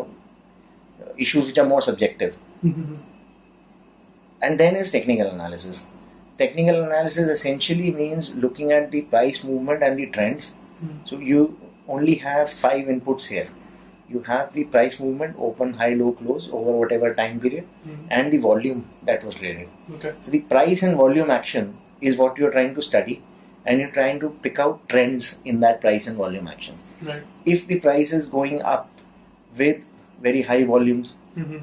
issues 1.17 1.47
which 1.47 1.59
are 1.59 1.67
more 1.67 1.83
subjective. 1.83 2.37
Mhm. 2.65 2.99
And 4.43 4.61
then 4.61 4.77
is 4.77 4.91
technical 4.91 5.27
analysis. 5.27 5.87
Technical 6.39 6.83
analysis 6.83 7.31
essentially 7.31 7.91
means 7.91 8.35
looking 8.35 8.73
at 8.73 8.91
the 8.91 9.03
price 9.03 9.45
movement 9.45 9.83
and 9.83 9.99
the 9.99 10.07
trends. 10.07 10.55
Mhm. 10.85 10.99
So 11.05 11.19
you 11.19 11.59
only 11.89 12.17
have 12.17 12.51
five 12.51 12.87
inputs 12.87 13.27
here. 13.27 13.49
You 14.09 14.21
have 14.27 14.53
the 14.53 14.65
price 14.65 15.01
movement, 15.01 15.37
open, 15.39 15.73
high, 15.75 15.95
low, 15.95 16.13
close 16.13 16.49
over 16.53 16.73
whatever 16.73 17.15
time 17.15 17.41
period, 17.41 17.65
Mhm. 17.87 18.05
and 18.11 18.33
the 18.33 18.39
volume 18.39 18.85
that 19.03 19.25
was 19.25 19.35
traded. 19.35 19.69
Okay. 19.95 20.13
So 20.21 20.31
the 20.31 20.41
price 20.41 20.83
and 20.83 20.97
volume 20.97 21.31
action 21.31 21.77
is 22.01 22.19
what 22.19 22.39
you're 22.39 22.53
trying 22.53 22.75
to 22.75 22.83
study, 22.83 23.23
and 23.65 23.81
you're 23.81 23.91
trying 23.91 24.21
to 24.21 24.29
pick 24.43 24.59
out 24.59 24.89
trends 24.89 25.41
in 25.45 25.61
that 25.61 25.81
price 25.81 26.07
and 26.07 26.17
volume 26.17 26.47
action. 26.47 26.79
Right. 27.03 27.23
If 27.45 27.67
the 27.67 27.81
price 27.81 28.13
is 28.13 28.27
going 28.27 28.63
up 28.63 28.89
with 29.59 29.85
very 30.21 30.43
high 30.43 30.65
volumes, 30.65 31.15
Mhm. 31.37 31.61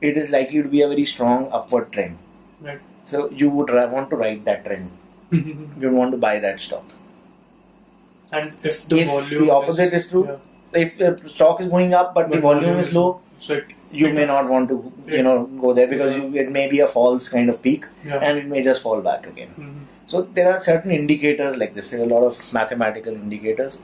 it 0.00 0.16
is 0.16 0.30
likely 0.30 0.62
to 0.62 0.68
be 0.68 0.82
a 0.82 0.88
very 0.88 1.04
strong 1.04 1.48
upward 1.52 1.92
trend. 1.92 2.18
Right. 2.60 2.80
So 3.04 3.30
you 3.30 3.50
would 3.50 3.70
want 3.70 4.10
to 4.10 4.16
ride 4.16 4.44
that 4.44 4.64
trend. 4.64 4.90
Mhm. 5.32 5.82
You 5.82 5.90
want 5.90 6.12
to 6.12 6.18
buy 6.18 6.38
that 6.38 6.60
stock. 6.60 6.84
And 8.32 8.52
if 8.62 8.86
the 8.88 9.00
if 9.00 9.06
volume 9.08 9.44
the 9.46 9.50
opposite 9.50 9.92
is, 9.94 10.08
true, 10.08 10.26
yeah. 10.26 10.80
if 10.84 10.98
the 10.98 11.28
stock 11.28 11.60
is 11.60 11.68
going 11.68 11.94
up 11.94 12.14
but, 12.14 12.30
the 12.30 12.40
volume 12.40 12.78
is 12.78 12.94
low, 12.94 13.20
so 13.38 13.54
it, 13.54 13.64
you 13.90 14.08
it- 14.08 14.14
may 14.14 14.26
not 14.26 14.48
want 14.48 14.68
to 14.68 14.92
you 15.06 15.22
know 15.22 15.36
go 15.62 15.72
there 15.72 15.86
because 15.86 16.14
Yeah. 16.16 16.24
you, 16.24 16.36
it 16.44 16.50
may 16.50 16.68
be 16.68 16.80
a 16.80 16.86
false 16.86 17.28
kind 17.28 17.48
of 17.48 17.62
peak 17.62 17.86
Yeah. 18.04 18.18
and 18.18 18.38
it 18.38 18.46
may 18.46 18.62
just 18.62 18.82
fall 18.82 19.00
back 19.00 19.26
again. 19.26 19.54
Mhm. 19.56 19.86
So 20.06 20.22
there 20.40 20.52
are 20.52 20.60
certain 20.60 20.90
indicators 20.90 21.56
like 21.56 21.74
this. 21.74 21.90
There 21.90 22.00
are 22.00 22.04
a 22.04 22.12
lot 22.14 22.24
of 22.24 22.52
mathematical 22.52 23.14
indicators. 23.14 23.80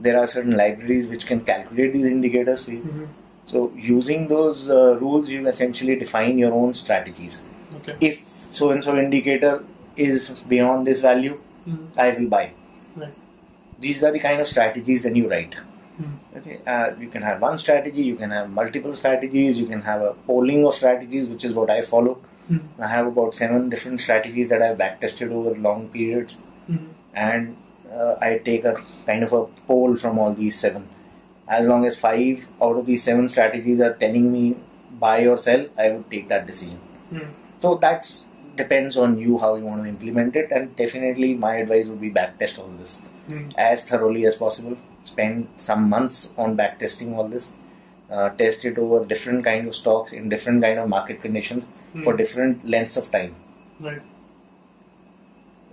There 0.00 0.18
are 0.20 0.26
certain 0.26 0.56
libraries 0.56 1.08
which 1.10 1.26
can 1.26 1.40
calculate 1.50 1.92
these 1.92 2.06
indicators 2.06 2.64
for 2.64 2.72
you. 2.72 2.80
Mhm. 2.92 3.06
So 3.44 3.72
using 3.76 4.28
those 4.28 4.70
uh, 4.70 4.98
rules, 4.98 5.28
you 5.30 5.46
essentially 5.46 5.96
define 5.96 6.38
your 6.38 6.52
own 6.52 6.74
strategies. 6.74 7.44
Okay. 7.76 7.96
If 8.00 8.22
so 8.50 8.70
and 8.70 8.82
so 8.82 8.96
indicator 8.96 9.64
is 9.96 10.42
beyond 10.48 10.86
this 10.86 11.00
value, 11.00 11.40
Mhm. 11.66 11.84
I 11.96 12.10
will 12.16 12.28
buy. 12.28 12.52
Right. 12.96 13.12
These 13.80 14.02
are 14.04 14.10
the 14.12 14.18
kind 14.18 14.40
of 14.40 14.46
strategies 14.46 15.02
that 15.04 15.16
you 15.16 15.28
write. 15.30 15.56
Mhm. 16.00 16.38
Okay, 16.38 16.56
uh, 16.66 16.86
you 17.00 17.08
can 17.08 17.22
have 17.22 17.40
one 17.40 17.56
strategy, 17.58 18.02
you 18.02 18.16
can 18.22 18.30
have 18.36 18.50
multiple 18.50 18.94
strategies, 19.00 19.58
you 19.60 19.66
can 19.66 19.82
have 19.82 20.02
a 20.02 20.12
polling 20.30 20.64
of 20.70 20.74
strategies, 20.74 21.28
which 21.34 21.44
is 21.50 21.54
what 21.60 21.70
I 21.70 21.80
follow. 21.92 22.14
Mhm. 22.50 22.60
I 22.78 22.88
have 22.94 23.06
about 23.12 23.34
seven 23.42 23.68
different 23.74 24.00
strategies 24.06 24.48
that 24.54 24.62
I've 24.68 24.76
backtested 24.82 25.30
over 25.40 25.54
long 25.68 25.88
periods, 25.98 26.40
Mhm. 26.68 26.88
and 27.14 27.56
uh, 27.94 28.14
I 28.20 28.38
take 28.50 28.64
a 28.64 28.74
kind 29.06 29.22
of 29.22 29.32
a 29.32 29.44
poll 29.68 29.96
from 30.04 30.18
all 30.18 30.34
these 30.34 30.58
seven. 30.66 30.88
As 31.46 31.66
long 31.66 31.84
as 31.84 31.98
five 31.98 32.48
out 32.62 32.76
of 32.76 32.86
these 32.86 33.02
seven 33.02 33.28
strategies 33.28 33.80
are 33.80 33.92
telling 33.94 34.32
me 34.32 34.56
buy 34.98 35.26
or 35.26 35.38
sell, 35.38 35.66
I 35.78 35.90
would 35.90 36.10
take 36.10 36.28
that 36.28 36.46
decision. 36.46 36.78
Mhm. 37.12 37.28
So 37.58 37.74
that 37.76 38.10
depends 38.56 38.96
on 38.96 39.18
you 39.18 39.38
how 39.38 39.56
you 39.56 39.64
want 39.64 39.82
to 39.82 39.88
implement 39.88 40.36
it, 40.36 40.50
and 40.52 40.74
definitely 40.76 41.34
my 41.34 41.56
advice 41.56 41.88
would 41.88 42.00
be 42.00 42.10
backtest 42.10 42.58
all 42.58 42.68
this 42.78 43.02
Mhm. 43.28 43.52
as 43.58 43.84
thoroughly 43.84 44.24
as 44.26 44.36
possible. 44.36 44.76
Spend 45.02 45.48
some 45.58 45.88
months 45.88 46.34
on 46.38 46.56
backtesting 46.56 47.14
all 47.16 47.28
this. 47.28 47.52
Uh, 48.10 48.28
test 48.30 48.64
it 48.64 48.78
over 48.78 49.04
different 49.04 49.44
kind 49.44 49.66
of 49.66 49.74
stocks 49.74 50.12
in 50.12 50.28
different 50.28 50.62
kind 50.62 50.78
of 50.78 50.88
market 50.88 51.20
conditions 51.22 51.66
for 52.02 52.12
Hmm. 52.12 52.18
different 52.18 52.68
lengths 52.68 52.96
of 52.96 53.10
time. 53.10 53.34
Right. 53.80 54.02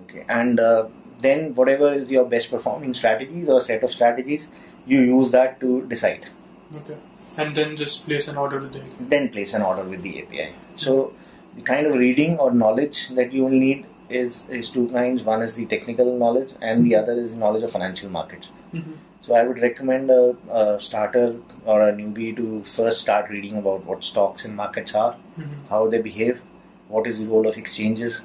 Okay, 0.04 0.26
and 0.28 0.60
uh, 0.60 0.86
then 1.20 1.54
whatever 1.54 1.94
is 1.94 2.12
your 2.12 2.26
best 2.26 2.50
performing 2.50 2.94
strategies 2.94 3.48
or 3.50 3.60
set 3.60 3.84
of 3.84 3.92
strategies, 3.92 4.50
you 4.86 5.02
use 5.02 5.32
that 5.32 5.60
to 5.60 5.82
decide. 5.88 6.28
Okay. 6.76 6.98
And 7.38 7.56
then 7.56 7.76
just 7.78 8.06
place 8.06 8.28
an 8.28 8.38
order 8.38 8.60
with 8.60 8.74
the 8.74 8.82
Then 9.00 9.30
place 9.30 9.54
an 9.54 9.62
order 9.62 9.84
with 9.84 10.02
the 10.02 10.22
API. 10.22 10.50
So 10.76 11.14
the 11.56 11.62
kind 11.62 11.88
of 11.88 11.94
reading 11.96 12.38
or 12.40 12.52
knowledge 12.52 13.10
that 13.10 13.32
you 13.34 13.44
will 13.44 13.60
need 13.68 13.86
is 14.10 14.46
is 14.50 14.70
two 14.70 14.88
kinds. 14.90 15.24
One 15.24 15.42
is 15.42 15.56
the 15.56 15.66
technical 15.66 16.18
knowledge, 16.18 16.54
and 16.62 16.86
the 16.86 16.96
other 16.96 17.14
is 17.14 17.36
knowledge 17.36 17.64
of 17.64 17.72
financial 17.72 18.10
markets. 18.10 18.52
Mhm. 18.74 18.98
So 19.22 19.34
I 19.36 19.44
would 19.44 19.62
recommend 19.62 20.10
a, 20.10 20.36
a 20.62 20.80
starter 20.80 21.36
or 21.66 21.82
a 21.88 21.94
newbie 21.94 22.36
to 22.36 22.64
first 22.64 23.02
start 23.02 23.30
reading 23.30 23.56
about 23.58 23.86
what 23.86 24.04
stocks 24.04 24.44
and 24.46 24.56
markets 24.56 24.96
are, 24.96 25.16
Mhm. 25.40 25.70
how 25.70 25.88
they 25.88 26.02
behave, 26.02 26.42
what 26.90 27.08
is 27.08 27.20
the 27.24 27.30
role 27.34 27.48
of 27.48 27.58
exchanges. 27.64 28.22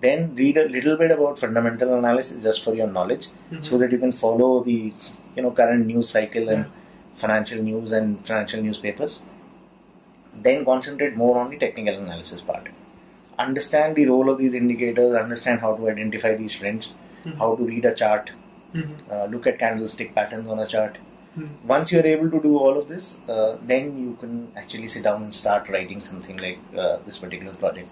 Then 0.00 0.34
read 0.36 0.58
a 0.58 0.68
little 0.68 0.96
bit 1.02 1.10
about 1.12 1.38
fundamental 1.38 1.94
analysis 1.94 2.42
just 2.42 2.62
for 2.64 2.74
your 2.74 2.88
knowledge, 2.96 3.28
Mhm. 3.52 3.64
so 3.64 3.78
that 3.78 3.92
you 3.92 3.98
can 4.06 4.12
follow 4.24 4.50
the 4.70 4.92
you 5.36 5.42
know 5.42 5.50
current 5.50 5.86
news 5.86 6.08
cycle 6.08 6.48
and 6.48 6.66
financial 7.14 7.62
news 7.62 7.92
and 7.92 8.26
financial 8.26 8.62
newspapers. 8.62 9.20
then 10.46 10.64
concentrate 10.64 11.16
more 11.16 11.38
on 11.40 11.48
the 11.50 11.56
technical 11.58 11.94
analysis 11.98 12.40
part. 12.40 12.68
Understand 13.38 13.94
the 13.96 14.06
role 14.06 14.28
of 14.30 14.38
these 14.38 14.54
indicators, 14.54 15.14
understand 15.14 15.60
how 15.60 15.74
to 15.76 15.88
identify 15.90 16.32
these 16.40 16.54
trends, 16.62 16.88
Mhm. 17.24 17.36
how 17.42 17.54
to 17.60 17.66
read 17.68 17.84
a 17.84 17.94
chart, 18.00 18.32
Mhm. 18.72 18.96
uh, 19.10 19.26
look 19.34 19.46
at 19.46 19.58
candlestick 19.60 20.10
patterns 20.16 20.48
on 20.54 20.58
a 20.64 20.66
chart. 20.66 20.98
Mhm. 21.36 21.52
Once 21.74 21.92
you're 21.92 22.08
able 22.14 22.30
to 22.34 22.40
do 22.48 22.58
all 22.64 22.76
of 22.82 22.88
this, 22.88 23.06
uh, 23.28 23.52
then 23.72 23.96
you 24.04 24.16
can 24.24 24.34
actually 24.62 24.88
sit 24.96 25.04
down 25.08 25.22
and 25.22 25.32
start 25.42 25.70
writing 25.76 26.00
something 26.10 26.36
like 26.48 26.58
uh, 26.76 26.96
this 27.06 27.18
particular 27.26 27.54
project. 27.54 27.88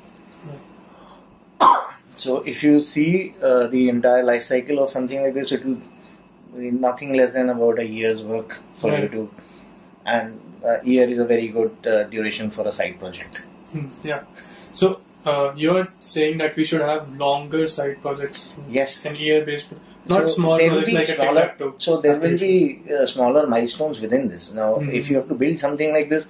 So 2.17 2.43
if 2.53 2.63
you 2.63 2.81
see 2.81 3.35
uh, 3.43 3.67
the 3.69 3.89
entire 3.89 4.23
life 4.23 4.45
cycle 4.45 4.79
of 4.81 4.91
something 4.91 5.23
like 5.23 5.35
this, 5.35 5.53
it 5.53 5.65
will 5.65 5.81
nothing 6.55 7.13
less 7.15 7.33
than 7.33 7.49
about 7.49 7.79
a 7.79 7.87
year's 7.87 8.23
work 8.23 8.61
for 8.75 8.89
you 8.91 8.97
Right. 9.03 9.13
to, 9.13 9.31
and 10.05 10.41
a 10.65 10.81
year 10.85 11.09
is 11.09 11.19
a 11.19 11.25
very 11.25 11.49
good 11.49 11.75
uh, 11.87 12.05
duration 12.05 12.51
for 12.51 12.67
a 12.67 12.73
side 12.73 12.99
project. 12.99 13.47
Hmm, 13.73 13.87
Yeah. 14.03 14.23
So 14.73 15.01
uh, 15.25 15.53
you're 15.57 15.89
saying 15.99 16.39
that 16.39 16.57
we 16.57 16.65
should 16.65 16.81
have 16.81 17.09
longer 17.17 17.67
side 17.67 18.01
projects. 18.03 18.49
Yes. 18.69 19.05
An 19.07 19.17
year 19.17 19.45
based, 19.45 19.69
not 20.07 20.23
So 20.23 20.27
small 20.29 20.59
projects 20.59 20.93
like 20.93 21.09
a 21.09 21.15
smaller- 21.15 21.41
tic-tac-toe 21.49 21.75
So 21.79 22.01
there 22.01 22.19
will 22.19 22.39
be 22.39 22.83
uh, 22.93 23.07
smaller 23.07 23.47
milestones 23.47 24.01
within 24.01 24.29
this. 24.29 24.53
Now, 24.55 24.71
Mhm. 24.77 24.93
if 24.93 25.11
you 25.11 25.17
have 25.17 25.29
to 25.29 25.35
build 25.35 25.59
something 25.61 25.93
like 25.93 26.09
this, 26.09 26.29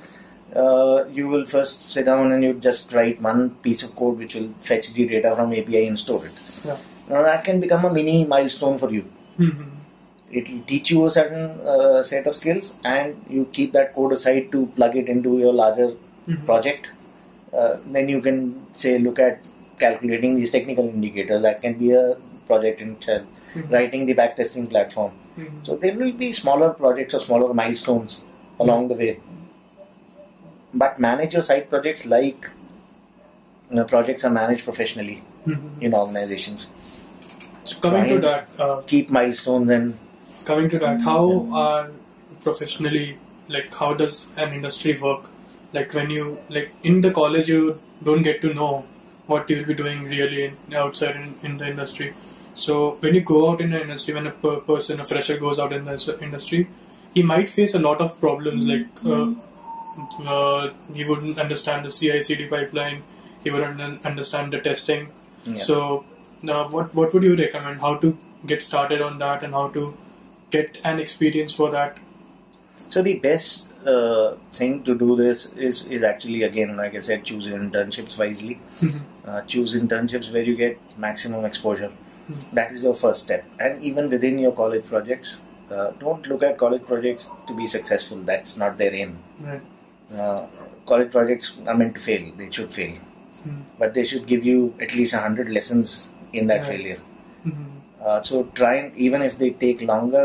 uh, 0.54 1.04
you 1.10 1.28
will 1.28 1.44
first 1.46 1.90
sit 1.92 2.04
down 2.06 2.30
and 2.32 2.44
you 2.44 2.52
just 2.54 2.92
write 2.92 3.20
one 3.22 3.50
piece 3.66 3.82
of 3.82 3.96
code 3.96 4.18
which 4.18 4.34
will 4.34 4.50
fetch 4.60 4.92
the 4.92 5.06
data 5.06 5.34
from 5.34 5.52
API 5.54 5.86
and 5.86 5.98
store 5.98 6.24
it. 6.26 6.34
Yeah. 6.64 6.76
Now 7.08 7.22
that 7.22 7.44
can 7.44 7.60
become 7.60 7.84
a 7.86 7.92
mini 7.92 8.24
milestone 8.26 8.76
for 8.78 8.90
you. 8.92 9.04
Mhm. 9.38 9.68
It 10.32 10.48
will 10.50 10.62
teach 10.62 10.90
you 10.90 11.04
a 11.06 11.10
certain 11.10 11.60
uh, 11.60 12.02
set 12.02 12.26
of 12.26 12.34
skills, 12.34 12.78
and 12.84 13.22
you 13.28 13.44
keep 13.52 13.72
that 13.72 13.94
code 13.94 14.12
aside 14.14 14.50
to 14.52 14.66
plug 14.76 14.96
it 14.96 15.08
into 15.14 15.38
your 15.38 15.52
larger 15.52 15.88
Mhm. 16.26 16.44
project. 16.46 16.92
Uh, 17.52 17.76
then 17.96 18.08
you 18.08 18.20
can 18.26 18.38
say, 18.72 18.98
look 18.98 19.18
at 19.18 19.48
calculating 19.78 20.34
these 20.34 20.50
technical 20.50 20.88
indicators. 20.88 21.42
That 21.42 21.60
can 21.60 21.74
be 21.74 21.90
a 21.92 22.16
project 22.46 22.80
in 22.80 22.92
itself. 22.92 23.22
Mhm. 23.54 23.70
Writing 23.74 24.06
the 24.10 24.14
backtesting 24.14 24.68
platform. 24.70 25.12
Mhm. 25.38 25.66
So 25.66 25.76
there 25.76 25.94
will 26.00 26.12
be 26.24 26.30
smaller 26.32 26.70
projects 26.70 27.14
or 27.14 27.20
smaller 27.20 27.52
milestones 27.60 28.22
along 28.58 28.88
the 28.88 28.94
way. 28.94 29.10
But 30.82 30.98
manage 30.98 31.34
your 31.34 31.42
side 31.42 31.68
projects 31.68 32.06
like 32.06 32.48
you 33.70 33.76
know, 33.76 33.84
projects 33.84 34.24
are 34.24 34.30
managed 34.30 34.64
professionally 34.64 35.18
Mhm. 35.46 35.68
in 35.80 35.94
organizations. 35.94 36.64
So 37.64 37.78
coming 37.84 38.08
to 38.08 38.18
that, 38.20 38.48
uh, 38.58 38.82
Keep 38.86 39.10
milestones 39.10 39.70
and 39.70 39.94
coming 40.42 40.68
to 40.70 40.78
that, 40.78 41.00
how 41.00 41.48
are 41.52 41.90
professionally 42.42 43.18
like 43.48 43.74
how 43.74 43.94
does 43.94 44.32
an 44.36 44.52
industry 44.52 44.98
work? 45.00 45.28
Like 45.72 45.94
when 45.94 46.10
you 46.10 46.38
like 46.48 46.72
in 46.82 47.00
the 47.00 47.12
college, 47.12 47.48
you 47.48 47.80
don't 48.02 48.22
get 48.22 48.42
to 48.42 48.52
know 48.54 48.84
what 49.26 49.48
you'll 49.48 49.64
be 49.64 49.74
doing 49.74 50.04
really 50.04 50.44
in, 50.44 50.74
outside 50.74 51.16
in, 51.16 51.34
in 51.42 51.58
the 51.58 51.68
industry. 51.68 52.14
So 52.54 52.96
when 53.00 53.14
you 53.14 53.22
go 53.22 53.50
out 53.50 53.60
in 53.60 53.70
the 53.70 53.80
industry, 53.80 54.14
when 54.14 54.26
a 54.26 54.30
per- 54.30 54.60
person, 54.60 55.00
a 55.00 55.04
fresher 55.04 55.38
goes 55.38 55.58
out 55.58 55.72
in 55.72 55.84
the 55.84 56.18
industry, 56.20 56.68
he 57.14 57.22
might 57.22 57.48
face 57.48 57.74
a 57.74 57.78
lot 57.78 58.00
of 58.00 58.20
problems. 58.20 58.66
Like 58.66 58.86
uh, 59.04 59.32
uh, 60.26 60.72
he 60.92 61.04
wouldn't 61.04 61.38
understand 61.38 61.84
the 61.84 61.90
CI/CD 61.90 62.46
pipeline. 62.46 63.02
He 63.44 63.50
wouldn't 63.50 64.06
understand 64.06 64.52
the 64.52 64.60
testing. 64.60 65.08
Yeah. 65.44 65.56
So, 65.56 66.04
uh, 66.48 66.68
what 66.68 66.94
what 66.94 67.12
would 67.14 67.22
you 67.22 67.36
recommend? 67.36 67.80
How 67.80 67.96
to 67.96 68.16
get 68.46 68.62
started 68.62 69.02
on 69.02 69.18
that, 69.18 69.42
and 69.42 69.54
how 69.54 69.68
to 69.68 69.96
get 70.52 70.78
an 70.84 71.00
experience 71.00 71.54
for 71.54 71.70
that? 71.72 71.98
So 72.88 73.02
the 73.02 73.18
best 73.18 73.68
uh, 73.86 74.34
thing 74.52 74.82
to 74.84 74.94
do 75.02 75.16
this 75.16 75.52
is 75.54 75.86
is 75.88 76.02
actually 76.02 76.42
again, 76.44 76.76
like 76.76 76.94
I 76.94 77.00
said, 77.00 77.24
choose 77.24 77.46
your 77.46 77.58
internships 77.58 78.18
wisely. 78.18 78.58
Uh, 79.26 79.40
choose 79.42 79.74
internships 79.80 80.32
where 80.32 80.42
you 80.42 80.56
get 80.56 80.78
maximum 80.98 81.44
exposure. 81.44 81.92
That 82.52 82.72
is 82.72 82.82
your 82.82 82.94
first 82.94 83.22
step. 83.24 83.44
And 83.58 83.82
even 83.82 84.08
within 84.08 84.38
your 84.38 84.52
college 84.52 84.84
projects, 84.86 85.42
uh, 85.70 85.90
don't 86.04 86.26
look 86.32 86.42
at 86.42 86.56
college 86.58 86.84
projects 86.90 87.28
to 87.48 87.54
be 87.60 87.66
successful. 87.66 88.18
That's 88.30 88.56
not 88.56 88.78
their 88.78 88.94
aim. 88.94 89.18
Right. 89.40 89.62
Uh, 90.14 90.46
college 90.86 91.10
projects 91.16 91.50
are 91.66 91.76
meant 91.76 91.94
to 91.96 92.00
fail. 92.08 92.30
They 92.42 92.50
should 92.58 92.72
fail, 92.78 92.94
Mhm. 93.46 93.62
but 93.82 93.94
they 93.98 94.04
should 94.12 94.26
give 94.32 94.44
you 94.50 94.58
at 94.86 94.94
least 95.00 95.14
hundred 95.26 95.48
lessons 95.58 95.94
in 96.40 96.46
that 96.52 96.62
Right. 96.62 96.70
failure. 96.72 97.00
Mhm. 97.46 97.66
Uh, 98.06 98.20
so 98.30 98.42
try 98.60 98.72
and 98.82 98.96
even 99.08 99.22
if 99.30 99.38
they 99.42 99.50
take 99.66 99.82
longer, 99.92 100.24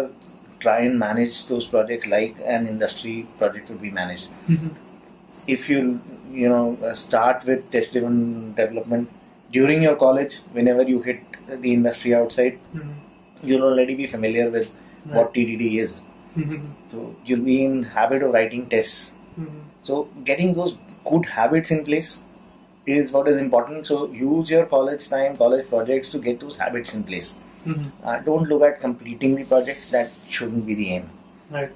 try 0.60 0.80
and 0.80 0.98
manage 1.00 1.48
those 1.48 1.68
projects 1.68 2.08
like 2.08 2.38
an 2.46 2.68
industry 2.68 3.28
project 3.38 3.70
would 3.70 3.82
be 3.82 3.92
managed. 3.92 4.30
Mhm. 4.48 4.72
If 5.56 5.70
you 5.70 6.02
you 6.32 6.50
know 6.50 6.78
uh, 6.84 6.94
start 6.94 7.46
with 7.46 7.70
test 7.72 7.94
driven 7.94 8.54
development 8.56 9.10
during 9.52 9.82
your 9.84 9.96
college, 9.96 10.38
whenever 10.52 10.84
you 10.84 11.02
hit 11.02 11.20
the 11.68 11.74
industry 11.74 12.14
outside, 12.16 12.58
Mhm. 12.74 12.94
you'll 13.44 13.64
already 13.72 13.96
be 13.96 14.08
familiar 14.16 14.50
with 14.50 14.74
what 15.18 15.34
TDD 15.34 15.70
is. 15.86 16.02
Mhm. 16.36 16.66
So 16.94 17.16
you'll 17.26 17.46
be 17.52 17.64
in 17.66 17.84
habit 17.98 18.24
of 18.24 18.34
writing 18.38 18.66
tests. 18.76 19.16
Mhm. 19.40 19.62
So 19.90 20.00
getting 20.32 20.54
those 20.62 20.78
good 21.12 21.30
habits 21.38 21.72
in 21.78 21.84
place 21.92 22.12
is 22.98 23.12
what 23.12 23.28
is 23.28 23.40
important. 23.42 23.88
So 23.88 24.00
use 24.12 24.52
your 24.56 24.66
college 24.66 25.08
time, 25.10 25.38
college 25.38 25.68
projects 25.70 26.10
to 26.16 26.20
get 26.20 26.40
those 26.40 26.58
habits 26.58 26.94
in 26.94 27.04
place. 27.04 27.30
Mhm. 27.68 27.92
Uh, 28.04 28.18
don't 28.28 28.50
look 28.50 28.64
at 28.70 28.80
completing 28.82 29.36
the 29.36 29.46
projects. 29.46 29.90
That 29.96 30.12
shouldn't 30.28 30.66
be 30.66 30.76
the 30.82 30.90
aim. 30.96 31.10
Right. 31.50 31.72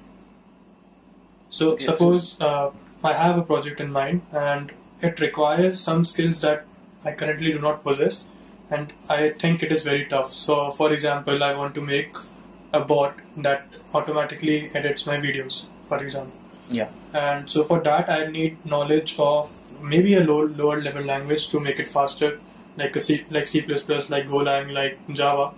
So 1.50 1.72
Okay, 1.72 1.84
suppose 1.84 2.40
uh, 2.40 2.70
I 3.04 3.12
have 3.12 3.38
a 3.38 3.42
project 3.42 3.80
in 3.80 3.92
mind 3.92 4.22
and 4.32 4.72
it 5.00 5.20
requires 5.20 5.80
some 5.80 6.04
skills 6.04 6.40
that 6.40 6.64
I 7.04 7.12
currently 7.12 7.52
do 7.52 7.58
not 7.58 7.82
possess, 7.82 8.30
and 8.70 8.92
I 9.10 9.30
think 9.30 9.62
it 9.62 9.72
is 9.72 9.82
very 9.82 10.06
tough. 10.06 10.32
So, 10.32 10.70
for 10.70 10.92
example, 10.92 11.42
I 11.42 11.52
want 11.54 11.74
to 11.74 11.80
make 11.80 12.16
a 12.72 12.80
bot 12.80 13.16
that 13.36 13.64
automatically 13.92 14.70
edits 14.74 15.06
my 15.06 15.16
videos, 15.16 15.66
for 15.88 15.98
example. 16.02 16.38
Yeah. 16.68 16.88
And 17.12 17.50
so 17.50 17.64
for 17.64 17.82
that, 17.82 18.08
I 18.08 18.26
need 18.26 18.64
knowledge 18.64 19.16
of 19.18 19.50
maybe 19.82 20.14
a 20.14 20.20
low, 20.24 20.42
lower 20.46 20.80
level 20.80 21.02
language 21.04 21.48
to 21.48 21.60
make 21.60 21.80
it 21.80 21.88
faster, 21.88 22.38
like 22.76 22.94
a 22.96 23.00
C, 23.00 23.24
like 23.30 23.48
C++, 23.48 23.60
like 23.66 24.26
Golang, 24.28 24.72
like 24.72 24.96
Java. 25.12 25.52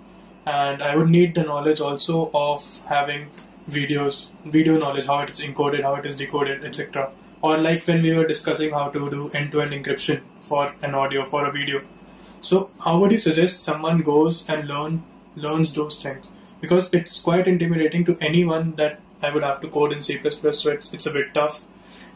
And 0.46 0.82
I 0.82 0.96
would 0.96 1.08
need 1.08 1.34
the 1.34 1.42
knowledge 1.42 1.80
also 1.80 2.30
of 2.34 2.80
having 2.86 3.30
videos, 3.68 4.28
video 4.44 4.78
knowledge, 4.78 5.06
how 5.06 5.20
it 5.20 5.30
is 5.30 5.40
encoded, 5.40 5.82
how 5.82 5.94
it 5.94 6.06
is 6.06 6.16
decoded, 6.16 6.64
etc. 6.64 7.12
Or 7.42 7.58
like 7.58 7.84
when 7.86 8.02
we 8.02 8.14
were 8.14 8.26
discussing 8.26 8.70
how 8.72 8.88
to 8.88 9.10
do 9.10 9.30
end-to-end 9.30 9.72
encryption 9.72 10.22
for 10.40 10.74
an 10.82 10.94
audio, 10.94 11.24
for 11.24 11.46
a 11.46 11.52
video. 11.52 11.82
So 12.40 12.70
how 12.80 13.00
would 13.00 13.12
you 13.12 13.18
suggest 13.18 13.60
someone 13.60 14.00
goes 14.02 14.48
and 14.48 14.68
learn 14.68 15.02
learns 15.34 15.72
those 15.72 16.02
things? 16.02 16.30
Because 16.60 16.92
it's 16.92 17.20
quite 17.20 17.46
intimidating 17.46 18.04
to 18.04 18.16
anyone 18.20 18.74
that 18.76 19.00
I 19.22 19.32
would 19.32 19.42
have 19.42 19.60
to 19.62 19.68
code 19.68 19.92
in 19.92 20.02
C++, 20.02 20.20
so 20.30 20.70
it's, 20.70 20.92
it's 20.92 21.06
a 21.06 21.12
bit 21.12 21.32
tough. 21.34 21.66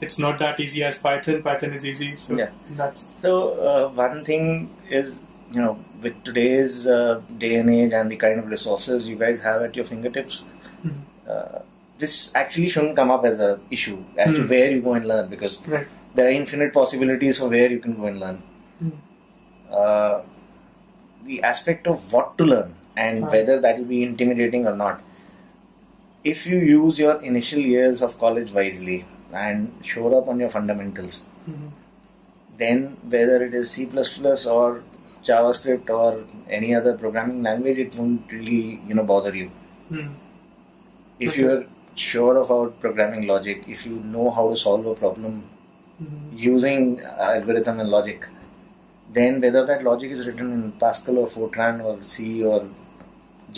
It's 0.01 0.18
not 0.18 0.39
that 0.39 0.61
easy 0.61 0.85
as 0.85 0.99
Python. 0.99 1.43
Python 1.43 1.72
is 1.72 1.85
easy. 1.85 2.16
So 2.16 2.37
Yeah. 2.37 2.51
that's 2.70 3.07
So 3.20 3.53
uh, 3.55 3.89
one 3.89 4.24
thing 4.24 4.70
is, 4.89 5.22
you 5.51 5.61
know, 5.63 5.79
with 6.03 6.23
today's 6.25 6.87
uh, 6.87 7.21
day 7.39 7.55
and 7.57 7.71
age 7.71 7.93
and 7.93 8.11
the 8.11 8.17
kind 8.17 8.39
of 8.39 8.47
resources 8.47 9.09
you 9.09 9.17
guys 9.17 9.41
have 9.41 9.63
at 9.63 9.75
your 9.75 9.85
fingertips, 9.85 10.45
Mhm. 10.85 10.99
uh, 11.29 11.59
this 11.99 12.31
actually 12.35 12.69
shouldn't 12.69 12.97
come 12.97 13.11
up 13.11 13.25
as 13.25 13.41
a 13.41 13.59
issue 13.71 13.99
as 14.17 14.35
to 14.35 14.43
Hmm. 14.43 14.49
where 14.49 14.71
you 14.71 14.81
go 14.83 14.95
and 14.95 15.07
learn 15.07 15.29
because 15.29 15.67
right. 15.67 15.87
there 16.15 16.29
are 16.29 16.31
infinite 16.31 16.73
possibilities 16.73 17.39
for 17.39 17.49
where 17.49 17.71
you 17.71 17.79
can 17.87 17.97
go 17.97 18.07
and 18.07 18.21
learn. 18.21 18.43
Mhm. 18.81 18.93
Uh, 19.71 20.21
the 21.25 21.43
aspect 21.43 21.87
of 21.87 22.13
what 22.13 22.37
to 22.39 22.45
learn 22.45 22.75
and 22.97 23.27
whether 23.37 23.61
that 23.61 23.79
will 23.79 23.85
be 23.97 24.03
intimidating 24.03 24.67
or 24.67 24.77
not. 24.77 25.01
If 26.25 26.47
you 26.47 26.59
use 26.59 26.99
your 26.99 27.21
initial 27.23 27.61
years 27.61 28.03
of 28.03 28.19
college 28.19 28.53
wisely 28.53 29.05
and 29.33 29.73
shore 29.83 30.15
up 30.21 30.29
on 30.29 30.41
your 30.41 30.51
fundamentals, 30.51 31.19
Mhm. 31.49 31.69
then 32.63 32.97
whether 33.17 33.43
it 33.49 33.55
is 33.55 33.71
C++ 33.71 34.47
or 34.47 34.83
JavaScript 35.31 35.91
or 35.91 36.24
any 36.59 36.74
other 36.74 36.97
programming 37.03 37.43
language, 37.43 37.79
it 37.87 37.99
won't 37.99 38.33
really 38.33 38.81
you 38.89 38.95
know 39.01 39.05
bother 39.12 39.35
you. 39.41 39.51
Mhm. 39.91 40.14
If 41.26 41.33
Okay. 41.33 41.43
you're 41.43 41.64
sure 42.07 42.37
about 42.41 42.81
programming 42.81 43.26
logic, 43.26 43.64
if 43.76 43.87
you 43.87 44.01
know 44.16 44.31
how 44.31 44.49
to 44.51 44.57
solve 44.64 44.91
a 44.91 44.95
problem 45.05 45.39
Mhm. 46.03 46.18
using 46.49 46.85
algorithm 47.31 47.81
and 47.85 47.91
logic, 47.97 48.29
then 49.18 49.41
whether 49.47 49.64
that 49.70 49.83
logic 49.89 50.12
is 50.16 50.26
written 50.26 50.53
in 50.59 50.62
Pascal 50.85 51.18
or 51.24 51.26
Fortran 51.37 51.83
or 51.91 51.95
C 52.11 52.45
or 52.53 52.59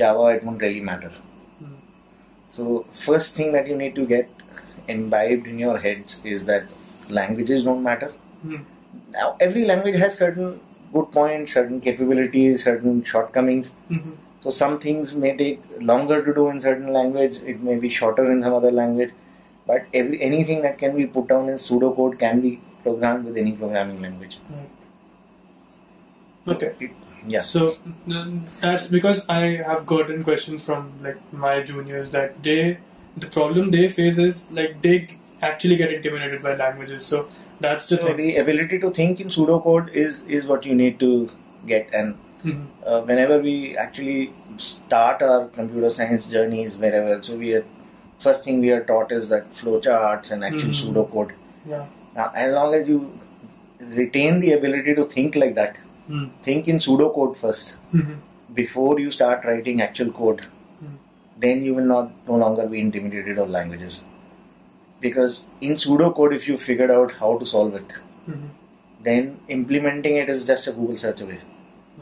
Java, 0.00 0.26
it 0.36 0.44
won't 0.48 0.62
really 0.66 0.80
matter. 0.90 1.10
Mhm. 1.62 1.76
So 2.56 2.86
first 3.06 3.34
thing 3.40 3.52
that 3.58 3.66
you 3.72 3.76
need 3.82 3.94
to 4.00 4.06
get 4.14 4.28
imbibed 4.96 5.46
in 5.54 5.58
your 5.58 5.76
heads 5.86 6.20
is 6.34 6.44
that 6.50 6.64
languages 7.20 7.64
don't 7.64 7.82
matter. 7.82 8.10
Mhm. 8.46 8.64
Now 9.16 9.26
every 9.48 9.64
language 9.72 9.98
has 10.04 10.16
certain 10.24 10.60
good 10.92 11.10
points, 11.12 11.54
certain 11.54 11.80
capabilities, 11.80 12.64
certain 12.64 13.02
shortcomings. 13.04 13.74
Mhm. 13.90 14.12
So 14.40 14.50
some 14.50 14.78
things 14.78 15.14
may 15.14 15.36
take 15.36 15.62
longer 15.80 16.24
to 16.24 16.34
do 16.34 16.48
in 16.48 16.60
certain 16.60 16.92
language. 16.92 17.40
It 17.54 17.62
may 17.62 17.76
be 17.76 17.88
shorter 17.88 18.30
in 18.32 18.42
some 18.42 18.54
other 18.54 18.70
language. 18.70 19.12
But 19.66 19.84
every 19.92 20.20
anything 20.22 20.62
that 20.62 20.78
can 20.78 20.96
be 20.96 21.06
put 21.06 21.28
down 21.28 21.48
in 21.48 21.56
pseudocode 21.64 22.18
can 22.18 22.40
be 22.40 22.58
programmed 22.82 23.26
with 23.26 23.36
any 23.36 23.52
programming 23.52 24.00
language. 24.02 24.38
Okay. 26.48 26.72
It, 26.80 26.90
yeah. 27.26 27.40
So 27.40 27.74
that's 28.60 28.86
because 28.86 29.28
I 29.28 29.40
have 29.68 29.86
gotten 29.86 30.22
questions 30.24 30.64
from 30.64 30.92
like 31.02 31.18
my 31.32 31.60
juniors 31.62 32.10
that 32.10 32.42
they 32.42 32.78
the 33.16 33.26
problem 33.26 33.70
they 33.70 33.88
face 33.88 34.18
is 34.18 34.50
like 34.50 34.80
they 34.82 35.18
actually 35.42 35.76
get 35.76 35.92
intimidated 35.92 36.42
by 36.42 36.54
languages. 36.56 37.04
So 37.06 37.28
that's 37.60 37.88
the 37.88 37.96
So 37.96 38.06
thing. 38.08 38.16
the 38.16 38.36
ability 38.36 38.78
to 38.80 38.90
think 38.90 39.20
in 39.20 39.28
pseudocode 39.28 39.92
is 39.94 40.24
is 40.26 40.46
what 40.46 40.66
you 40.66 40.74
need 40.74 40.98
to 41.00 41.10
get 41.66 41.88
and 41.92 42.14
Mhm. 42.42 42.60
uh, 42.86 43.00
whenever 43.08 43.38
we 43.46 43.54
actually 43.76 44.32
start 44.66 45.22
our 45.22 45.40
computer 45.56 45.90
science 45.96 46.28
journeys 46.34 46.76
wherever 46.84 47.16
so 47.26 47.36
we 47.42 47.50
are 47.56 47.64
first 48.26 48.44
thing 48.44 48.60
we 48.66 48.70
are 48.76 48.80
taught 48.90 49.12
is 49.16 49.28
that 49.32 49.50
flowcharts 49.58 50.30
and 50.36 50.46
actual 50.48 50.70
Mhm. 50.70 50.78
pseudocode 50.78 51.34
Yeah. 51.72 51.84
now 52.20 52.30
as 52.44 52.54
long 52.58 52.72
as 52.78 52.88
you 52.92 52.98
retain 54.00 54.40
the 54.40 54.52
ability 54.52 54.94
to 55.00 55.04
think 55.16 55.36
like 55.42 55.54
that 55.60 55.78
Mm. 56.08 56.24
think 56.48 56.68
in 56.74 56.78
pseudocode 56.86 57.36
first 57.42 57.76
Mhm. 58.00 58.16
before 58.62 58.94
you 59.04 59.10
start 59.18 59.44
writing 59.50 59.82
actual 59.88 60.10
code 60.22 60.40
Mm. 60.84 60.96
then 61.44 61.62
you 61.68 61.74
will 61.80 61.90
not 61.96 62.10
no 62.32 62.40
longer 62.44 62.66
be 62.74 62.80
intimidated 62.86 63.38
of 63.44 63.50
languages 63.58 64.02
because 65.00 65.44
in 65.60 65.74
pseudocode 65.82 66.34
if 66.38 66.48
you 66.48 66.56
figured 66.64 66.90
out 66.96 67.12
how 67.20 67.30
to 67.42 67.46
solve 67.52 67.74
it 67.80 67.94
Mhm. 68.28 68.48
then 69.08 69.28
implementing 69.58 70.16
it 70.22 70.28
is 70.34 70.46
just 70.52 70.66
a 70.72 70.72
google 70.78 70.98
search 71.04 71.22
away 71.26 71.38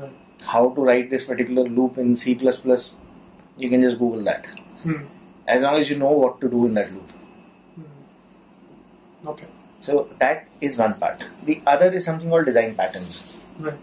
Right. 0.01 0.17
how 0.55 0.63
to 0.79 0.87
write 0.89 1.11
this 1.15 1.25
particular 1.33 1.65
loop 1.79 1.99
in 2.07 2.15
c++ 2.23 2.35
you 3.65 3.69
can 3.75 3.83
just 3.89 3.99
google 4.03 4.25
that 4.31 4.47
Mm. 4.85 5.05
as 5.57 5.63
long 5.67 5.77
as 5.83 5.91
you 5.93 5.99
know 6.05 6.11
what 6.25 6.41
to 6.43 6.49
do 6.57 6.67
in 6.71 6.75
that 6.81 6.91
loop 6.97 7.13
Mm. 7.79 9.29
Okay. 9.35 9.49
so 9.87 10.09
that 10.25 10.47
is 10.69 10.77
one 10.85 10.95
part 11.05 11.25
the 11.51 11.61
other 11.75 11.89
is 12.01 12.05
something 12.11 12.29
called 12.35 12.47
design 12.53 12.75
patterns 12.83 13.19
Right. 13.67 13.79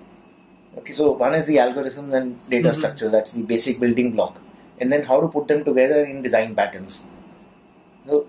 Okay, 0.80 0.93
so 0.93 1.05
one 1.20 1.34
is 1.36 1.45
the 1.47 1.55
algorithms 1.63 2.13
and 2.18 2.32
data 2.49 2.70
Mhm. 2.70 2.76
structures. 2.78 3.11
That's 3.16 3.32
the 3.36 3.43
basic 3.51 3.78
building 3.84 4.11
block, 4.16 4.39
and 4.80 4.91
then 4.93 5.03
how 5.09 5.18
to 5.22 5.28
put 5.36 5.47
them 5.51 5.61
together 5.68 5.99
in 6.11 6.22
design 6.26 6.53
patterns. 6.57 6.95
So, 8.08 8.26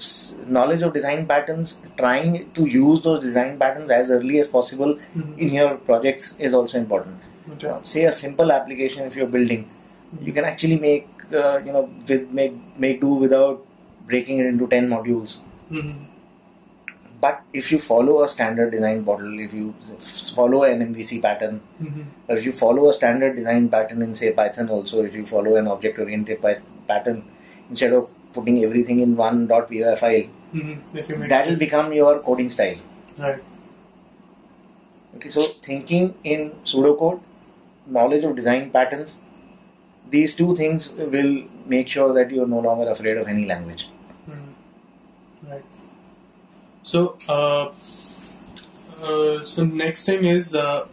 knowledge 0.47 0.83
of 0.83 0.93
design 0.95 1.27
patterns, 1.27 1.81
trying 1.99 2.51
to 2.53 2.67
use 2.67 3.03
those 3.03 3.21
design 3.21 3.59
patterns 3.59 3.91
as 3.91 4.11
early 4.11 4.39
as 4.41 4.49
possible 4.49 4.95
Mhm. 5.15 5.39
in 5.39 5.51
your 5.57 5.75
projects 5.91 6.35
is 6.39 6.55
also 6.55 6.79
important. 6.79 7.17
Okay. 7.55 7.69
Uh, 7.69 7.79
say 7.83 8.05
a 8.05 8.13
simple 8.13 8.53
application 8.53 9.05
if 9.11 9.17
you're 9.17 9.33
building, 9.37 9.69
you 10.21 10.33
can 10.33 10.45
actually 10.53 10.79
make 10.79 11.09
uh, 11.35 11.59
you 11.67 11.73
know 11.77 11.85
with 12.09 12.31
make 12.31 12.55
make 12.87 13.01
do 13.05 13.09
without 13.27 13.63
breaking 14.11 14.39
it 14.43 14.47
into 14.53 14.67
ten 14.75 14.89
modules. 14.89 15.39
Mhm. 15.71 15.95
But 17.21 17.41
if 17.61 17.71
you 17.73 17.79
follow 17.85 18.17
a 18.25 18.29
standard 18.29 18.71
design 18.73 19.05
model, 19.05 19.39
if 19.47 19.55
you 19.55 19.75
follow 20.35 20.63
an 20.65 20.83
MVC 20.83 21.21
pattern, 21.27 21.61
Mhm. 21.87 22.05
or 22.29 22.37
if 22.37 22.45
you 22.49 22.53
follow 22.53 22.89
a 22.91 22.93
standard 22.99 23.37
design 23.41 23.69
pattern 23.69 24.03
in 24.07 24.15
say 24.15 24.33
Python 24.41 24.69
also, 24.69 25.03
if 25.11 25.17
you 25.21 25.25
follow 25.27 25.57
an 25.63 25.67
object 25.77 25.99
oriented 25.99 26.45
pattern, 26.93 27.23
instead 27.71 27.93
of 27.93 28.13
putting 28.39 28.63
everything 28.69 29.05
in 29.07 29.15
one 29.21 29.45
.py 29.69 29.83
file, 30.03 30.27
Mhm. 30.55 30.75
You 30.95 31.29
that 31.35 31.47
will 31.51 31.61
become 31.67 31.93
your 31.99 32.15
coding 32.31 32.51
style. 32.57 32.81
right. 33.19 33.45
Okay, 35.17 35.31
so 35.37 35.45
thinking 35.67 36.09
in 36.33 36.43
pseudocode, 36.71 37.21
knowledge 37.99 38.25
of 38.25 38.35
design 38.37 38.67
patterns, 38.71 39.15
these 40.15 40.35
two 40.41 40.49
things 40.57 40.89
will 41.15 41.33
make 41.75 41.89
sure 41.89 42.13
that 42.17 42.35
you 42.35 42.43
are 42.43 42.51
no 42.55 42.61
longer 42.67 42.89
afraid 42.91 43.23
of 43.23 43.31
any 43.35 43.47
language. 43.53 43.87
Mhm. 44.29 44.51
Right. 45.51 45.65
So, 46.83 47.01
uh, 47.29 47.65
uh, 49.07 49.45
so 49.45 49.65
next 49.65 50.07
thing 50.11 50.25
is, 50.25 50.55
uh, 50.55 50.87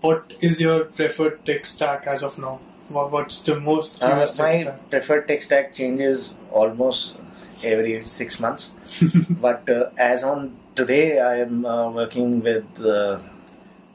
what 0.00 0.34
is 0.40 0.60
your 0.60 0.84
preferred 1.00 1.44
tech 1.44 1.66
stack 1.66 2.06
as 2.06 2.22
of 2.22 2.38
now? 2.38 2.54
What, 2.88 3.10
what's 3.10 3.40
the 3.42 3.58
most 3.58 4.02
Uh, 4.02 4.24
tech 4.26 4.38
my 4.38 4.60
stack? 4.62 4.90
preferred 4.90 5.28
tech 5.28 5.42
stack 5.42 5.72
changes 5.72 6.34
almost 6.52 7.16
every 7.64 8.04
six 8.04 8.38
months. 8.40 8.76
but 9.46 9.68
uh, 9.68 9.90
as 9.98 10.22
on 10.24 10.56
today, 10.74 11.18
I 11.20 11.40
am 11.40 11.64
uh, 11.66 11.90
working 11.90 12.42
with 12.42 12.64
uh, 12.80 13.20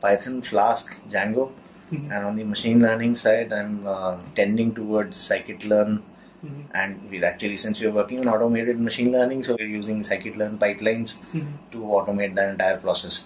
Python, 0.02 0.42
Flask, 0.42 1.02
Django, 1.10 1.52
Mhm. 1.92 2.04
and 2.16 2.26
on 2.26 2.36
the 2.38 2.44
machine 2.46 2.80
learning 2.82 3.16
side, 3.18 3.52
I'm 3.52 3.86
uh, 3.86 4.18
tending 4.36 4.74
towards 4.74 5.18
scikit-learn. 5.30 6.02
Mhm. 6.46 6.62
And 6.74 7.10
we're 7.10 7.26
actually, 7.26 7.58
since 7.64 7.82
we're 7.82 7.92
working 7.98 8.20
on 8.22 8.30
automated 8.34 8.80
machine 8.80 9.12
learning, 9.12 9.44
so 9.44 9.56
we're 9.60 9.74
using 9.80 10.00
scikit-learn 10.10 10.58
pipelines 10.58 11.18
Mhm. 11.34 11.50
to 11.74 11.80
automate 11.98 12.34
the 12.40 12.46
entire 12.54 12.78
process. 12.86 13.18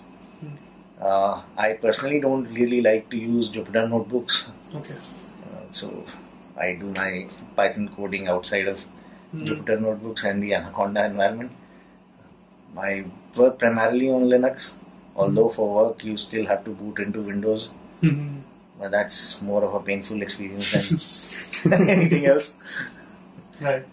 Mhm. 0.44 0.56
Uh, 1.10 1.42
I 1.58 1.74
personally 1.86 2.20
don't 2.26 2.50
really 2.62 2.82
like 2.82 3.10
to 3.14 3.18
use 3.18 3.50
Jupyter 3.58 3.86
notebooks, 3.94 4.40
Okay. 4.82 4.98
So 5.80 5.90
I 6.66 6.74
do 6.82 6.92
my 6.98 7.28
Python 7.56 7.88
coding 7.96 8.28
outside 8.36 8.68
of 8.74 8.84
Mhm. 9.34 9.46
Jupyter 9.48 9.78
notebooks 9.86 10.24
and 10.32 10.44
the 10.44 10.54
Anaconda 10.58 11.06
environment. 11.12 11.52
I 12.78 13.06
work 13.36 13.58
primarily 13.60 14.10
on 14.10 14.24
Linux, 14.24 14.78
although 15.16 15.50
for 15.50 15.74
work 15.76 16.04
you 16.04 16.18
still 16.18 16.46
have 16.46 16.64
to 16.66 16.72
boot 16.72 17.00
into 17.00 17.22
Windows, 17.22 17.72
Mhm. 18.02 18.42
but 18.80 18.92
that's 18.92 19.42
more 19.42 19.64
of 19.64 19.74
a 19.74 19.80
painful 19.80 20.22
experience 20.22 20.72
than 21.64 21.90
anything 21.98 22.26
else. 22.26 22.54
Right. 23.62 23.86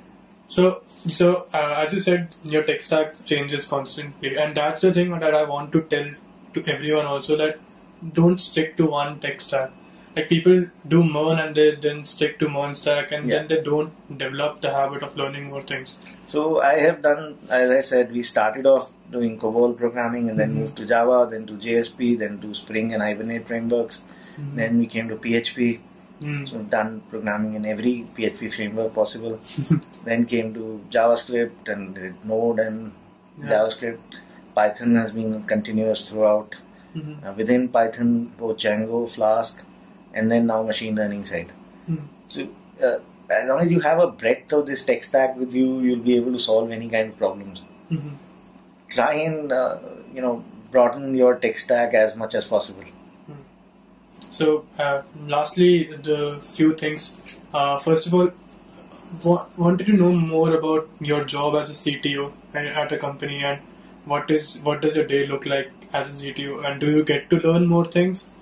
So, 0.46 0.82
so 1.08 1.46
uh, 1.54 1.74
as 1.78 1.92
you 1.94 2.00
said, 2.00 2.34
your 2.44 2.62
tech 2.64 2.82
stack 2.82 3.24
changes 3.24 3.66
constantly, 3.66 4.36
and 4.36 4.54
that's 4.56 4.82
the 4.82 4.92
thing 4.92 5.10
that 5.18 5.34
I 5.34 5.44
want 5.44 5.72
to 5.72 5.82
tell 5.82 6.08
to 6.54 6.64
everyone 6.70 7.06
also 7.06 7.36
that 7.36 7.58
don't 8.20 8.40
stick 8.40 8.76
to 8.78 8.86
one 8.90 9.20
tech 9.20 9.40
stack. 9.40 9.70
Like 10.16 10.28
people 10.28 10.66
do 10.86 11.04
Mern 11.04 11.38
and 11.38 11.54
they 11.54 11.74
then 11.74 12.04
stick 12.04 12.38
to 12.40 12.48
Mern 12.48 12.74
stack, 12.74 13.12
and 13.12 13.28
Yeah. 13.28 13.38
then 13.38 13.48
they 13.48 13.60
don't 13.62 14.18
develop 14.18 14.60
the 14.60 14.72
habit 14.74 15.02
of 15.02 15.16
learning 15.16 15.46
more 15.50 15.62
things. 15.62 15.98
So 16.26 16.60
I 16.60 16.74
have 16.80 17.00
done, 17.02 17.38
as 17.50 17.70
I 17.70 17.80
said, 17.80 18.12
we 18.12 18.22
started 18.22 18.66
off 18.66 18.90
doing 19.10 19.38
COBOL 19.38 19.72
programming 19.76 20.28
and 20.30 20.38
then 20.38 20.50
Mhm. 20.52 20.60
moved 20.60 20.76
to 20.76 20.86
Java, 20.86 21.18
then 21.30 21.46
to 21.46 21.54
JSP, 21.54 22.14
then 22.24 22.40
to 22.42 22.54
Spring 22.54 22.92
and 22.92 23.02
Hibernate 23.02 23.46
frameworks. 23.46 24.02
Mhm. 24.36 24.56
Then 24.60 24.78
we 24.78 24.86
came 24.86 25.08
to 25.08 25.16
PHP. 25.16 25.80
Mm. 26.20 26.46
So 26.48 26.58
done 26.74 26.90
programming 27.10 27.54
in 27.54 27.64
every 27.66 28.06
PHP 28.16 28.48
framework 28.48 28.94
possible. 28.94 29.40
then 30.04 30.24
came 30.24 30.54
to 30.54 30.80
JavaScript 30.90 31.68
and 31.74 31.94
did 31.96 32.14
Node 32.24 32.60
and 32.60 32.92
Yeah. 33.38 33.50
JavaScript. 33.50 34.20
Python 34.54 34.94
has 34.96 35.12
been 35.12 35.42
continuous 35.54 36.08
throughout. 36.08 36.54
Mhm. 36.94 37.26
Uh, 37.26 37.32
within 37.36 37.68
Python, 37.68 38.30
both 38.38 38.58
Django, 38.58 39.08
Flask, 39.08 39.64
and 40.14 40.30
then 40.32 40.46
now 40.46 40.62
machine 40.62 40.94
learning 40.96 41.24
side. 41.24 41.52
Mhm. 41.90 42.04
So 42.28 42.48
uh, 42.88 42.98
as 43.30 43.48
long 43.48 43.60
as 43.60 43.72
you 43.72 43.80
have 43.80 43.98
a 43.98 44.08
breadth 44.22 44.52
of 44.52 44.66
this 44.66 44.84
tech 44.84 45.04
stack 45.04 45.36
with 45.36 45.54
you, 45.54 45.68
you'll 45.80 46.06
be 46.08 46.16
able 46.16 46.32
to 46.32 46.38
solve 46.38 46.70
any 46.70 46.88
kind 46.96 47.10
of 47.12 47.18
problems. 47.18 47.62
Mhm. 47.90 48.16
Try 48.98 49.12
and 49.28 49.52
uh, 49.52 49.78
you 50.14 50.22
know 50.26 50.34
broaden 50.70 51.14
your 51.14 51.34
tech 51.46 51.58
stack 51.58 51.94
as 51.94 52.16
much 52.24 52.34
as 52.34 52.44
possible. 52.56 52.84
So, 54.30 54.64
uh, 54.78 55.02
lastly, 55.28 55.94
the 56.02 56.38
few 56.40 56.74
things. 56.74 57.20
Uh, 57.52 57.78
first 57.78 58.06
of 58.06 58.14
all, 58.14 58.30
wa- 59.24 59.46
wanted 59.58 59.86
to 59.86 59.92
know 59.92 60.12
more 60.12 60.54
about 60.56 60.88
your 61.00 61.24
job 61.24 61.54
as 61.54 61.70
a 61.70 61.74
CTO 61.74 62.32
at 62.54 62.92
a 62.92 62.96
company 62.98 63.42
and 63.44 63.60
what 64.04 64.30
is 64.30 64.58
what 64.68 64.80
does 64.80 64.96
your 64.96 65.04
day 65.06 65.26
look 65.26 65.44
like 65.46 65.70
as 65.92 66.08
a 66.08 66.16
CTO 66.24 66.64
and 66.64 66.80
do 66.80 66.90
you 66.90 67.04
get 67.04 67.28
to 67.30 67.36
learn 67.46 67.66
more 67.66 67.84
things 67.84 68.32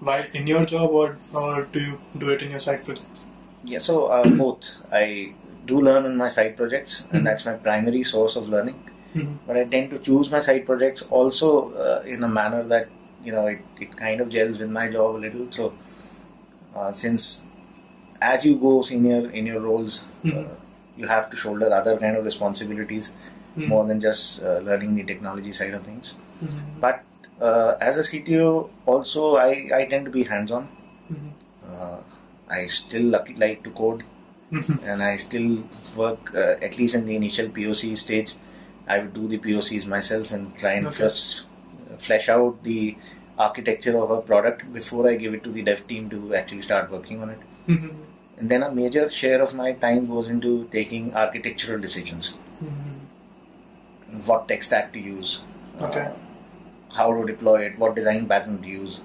while 0.00 0.24
in 0.32 0.46
your 0.46 0.64
job 0.66 0.90
or 0.90 1.16
or 1.34 1.64
do 1.64 1.80
you 1.80 2.00
do 2.16 2.30
it 2.30 2.42
in 2.42 2.50
your 2.50 2.60
side 2.60 2.84
projects? 2.84 3.26
Yeah, 3.64 3.78
so 3.78 4.06
uh, 4.06 4.28
both. 4.28 4.68
I 4.92 5.32
do 5.66 5.80
learn 5.80 6.04
in 6.06 6.16
my 6.16 6.28
side 6.28 6.56
projects, 6.56 7.06
and 7.10 7.20
Mhm. 7.22 7.24
that's 7.24 7.46
my 7.46 7.54
primary 7.54 8.02
source 8.04 8.36
of 8.36 8.48
learning. 8.48 8.78
Mhm. 9.14 9.34
But 9.46 9.56
I 9.56 9.64
tend 9.64 9.90
to 9.90 9.98
choose 9.98 10.30
my 10.30 10.40
side 10.40 10.64
projects 10.66 11.02
also 11.10 11.50
uh, 11.86 12.02
in 12.06 12.22
a 12.24 12.28
manner 12.28 12.62
that 12.74 12.88
you 13.24 13.32
know 13.32 13.46
it, 13.46 13.60
it 13.86 13.96
kind 13.96 14.20
of 14.20 14.28
gels 14.36 14.58
with 14.58 14.70
my 14.78 14.88
job 14.96 15.16
a 15.16 15.20
little. 15.26 15.46
So 15.58 15.72
uh, 16.76 16.92
since 16.92 17.42
as 18.20 18.44
you 18.44 18.56
go 18.56 18.82
senior 18.82 19.30
in 19.30 19.46
your 19.46 19.60
roles, 19.60 20.06
Mhm. 20.24 20.38
uh, 20.38 20.48
you 20.96 21.06
have 21.06 21.28
to 21.30 21.36
shoulder 21.36 21.68
other 21.80 21.96
kind 22.04 22.16
of 22.16 22.24
responsibilities 22.24 23.12
Mhm. 23.56 23.68
more 23.68 23.84
than 23.90 24.00
just 24.00 24.42
uh, 24.42 24.58
learning 24.70 24.94
the 24.96 25.04
technology 25.04 25.52
side 25.52 25.74
of 25.74 25.82
things. 25.90 26.16
Mhm. 26.44 26.80
But 26.80 27.04
uh, 27.40 27.74
as 27.80 27.98
a 27.98 28.02
CTO, 28.02 28.68
also 28.86 29.36
I, 29.36 29.70
I 29.74 29.84
tend 29.86 30.04
to 30.06 30.10
be 30.10 30.24
hands 30.24 30.50
on. 30.52 30.68
Mhm. 31.10 31.32
Uh, 31.70 31.98
I 32.48 32.66
still 32.66 33.04
like 33.36 33.62
to 33.64 33.70
code 33.70 34.02
Mhm. 34.52 34.78
and 34.82 35.02
I 35.02 35.16
still 35.16 35.64
work 35.96 36.34
uh, 36.34 36.56
at 36.62 36.78
least 36.78 36.94
in 36.94 37.06
the 37.06 37.16
initial 37.16 37.48
POC 37.48 37.96
stage. 37.96 38.34
I 38.86 38.98
would 39.00 39.12
do 39.12 39.28
the 39.28 39.38
POCs 39.38 39.86
myself 39.86 40.32
and 40.32 40.56
try 40.56 40.72
and 40.72 40.86
Okay. 40.86 40.96
first 41.02 41.46
flesh 41.98 42.28
out 42.28 42.62
the 42.62 42.96
architecture 43.38 43.96
of 43.98 44.10
a 44.10 44.20
product 44.20 44.72
before 44.72 45.08
I 45.08 45.16
give 45.16 45.34
it 45.34 45.44
to 45.44 45.50
the 45.50 45.62
dev 45.62 45.86
team 45.86 46.08
to 46.10 46.34
actually 46.34 46.62
start 46.62 46.90
working 46.90 47.20
on 47.22 47.30
it. 47.30 47.38
Mhm. 47.68 47.90
And 48.38 48.48
then 48.48 48.62
a 48.62 48.72
major 48.72 49.08
share 49.10 49.42
of 49.42 49.54
my 49.54 49.72
time 49.72 50.06
goes 50.06 50.28
into 50.28 50.68
taking 50.72 51.14
architectural 51.14 51.80
decisions. 51.80 52.38
Mhm. 52.62 52.94
what 54.26 54.48
tech 54.48 54.62
stack 54.62 54.92
to 54.92 54.98
use, 54.98 55.44
Okay. 55.86 56.00
uh, 56.00 56.12
how 56.94 57.12
to 57.14 57.26
deploy 57.26 57.66
it, 57.66 57.78
what 57.78 57.94
design 57.96 58.26
pattern 58.28 58.62
to 58.62 58.68
use, 58.68 59.00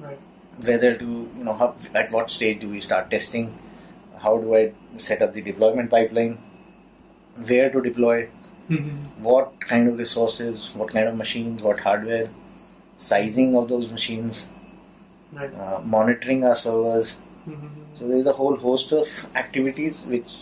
Right. 0.00 0.18
whether 0.64 0.96
to 0.96 1.04
you 1.36 1.44
know 1.44 1.52
how, 1.54 1.74
at 1.94 2.12
what 2.12 2.30
stage 2.30 2.60
do 2.60 2.68
we 2.68 2.80
start 2.80 3.10
testing, 3.10 3.58
how 4.18 4.38
do 4.38 4.54
I 4.56 4.72
set 4.96 5.22
up 5.22 5.34
the 5.34 5.42
deployment 5.42 5.90
pipeline, 5.90 6.38
where 7.46 7.70
to 7.70 7.80
deploy, 7.80 8.28
Mm-hmm. 8.70 9.24
what 9.24 9.60
kind 9.60 9.88
of 9.88 9.98
resources, 9.98 10.72
what 10.76 10.90
kind 10.90 11.08
of 11.08 11.16
machines, 11.16 11.60
what 11.60 11.80
hardware, 11.80 12.30
sizing 12.96 13.56
of 13.56 13.68
those 13.68 13.90
machines, 13.90 14.48
Right. 15.32 15.52
uh, 15.54 15.80
monitoring 15.84 16.44
our 16.44 16.54
servers. 16.54 17.18
Mm-hmm. 17.48 17.66
So 17.94 18.06
there's 18.08 18.26
a 18.26 18.32
whole 18.32 18.56
host 18.56 18.92
of 18.92 19.08
activities 19.34 20.02
which 20.06 20.38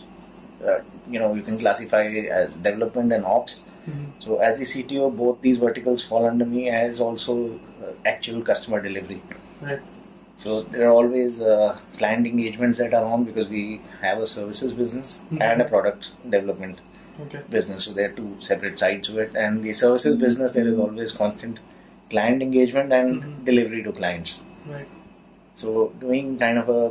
uh, 0.66 0.80
you 1.08 1.18
know 1.18 1.34
you 1.34 1.40
can 1.42 1.58
classify 1.58 2.02
as 2.04 2.52
development 2.52 3.12
and 3.12 3.24
ops. 3.24 3.64
Mm-hmm. 3.88 4.20
So 4.20 4.36
as 4.38 4.58
the 4.58 4.64
CTO, 4.64 5.16
both 5.16 5.40
these 5.40 5.58
verticals 5.58 6.02
fall 6.02 6.26
under 6.26 6.44
me 6.44 6.68
as 6.68 7.00
also 7.00 7.58
uh, 7.82 7.92
actual 8.04 8.42
customer 8.42 8.80
delivery. 8.82 9.22
Right. 9.60 9.80
So 10.36 10.62
there 10.62 10.88
are 10.88 10.92
always 10.92 11.40
uh, 11.42 11.78
client 11.96 12.26
engagements 12.26 12.78
that 12.78 12.94
are 12.94 13.04
on 13.04 13.24
because 13.24 13.48
we 13.48 13.80
have 14.02 14.18
a 14.18 14.26
services 14.26 14.72
business 14.72 15.24
Mhm. 15.30 15.40
and 15.48 15.62
a 15.62 15.64
product 15.64 16.12
development 16.36 16.80
Okay. 17.22 17.40
business. 17.50 17.84
So 17.84 17.92
there 17.92 18.10
are 18.10 18.12
two 18.12 18.36
separate 18.40 18.78
sides 18.78 19.08
to 19.08 19.18
it. 19.18 19.34
And 19.34 19.64
the 19.64 19.72
services 19.72 20.16
business, 20.16 20.52
there 20.52 20.68
is 20.68 20.78
always 20.78 21.12
constant 21.12 21.58
client 22.10 22.42
engagement 22.48 22.92
and 22.92 23.22
Mhm. 23.22 23.44
delivery 23.50 23.82
to 23.88 23.92
clients. 23.92 24.44
Right. 24.74 24.86
So 25.54 25.92
doing 26.00 26.38
kind 26.38 26.58
of 26.58 26.68
a 26.68 26.82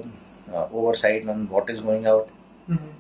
uh, 0.53 0.67
oversight 0.73 1.27
on 1.27 1.47
what 1.49 1.69
is 1.69 1.79
going 1.79 2.05
out. 2.07 2.29
Mm-hmm. 2.69 2.91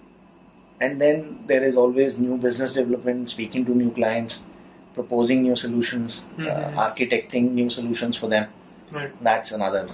And 0.79 1.01
then 1.01 1.39
there 1.47 1.63
is 1.63 1.75
always 1.75 2.17
new 2.19 2.37
business 2.37 2.73
development, 2.75 3.29
speaking 3.29 3.65
to 3.65 3.73
new 3.73 3.91
clients, 3.91 4.45
proposing 4.93 5.41
new 5.43 5.55
solutions, 5.55 6.25
Mhm. 6.37 6.47
uh, 6.47 6.81
architecting 6.87 7.51
new 7.59 7.69
solutions 7.69 8.17
for 8.17 8.27
them. 8.27 8.47
Right. 8.91 9.11
That's 9.29 9.51
another 9.51 9.87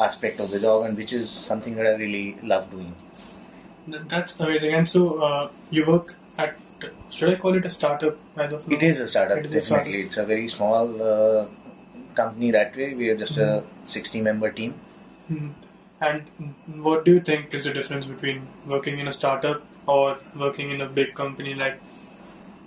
aspect 0.00 0.40
of 0.40 0.50
the 0.50 0.60
job, 0.60 0.84
and 0.86 0.96
which 0.96 1.12
is 1.12 1.30
something 1.30 1.76
that 1.76 1.86
I 1.86 1.94
really 1.96 2.36
love 2.42 2.70
doing. 2.70 2.94
Th- 3.90 4.02
That's 4.08 4.38
amazing. 4.40 4.74
And 4.74 4.88
so 4.88 5.04
uh, 5.28 5.48
you 5.70 5.86
work 5.86 6.16
at 6.36 6.56
should 7.10 7.28
I 7.30 7.34
call 7.36 7.54
it 7.56 7.64
a 7.64 7.70
startup 7.70 8.18
of? 8.36 8.72
It 8.72 8.82
is 8.82 9.00
a 9.00 9.08
startup, 9.08 9.38
It 9.38 9.46
is 9.46 9.52
a 9.52 9.60
definitely. 9.60 9.92
startup. 9.92 10.06
It's 10.06 10.16
a 10.18 10.26
very 10.26 10.48
small 10.48 11.02
uh, 11.12 11.46
company 12.14 12.50
that 12.52 12.76
way. 12.76 12.94
We 12.94 13.08
are 13.10 13.16
just 13.16 13.36
a 13.38 13.64
60 13.84 14.20
member 14.28 14.50
team. 14.52 14.74
Mhm. 15.30 15.48
And 16.00 16.52
what 16.88 17.04
do 17.04 17.14
you 17.14 17.20
think 17.20 17.54
is 17.54 17.64
the 17.64 17.72
difference 17.78 18.06
between 18.06 18.46
working 18.66 19.00
in 19.00 19.08
a 19.08 19.12
startup 19.12 19.62
or 19.88 20.18
working 20.36 20.70
in 20.70 20.80
a 20.82 20.86
big 20.86 21.14
company 21.14 21.54
like 21.54 21.80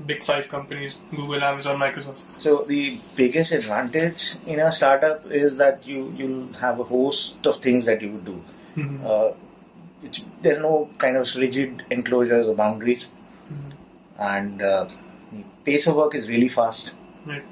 big 0.06 0.24
five 0.24 0.48
companies, 0.50 1.00
Google, 1.16 1.44
Amazon, 1.44 1.78
Microsoft? 1.80 2.42
So 2.42 2.64
the 2.68 2.98
biggest 3.16 3.52
advantage 3.52 4.36
in 4.48 4.60
a 4.60 4.72
startup 4.72 5.30
is 5.32 5.58
that 5.58 5.86
you 5.88 6.14
you'll 6.18 6.52
have 6.54 6.80
a 6.80 6.84
host 6.84 7.46
of 7.52 7.60
things 7.68 7.86
that 7.92 8.02
you 8.02 8.12
would 8.14 8.26
do. 8.26 8.38
Mhm. 8.76 9.06
Uh, 9.06 9.32
it's, 10.04 10.26
there 10.42 10.58
are 10.58 10.64
no 10.68 10.90
kind 10.98 11.18
of 11.18 11.36
rigid 11.36 11.86
enclosures 11.98 12.48
or 12.48 12.56
boundaries, 12.64 13.08
Mhm. 13.52 13.72
and 14.34 14.62
uh, 14.72 14.86
the 15.32 15.44
pace 15.70 15.86
of 15.92 15.96
work 16.04 16.16
is 16.22 16.28
really 16.34 16.48
fast. 16.58 16.94
Right. 17.34 17.44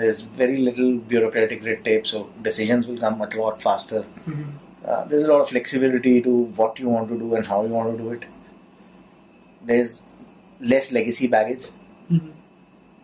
There's 0.00 0.20
very 0.42 0.58
little 0.68 0.92
bureaucratic 1.14 1.64
red 1.64 1.82
tape, 1.88 2.06
so 2.12 2.28
decisions 2.42 2.86
will 2.90 3.00
come 3.06 3.20
a 3.22 3.28
lot 3.40 3.62
faster. 3.68 4.04
Mhm. 4.26 4.44
Uh, 4.84 5.04
there's 5.10 5.22
a 5.22 5.32
lot 5.32 5.40
of 5.40 5.48
flexibility 5.48 6.14
to 6.28 6.32
what 6.60 6.78
you 6.84 6.90
want 6.94 7.08
to 7.14 7.18
do 7.24 7.34
and 7.34 7.46
how 7.54 7.62
you 7.66 7.72
want 7.78 7.96
to 7.96 8.02
do 8.04 8.10
it. 8.18 8.26
There's 9.64 10.00
less 10.60 10.92
legacy 10.92 11.26
baggage, 11.34 11.66
Mhm. 12.10 12.30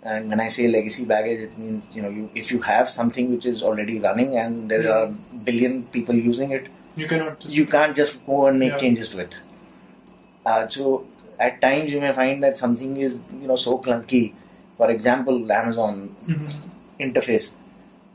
and 0.02 0.28
when 0.28 0.40
I 0.40 0.48
say 0.48 0.68
legacy 0.68 1.04
baggage, 1.12 1.40
it 1.46 1.58
means 1.58 1.84
you 1.92 2.02
know 2.02 2.10
you 2.18 2.28
if 2.34 2.50
you 2.52 2.60
have 2.68 2.90
something 2.96 3.30
which 3.34 3.46
is 3.52 3.62
already 3.62 3.98
running 4.08 4.36
and 4.36 4.70
there 4.74 4.82
Yeah. 4.88 4.98
are 4.98 5.06
billion 5.50 5.82
people 5.98 6.14
using 6.30 6.50
it, 6.58 6.68
You 6.96 7.06
cannot 7.06 7.40
just 7.40 7.56
you 7.56 7.64
can't 7.66 7.96
just 8.02 8.24
go 8.26 8.46
and 8.46 8.58
make 8.64 8.72
Yeah. 8.72 8.78
changes 8.84 9.08
to 9.10 9.20
it. 9.24 9.36
Uh, 10.44 10.66
so 10.68 11.04
at 11.38 11.60
times 11.60 11.92
you 11.92 12.00
may 12.00 12.12
find 12.12 12.42
that 12.42 12.58
something 12.58 12.96
is 13.08 13.18
you 13.40 13.48
know 13.48 13.56
so 13.56 13.78
clunky. 13.78 14.22
For 14.76 14.90
example, 14.90 15.52
Amazon 15.52 15.98
Mhm. 16.26 16.52
interface. 17.08 17.48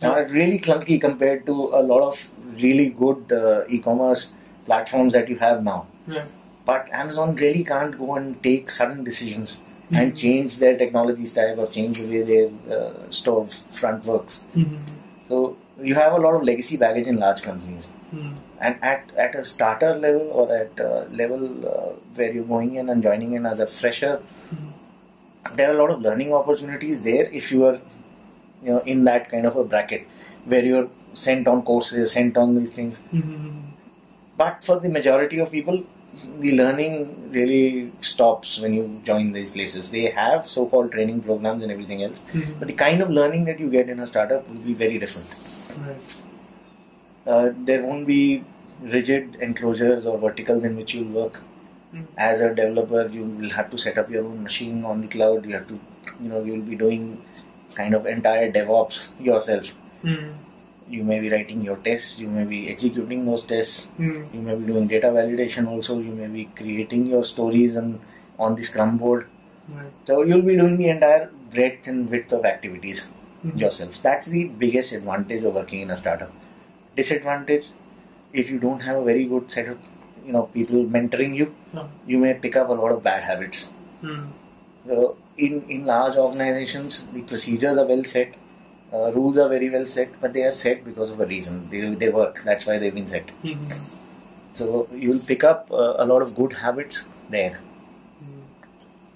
Now 0.01 0.15
it's 0.21 0.31
really 0.31 0.59
clunky 0.59 0.99
compared 1.01 1.45
to 1.49 1.53
a 1.79 1.81
lot 1.91 2.01
of 2.07 2.23
really 2.63 2.89
good 3.03 3.31
uh, 3.31 3.63
e-commerce 3.77 4.33
platforms 4.65 5.13
that 5.13 5.29
you 5.29 5.37
have 5.37 5.63
now. 5.63 5.77
Yeah. 6.15 6.25
But 6.65 6.89
Amazon 6.91 7.35
really 7.35 7.63
can't 7.63 7.97
go 7.97 8.15
and 8.15 8.41
take 8.43 8.69
sudden 8.71 9.03
decisions 9.03 9.61
Mhm. 9.89 9.97
and 10.01 10.17
change 10.23 10.57
their 10.61 10.77
technology 10.77 11.25
stack 11.31 11.57
or 11.63 11.67
change 11.67 11.99
the 12.01 12.07
way 12.13 12.21
their 12.29 12.47
uh, 12.77 12.93
store 13.09 13.45
front 13.81 14.05
works. 14.05 14.45
Mhm. 14.55 14.79
So 15.27 15.41
you 15.89 15.95
have 15.95 16.13
a 16.13 16.21
lot 16.25 16.35
of 16.39 16.43
legacy 16.43 16.77
baggage 16.85 17.07
in 17.13 17.17
large 17.25 17.41
companies. 17.49 17.89
Mhm. 18.13 18.33
And 18.59 18.75
at, 18.93 19.11
at 19.25 19.35
a 19.35 19.43
starter 19.45 19.93
level 20.05 20.27
or 20.31 20.45
at 20.55 20.79
a 20.79 20.91
level 21.21 21.43
uh, 21.73 21.91
where 22.15 22.31
you're 22.31 22.49
going 22.55 22.75
in 22.75 22.89
and 22.89 23.03
joining 23.09 23.33
in 23.39 23.45
as 23.45 23.59
a 23.59 23.67
fresher, 23.67 24.13
Mhm. 24.53 25.55
there 25.57 25.69
are 25.69 25.75
a 25.75 25.79
lot 25.83 25.91
of 25.95 26.01
learning 26.01 26.33
opportunities 26.33 27.03
there 27.03 27.25
if 27.41 27.51
you 27.51 27.65
are 27.65 27.77
you 28.63 28.71
know 28.73 28.79
in 28.93 29.03
that 29.07 29.29
kind 29.29 29.45
of 29.45 29.55
a 29.55 29.63
bracket 29.63 30.07
where 30.45 30.63
you're 30.65 30.87
sent 31.13 31.47
on 31.47 31.61
courses, 31.61 32.11
sent 32.11 32.37
on 32.43 32.55
these 32.55 32.71
things. 32.77 33.03
Mhm. 33.13 33.51
But 34.37 34.63
for 34.69 34.79
the 34.85 34.89
majority 34.89 35.37
of 35.43 35.51
people, 35.51 35.83
the 36.39 36.55
learning 36.55 37.31
really 37.31 37.91
stops 38.01 38.61
when 38.61 38.73
you 38.73 39.01
join 39.03 39.31
these 39.31 39.51
places. 39.51 39.91
They 39.91 40.05
have 40.05 40.47
so-called 40.47 40.91
training 40.91 41.21
programs 41.21 41.63
and 41.63 41.71
everything 41.71 42.03
else, 42.03 42.23
Mhm. 42.31 42.59
but 42.59 42.67
the 42.67 42.73
kind 42.73 43.01
of 43.01 43.09
learning 43.09 43.45
that 43.45 43.59
you 43.59 43.69
get 43.69 43.89
in 43.89 43.99
a 43.99 44.07
startup 44.07 44.49
will 44.49 44.59
be 44.59 44.73
very 44.73 44.97
different. 44.97 45.27
Right. 45.87 45.97
Uh, 47.27 47.53
there 47.65 47.83
won't 47.83 48.07
be 48.07 48.43
rigid 48.81 49.37
enclosures 49.41 50.05
or 50.05 50.17
verticals 50.17 50.63
in 50.63 50.75
which 50.75 50.93
you'll 50.93 51.13
work. 51.21 51.43
Mhm. 51.93 52.05
As 52.17 52.41
a 52.41 52.53
developer, 52.53 53.09
you 53.13 53.23
will 53.23 53.49
have 53.49 53.69
to 53.69 53.77
set 53.77 53.97
up 53.97 54.09
your 54.09 54.25
own 54.25 54.43
machine 54.43 54.85
on 54.85 55.01
the 55.01 55.07
cloud. 55.07 55.45
You 55.45 55.53
have 55.53 55.67
to, 55.67 55.79
you 56.21 56.29
know, 56.29 56.43
you'll 56.43 56.61
be 56.61 56.75
doing 56.75 57.21
kind 57.75 57.93
of 57.93 58.05
entire 58.05 58.51
DevOps 58.51 59.09
yourself. 59.19 59.75
Mhm. 60.03 60.31
You 60.87 61.03
may 61.03 61.19
be 61.19 61.29
writing 61.29 61.63
your 61.63 61.77
tests. 61.77 62.19
You 62.19 62.27
may 62.27 62.43
be 62.45 62.69
executing 62.69 63.25
those 63.25 63.43
tests. 63.43 63.89
Mhm. 63.99 64.33
You 64.33 64.41
may 64.41 64.55
be 64.55 64.65
doing 64.71 64.87
data 64.87 65.07
validation 65.07 65.67
also. 65.67 65.99
You 65.99 66.11
may 66.11 66.27
be 66.27 66.45
creating 66.59 67.07
your 67.07 67.23
stories 67.25 67.75
and 67.75 67.99
on 68.37 68.55
the 68.55 68.63
Scrum 68.63 68.97
board. 68.97 69.25
Right. 69.69 69.91
So 70.03 70.21
you'll 70.23 70.43
be 70.43 70.55
doing 70.55 70.77
the 70.77 70.89
entire 70.89 71.31
breadth 71.55 71.87
and 71.87 72.09
width 72.09 72.33
of 72.33 72.45
activities 72.45 73.01
Mhm. 73.43 73.59
yourself. 73.63 74.01
That's 74.01 74.27
the 74.27 74.43
biggest 74.65 74.93
advantage 74.93 75.43
of 75.43 75.55
working 75.55 75.81
in 75.87 75.89
a 75.89 75.97
startup. 75.97 76.31
Disadvantage, 76.95 77.67
if 78.33 78.51
you 78.51 78.59
don't 78.59 78.81
have 78.81 78.97
a 78.97 79.03
very 79.03 79.25
good 79.25 79.49
set 79.49 79.67
of 79.69 79.77
you 80.25 80.31
know 80.33 80.43
people 80.53 80.83
mentoring 80.97 81.35
you, 81.35 81.53
Yeah. 81.73 81.87
you 82.07 82.17
may 82.19 82.33
pick 82.45 82.55
up 82.55 82.69
a 82.69 82.73
lot 82.73 82.91
of 82.91 83.03
bad 83.03 83.23
habits. 83.23 83.71
Mhm. 84.03 84.27
So 84.87 85.17
in 85.37 85.63
in 85.75 85.85
large 85.85 86.15
organizations, 86.17 87.07
the 87.13 87.21
procedures 87.33 87.77
are 87.77 87.85
well 87.85 88.03
set, 88.03 88.33
uh, 88.93 89.11
rules 89.11 89.37
are 89.37 89.49
very 89.49 89.69
well 89.69 89.85
set, 89.85 90.19
but 90.21 90.33
they 90.33 90.43
are 90.43 90.51
set 90.51 90.83
because 90.85 91.09
of 91.09 91.19
a 91.19 91.25
reason. 91.25 91.69
They 91.69 91.81
they 92.03 92.09
work. 92.09 92.41
That's 92.45 92.65
why 92.67 92.77
they've 92.79 92.93
been 92.93 93.07
set. 93.07 93.31
Mhm. 93.43 93.79
So 94.53 94.87
you'll 94.93 95.19
pick 95.31 95.43
up 95.43 95.71
uh, 95.71 95.93
a 95.97 96.05
lot 96.05 96.21
of 96.21 96.35
good 96.35 96.53
habits 96.53 97.07
there. 97.29 97.59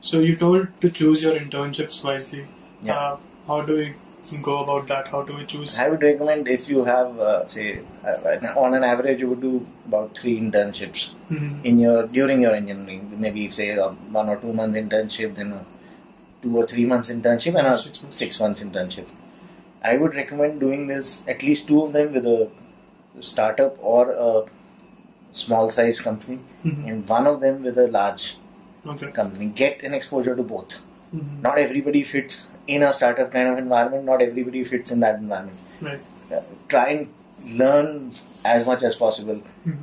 So 0.01 0.19
you 0.19 0.35
told 0.35 0.67
to 0.81 0.89
choose 0.89 1.21
your 1.23 1.33
internships 1.35 2.03
wisely. 2.03 2.45
Yeah. 2.83 2.95
Uh, 2.97 3.17
how 3.47 3.61
do 3.61 3.75
we 3.77 4.37
go 4.41 4.63
about 4.63 4.87
that? 4.87 5.07
How 5.09 5.21
do 5.23 5.35
we 5.35 5.45
choose? 5.45 5.77
I 5.77 5.87
would 5.89 6.01
recommend 6.01 6.47
if 6.47 6.69
you 6.69 6.83
have, 6.85 7.19
uh, 7.19 7.45
say, 7.47 7.81
uh, 8.05 8.53
on 8.65 8.73
an 8.73 8.83
average, 8.83 9.19
you 9.19 9.29
would 9.29 9.41
do 9.41 9.65
about 9.87 10.17
three 10.17 10.35
internships 10.39 11.15
Mhm. 11.29 11.65
in 11.71 11.79
your 11.79 11.97
during 12.19 12.41
your 12.47 12.53
engineering. 12.61 13.03
Maybe 13.25 13.49
say 13.49 13.69
a 13.71 13.87
one 14.19 14.29
or 14.29 14.37
two 14.37 14.53
month 14.61 14.75
internship, 14.83 15.35
then 15.35 15.51
a 15.59 15.65
two 16.41 16.55
or 16.57 16.65
three 16.65 16.85
months 16.85 17.09
internship, 17.17 17.57
and 17.63 17.67
a 17.67 17.77
Six 17.77 18.01
months. 18.03 18.17
six 18.23 18.39
months 18.39 18.63
internship. 18.67 19.07
I 19.83 19.97
would 19.97 20.15
recommend 20.15 20.59
doing 20.59 20.87
this 20.87 21.27
at 21.27 21.41
least 21.43 21.67
two 21.67 21.81
of 21.83 21.93
them 21.93 22.11
with 22.13 22.25
a 22.27 22.49
startup 23.19 23.77
or 23.81 24.11
a 24.11 24.45
small 25.31 25.69
size 25.69 26.01
company, 26.01 26.39
Mhm. 26.65 26.87
and 26.89 27.09
one 27.09 27.27
of 27.27 27.39
them 27.41 27.63
with 27.63 27.77
a 27.77 27.87
large 27.87 28.37
Okay. 28.85 29.11
company. 29.11 29.47
Get 29.47 29.83
an 29.83 29.93
exposure 29.93 30.35
to 30.35 30.43
both. 30.43 30.81
Mhm. 31.13 31.41
Not 31.41 31.57
everybody 31.57 32.03
fits 32.03 32.51
in 32.67 32.83
a 32.83 32.91
startup 32.93 33.31
kind 33.31 33.47
of 33.47 33.57
environment. 33.57 34.05
Not 34.05 34.21
everybody 34.21 34.63
fits 34.63 34.91
in 34.91 34.99
that 35.01 35.15
environment. 35.19 35.57
Right. 35.81 35.99
Uh, 36.31 36.41
try 36.67 36.87
and 36.89 37.07
learn 37.63 38.11
as 38.45 38.65
much 38.65 38.83
as 38.83 38.95
possible. 38.95 39.41
Mhm. 39.65 39.77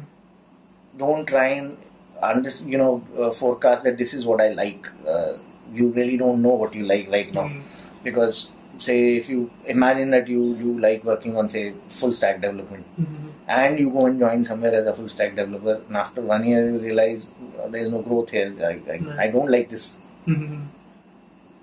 Don't 0.99 1.27
try 1.27 1.47
and 1.49 1.77
under, 2.23 2.51
you 2.65 2.79
know 2.79 3.03
uh, 3.21 3.31
forecast 3.31 3.83
that 3.85 3.99
this 3.99 4.15
is 4.15 4.27
what 4.27 4.41
I 4.41 4.49
like. 4.51 4.89
Uh, 5.07 5.33
you 5.73 5.89
really 5.89 6.17
don't 6.17 6.41
know 6.43 6.55
what 6.65 6.75
you 6.75 6.85
like 6.87 7.11
right 7.11 7.33
now 7.39 7.47
Mhm. 7.49 7.63
because 8.05 8.53
say 8.79 9.17
if 9.17 9.29
you 9.29 9.51
imagine 9.67 10.11
that 10.11 10.29
you 10.29 10.55
you 10.63 10.79
like 10.79 11.05
working 11.05 11.37
on 11.37 11.49
say 11.49 11.73
full 11.89 12.13
stack 12.13 12.41
development 12.41 12.85
Mhm. 13.01 13.29
and 13.49 13.79
you 13.79 13.91
go 13.91 14.07
and 14.07 14.19
join 14.21 14.45
somewhere 14.45 14.75
as 14.81 14.87
a 14.87 14.95
full 14.95 15.09
stack 15.09 15.37
developer 15.37 15.75
and 15.87 15.97
after 15.97 16.23
one 16.23 16.45
year 16.45 16.63
you 16.71 16.79
realize 16.79 17.27
uh, 17.63 17.69
there 17.69 17.83
is 17.83 17.91
no 17.91 18.03
growth 18.03 18.31
here. 18.31 18.53
I, 18.61 18.73
I, 18.95 18.99
Right. 18.99 19.19
I 19.25 19.29
don't 19.37 19.51
like 19.51 19.69
this. 19.69 20.01
Mhm. 20.27 20.67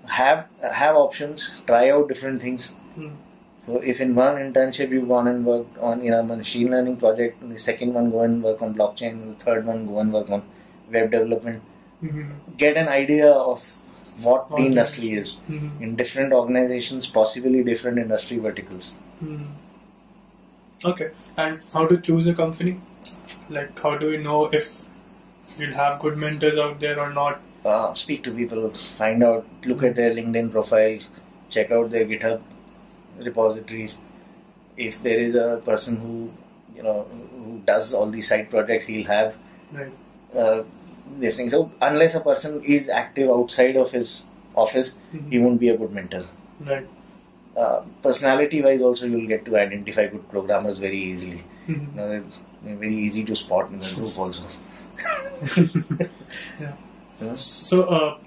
have 0.06 0.46
have 0.82 0.96
options, 0.96 1.60
try 1.66 1.90
out 1.90 2.08
different 2.08 2.42
things. 2.42 2.72
Mm. 2.98 3.12
So 3.58 3.78
if 3.92 4.00
in 4.00 4.14
one 4.14 4.36
internship 4.36 4.90
you've 4.90 5.08
gone 5.08 5.26
and 5.28 5.44
worked 5.46 5.78
on 5.78 6.02
you 6.04 6.10
know 6.10 6.20
a 6.20 6.22
machine 6.22 6.70
learning 6.70 6.96
project, 6.98 7.46
the 7.48 7.58
second 7.58 7.94
one 7.94 8.10
go 8.10 8.20
and 8.20 8.42
work 8.42 8.60
on 8.60 8.74
blockchain, 8.74 9.22
the 9.30 9.44
third 9.44 9.64
one 9.66 9.86
go 9.86 10.00
and 10.00 10.12
work 10.12 10.30
on 10.30 10.42
web 10.92 11.10
development, 11.10 11.62
Mhm. 12.02 12.26
get 12.58 12.76
an 12.76 12.88
idea 12.88 13.30
of 13.30 13.64
what 14.22 14.48
the 14.50 14.56
industry 14.56 15.10
is. 15.12 15.36
Mhm. 15.48 15.80
in 15.82 15.96
different 15.96 16.32
organizations, 16.32 17.06
possibly 17.06 17.62
different 17.64 17.98
industry 17.98 18.38
verticals. 18.38 18.96
Mhm. 19.22 19.46
Okay, 20.84 21.10
and 21.36 21.60
how 21.72 21.86
to 21.86 21.96
choose 21.98 22.26
a 22.26 22.34
company? 22.34 22.80
Like, 23.50 23.78
how 23.78 23.96
do 23.98 24.10
we 24.10 24.18
know 24.18 24.46
if 24.52 24.84
we'll 25.58 25.74
have 25.74 25.98
good 25.98 26.18
mentors 26.18 26.58
out 26.58 26.80
there 26.80 27.00
or 27.00 27.12
not? 27.12 27.40
Uh, 27.64 27.94
speak 27.94 28.22
to 28.24 28.30
people, 28.30 28.70
find 28.70 29.24
out, 29.24 29.46
look 29.64 29.82
at 29.82 29.94
their 29.96 30.10
LinkedIn 30.14 30.50
profiles, 30.50 31.10
check 31.48 31.70
out 31.70 31.90
their 31.90 32.04
GitHub 32.04 32.40
repositories. 33.18 33.98
If 34.76 35.02
there 35.02 35.18
is 35.18 35.34
a 35.34 35.62
person 35.64 35.96
who 35.96 36.30
you 36.76 36.82
know 36.82 37.06
who 37.36 37.60
does 37.64 37.94
all 37.94 38.10
these 38.10 38.28
side 38.28 38.50
projects, 38.50 38.86
he'll 38.86 39.06
have 39.06 39.38
Right. 39.72 39.92
uh, 40.36 40.64
this 41.18 41.36
thing. 41.36 41.50
So 41.50 41.70
unless 41.80 42.14
a 42.14 42.20
person 42.20 42.62
is 42.64 42.88
active 42.88 43.30
outside 43.30 43.76
of 43.76 43.90
his 43.90 44.26
office, 44.54 44.98
Mhm. 45.12 45.30
he 45.30 45.38
won't 45.38 45.60
be 45.60 45.68
a 45.68 45.76
good 45.76 45.92
mentor. 45.92 46.24
Right. 46.60 46.86
Uh, 47.56 47.82
personality 48.02 48.62
wise, 48.62 48.82
also 48.82 49.06
you'll 49.06 49.28
get 49.28 49.44
to 49.44 49.56
identify 49.56 50.06
good 50.08 50.28
programmers 50.28 50.78
very 50.78 50.96
easily. 50.96 51.42
Mhm. 51.68 51.80
You 51.80 51.96
know, 51.96 52.08
they're, 52.08 52.24
very 52.76 52.94
easy 52.94 53.22
to 53.24 53.34
spot 53.36 53.70
in 53.70 53.78
the 53.78 53.90
group 53.94 54.18
also. 54.18 54.44
Yeah. 56.60 57.34
So, 57.34 57.82
uh, 57.82 58.18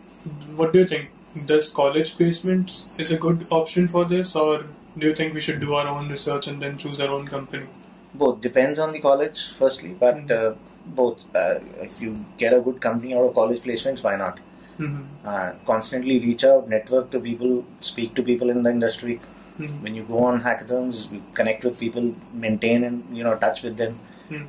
what 0.56 0.74
do 0.74 0.80
you 0.80 0.88
think? 0.88 1.10
Does 1.46 1.70
college 1.70 2.16
placements 2.18 2.88
is 3.00 3.12
a 3.12 3.18
good 3.18 3.46
option 3.52 3.88
for 3.88 4.06
this, 4.06 4.36
or 4.36 4.64
do 4.98 5.08
you 5.08 5.16
think 5.16 5.34
we 5.34 5.42
should 5.42 5.60
do 5.60 5.74
our 5.74 5.88
own 5.88 6.10
research 6.10 6.48
and 6.48 6.62
then 6.62 6.78
choose 6.78 7.02
our 7.02 7.10
own 7.10 7.28
company? 7.28 7.66
Both 8.18 8.42
depends 8.42 8.80
on 8.80 8.92
the 8.94 9.00
college, 9.00 9.40
firstly, 9.62 9.90
but 10.04 10.16
Mhm. 10.18 10.36
uh, 10.38 10.52
both. 11.00 11.24
Uh, 11.42 11.56
if 11.88 12.02
you 12.02 12.12
get 12.44 12.54
a 12.58 12.62
good 12.68 12.80
company 12.86 13.16
out 13.16 13.26
of 13.30 13.34
college 13.40 13.62
placements, 13.66 14.04
why 14.08 14.16
not? 14.24 14.40
Mhm. 14.80 15.02
Uh, 15.32 15.50
constantly 15.72 16.16
reach 16.28 16.46
out, 16.52 16.70
network 16.76 17.10
to 17.16 17.20
people, 17.20 17.54
speak 17.92 18.14
to 18.20 18.24
people 18.30 18.50
in 18.56 18.62
the 18.68 18.74
industry. 18.78 19.16
Mhm. 19.60 19.82
When 19.86 19.96
you 20.00 20.04
go 20.12 20.20
on 20.30 20.42
hackathons, 20.48 21.02
connect 21.40 21.64
with 21.70 21.80
people, 21.80 22.08
maintain 22.46 22.84
and 22.90 23.18
you 23.20 23.24
know 23.28 23.36
touch 23.46 23.64
with 23.68 23.78
them. 23.84 23.96
Mhm. 24.30 24.46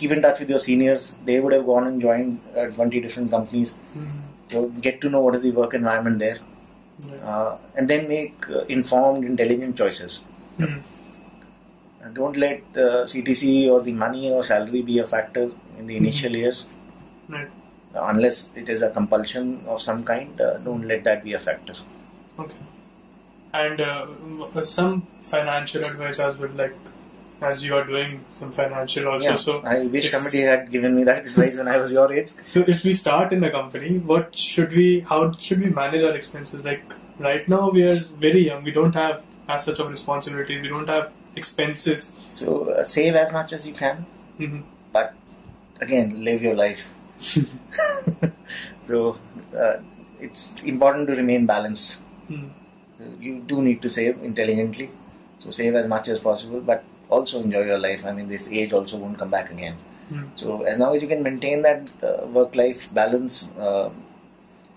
Keep 0.00 0.12
in 0.16 0.22
touch 0.26 0.40
with 0.40 0.50
your 0.54 0.62
seniors. 0.68 1.02
They 1.24 1.38
would 1.40 1.54
have 1.58 1.66
gone 1.72 1.86
and 1.90 2.00
joined 2.00 2.38
uh, 2.56 2.66
20 2.78 3.00
different 3.06 3.30
companies. 3.36 3.74
Mhm. 3.96 4.20
So 4.52 4.62
get 4.86 5.00
to 5.02 5.10
know 5.14 5.22
what 5.26 5.34
is 5.34 5.42
the 5.42 5.52
work 5.62 5.74
environment 5.74 6.18
there, 6.26 6.38
Right. 7.08 7.22
uh, 7.32 7.50
and 7.76 7.90
then 7.92 8.08
make 8.12 8.46
uh, 8.50 8.62
informed, 8.78 9.24
intelligent 9.32 9.76
choices. 9.82 10.14
Mhm. 10.58 10.78
And 12.02 12.14
don't 12.14 12.36
let 12.36 12.58
uh, 12.76 13.04
CTC 13.12 13.68
or 13.70 13.82
the 13.82 13.92
money 13.92 14.30
or 14.30 14.42
salary 14.42 14.82
be 14.82 14.98
a 14.98 15.04
factor 15.06 15.50
in 15.78 15.86
the 15.86 15.96
initial 15.96 16.32
years. 16.32 16.70
Right. 17.28 17.48
unless 17.94 18.56
it 18.56 18.68
is 18.68 18.82
a 18.82 18.90
compulsion 18.90 19.62
of 19.66 19.82
some 19.82 20.02
kind, 20.04 20.40
uh, 20.40 20.58
don't 20.58 20.86
let 20.86 21.04
that 21.04 21.24
be 21.24 21.32
a 21.34 21.38
factor. 21.38 21.74
Okay. 22.38 22.56
And 23.52 23.80
uh, 23.80 24.06
some 24.64 25.02
financial 25.20 25.80
advisors 25.82 26.38
would 26.38 26.56
like 26.56 26.74
as 27.40 27.64
you 27.64 27.74
are 27.76 27.84
doing 27.84 28.24
some 28.32 28.52
financial 28.52 29.08
also. 29.08 29.30
Yeah, 29.30 29.36
So, 29.36 29.60
I 29.62 29.84
wish 29.84 30.06
if- 30.06 30.10
somebody 30.10 30.40
had 30.40 30.70
given 30.70 30.94
me 30.96 31.04
that 31.04 31.26
advice 31.26 31.56
when 31.56 31.68
I 31.68 31.76
was 31.78 31.92
your 31.92 32.12
age. 32.12 32.30
so 32.44 32.64
if 32.66 32.82
we 32.84 32.92
start 32.92 33.32
in 33.32 33.42
a 33.44 33.50
company, 33.50 33.98
what 33.98 34.34
should 34.34 34.72
we? 34.72 35.00
How 35.00 35.32
should 35.32 35.60
we 35.60 35.70
manage 35.70 36.02
our 36.02 36.14
expenses? 36.14 36.64
Like 36.64 36.92
right 37.18 37.48
now, 37.48 37.70
we 37.70 37.84
are 37.88 37.94
very 38.26 38.46
young. 38.46 38.64
We 38.64 38.70
don't 38.70 38.94
have 38.94 39.24
as 39.48 39.64
such 39.64 39.78
of 39.80 39.88
responsibilities. 39.88 40.60
We 40.62 40.68
don't 40.68 40.88
have 40.88 41.12
expenses. 41.36 42.12
So 42.34 42.70
uh, 42.70 42.84
save 42.84 43.14
as 43.14 43.32
much 43.32 43.52
as 43.52 43.66
you 43.66 43.74
can, 43.74 44.06
Mhm. 44.38 44.62
but 44.92 45.14
again, 45.80 46.24
live 46.24 46.42
your 46.42 46.54
life. 46.54 46.92
so 48.86 49.18
uh, 49.56 49.76
it's 50.20 50.62
important 50.64 51.08
to 51.08 51.14
remain 51.16 51.46
balanced. 51.46 52.02
Mhm. 52.30 52.50
You 53.20 53.34
do 53.46 53.62
need 53.62 53.80
to 53.82 53.88
save 53.88 54.22
intelligently, 54.24 54.90
so 55.38 55.50
save 55.50 55.74
as 55.74 55.86
much 55.86 56.08
as 56.08 56.18
possible, 56.18 56.60
but 56.60 56.82
also 57.08 57.40
enjoy 57.42 57.64
your 57.72 57.78
life. 57.78 58.04
I 58.04 58.12
mean, 58.12 58.28
this 58.28 58.48
age 58.50 58.72
also 58.72 58.96
won't 58.98 59.18
come 59.18 59.30
back 59.30 59.50
again. 59.50 59.76
Mhm. 60.10 60.26
So 60.42 60.62
as 60.62 60.78
long 60.78 60.94
as 60.96 61.02
you 61.02 61.08
can 61.08 61.22
maintain 61.22 61.62
that 61.62 61.82
uh, 62.02 62.26
work-life 62.38 62.92
balance, 63.00 63.52
uh, 63.68 63.90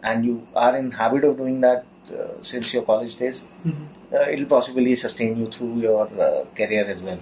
and 0.03 0.25
you 0.25 0.35
are 0.55 0.75
in 0.77 0.91
habit 0.91 1.23
of 1.23 1.37
doing 1.37 1.61
that 1.61 1.85
uh, 2.19 2.29
since 2.51 2.73
your 2.75 2.83
college 2.91 3.15
days, 3.23 3.47
Mhm. 3.65 3.87
Uh, 4.13 4.29
it'll 4.29 4.45
possibly 4.45 4.95
sustain 4.95 5.37
you 5.37 5.47
through 5.47 5.79
your 5.81 6.07
uh, 6.19 6.45
career 6.55 6.85
as 6.85 7.03
well. 7.03 7.19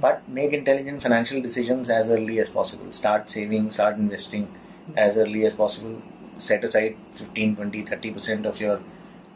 But 0.00 0.28
make 0.28 0.52
intelligent 0.52 1.02
financial 1.02 1.40
decisions 1.42 1.90
as 1.90 2.10
early 2.10 2.38
as 2.38 2.48
possible. 2.48 2.92
Start 2.92 3.30
saving, 3.30 3.70
start 3.70 3.96
investing 3.96 4.48
as 4.96 5.16
early 5.16 5.44
as 5.46 5.54
possible. 5.54 6.00
Set 6.38 6.62
aside 6.64 6.96
15, 7.14 7.56
20, 7.56 7.82
30% 7.84 8.44
of 8.46 8.60
your 8.60 8.80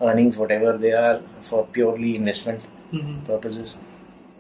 earnings, 0.00 0.36
whatever 0.36 0.76
they 0.76 0.92
are, 0.92 1.20
for 1.40 1.66
purely 1.66 2.14
investment 2.16 2.62
Mhm. 2.92 3.24
purposes. 3.24 3.78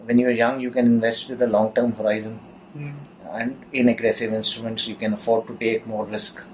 When 0.04 0.18
you're 0.18 0.30
young, 0.44 0.60
you 0.60 0.70
can 0.70 0.86
invest 0.86 1.28
with 1.30 1.42
a 1.42 1.46
long 1.46 1.72
term 1.72 1.92
horizon 1.92 2.38
Mhm. 2.76 2.94
and 3.40 3.56
in 3.72 3.88
aggressive 3.88 4.32
instruments, 4.32 4.86
you 4.86 4.94
can 4.94 5.12
afford 5.14 5.46
to 5.48 5.54
take 5.66 5.86
more 5.86 6.04
risk. 6.04 6.44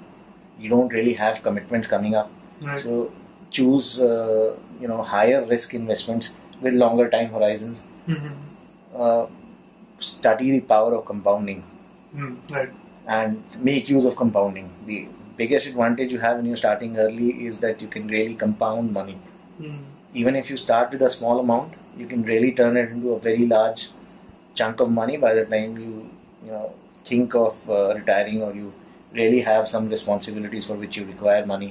You 0.59 0.69
don't 0.71 0.93
really 0.93 1.15
have 1.15 1.43
commitments 1.43 1.87
coming 1.89 2.15
up. 2.15 2.31
Right. 2.63 2.81
So 2.81 3.11
choose 3.51 4.01
uh, 4.01 4.55
you 4.81 4.89
know 4.89 5.03
higher 5.03 5.45
risk 5.45 5.75
investments 5.75 6.35
with 6.61 6.75
longer 6.75 7.09
time 7.09 7.31
horizons. 7.31 7.83
Mhm. 8.07 8.33
Uh, 8.95 9.27
study 9.99 10.51
the 10.53 10.61
power 10.73 10.95
of 10.97 11.05
compounding 11.05 11.63
Mhm. 12.15 12.37
Right. 12.57 12.71
and 13.07 13.43
make 13.69 13.89
use 13.89 14.05
of 14.11 14.17
compounding. 14.17 14.71
The 14.87 14.99
biggest 15.37 15.67
advantage 15.69 16.13
you 16.13 16.19
have 16.21 16.37
when 16.39 16.47
you're 16.47 16.57
starting 16.63 16.97
early 17.05 17.29
is 17.51 17.61
that 17.61 17.83
you 17.83 17.89
can 17.89 18.07
really 18.17 18.35
compound 18.43 18.93
money. 18.99 19.17
Mhm. 19.61 19.79
Even 20.23 20.37
if 20.41 20.51
you 20.51 20.57
start 20.65 20.91
with 20.97 21.03
a 21.03 21.11
small 21.11 21.41
amount, 21.45 21.75
you 22.03 22.07
can 22.13 22.23
really 22.33 22.53
turn 22.61 22.77
it 22.83 22.91
into 22.97 23.13
a 23.15 23.19
very 23.29 23.47
large 23.55 23.89
chunk 24.61 24.81
of 24.81 24.91
money 24.91 25.17
by 25.25 25.33
the 25.41 25.45
time 25.55 25.77
you 25.87 25.95
you 26.47 26.53
know 26.53 26.67
think 27.11 27.35
of 27.35 27.71
uh, 27.77 27.95
retiring 27.99 28.43
or 28.47 28.53
you 28.61 28.73
really 29.21 29.41
have 29.41 29.67
some 29.75 29.89
responsibilities 29.97 30.67
for 30.71 30.75
which 30.85 30.97
you 30.99 31.05
require 31.11 31.45
money. 31.55 31.71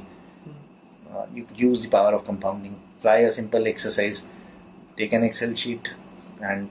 Uh, 1.13 1.25
you 1.33 1.43
could 1.43 1.59
use 1.59 1.83
the 1.83 1.89
power 1.89 2.13
of 2.17 2.25
compounding. 2.25 2.75
Try 3.01 3.17
a 3.17 3.31
simple 3.31 3.67
exercise. 3.67 4.27
Take 4.97 5.13
an 5.13 5.23
Excel 5.23 5.53
sheet 5.53 5.95
and 6.41 6.69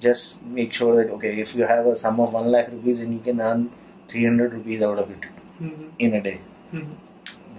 just 0.00 0.42
make 0.42 0.72
sure 0.72 0.96
that 1.02 1.12
okay, 1.14 1.40
if 1.40 1.54
you 1.56 1.64
have 1.66 1.86
a 1.86 1.96
sum 1.96 2.20
of 2.20 2.32
one 2.32 2.50
lakh 2.50 2.70
rupees 2.70 3.00
and 3.00 3.12
you 3.14 3.20
can 3.20 3.40
earn 3.40 3.70
three 4.08 4.24
hundred 4.24 4.52
rupees 4.52 4.82
out 4.82 4.98
of 4.98 5.10
it 5.10 5.26
Mhm. 5.60 5.88
in 5.98 6.14
a 6.14 6.22
day, 6.28 6.38
Mhm. 6.72 6.94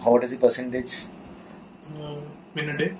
what 0.05 0.23
is 0.23 0.31
the 0.31 0.37
percentage? 0.45 0.93
Uh, 1.97 2.21
in 2.55 2.69
a 2.69 2.77
day. 2.77 2.91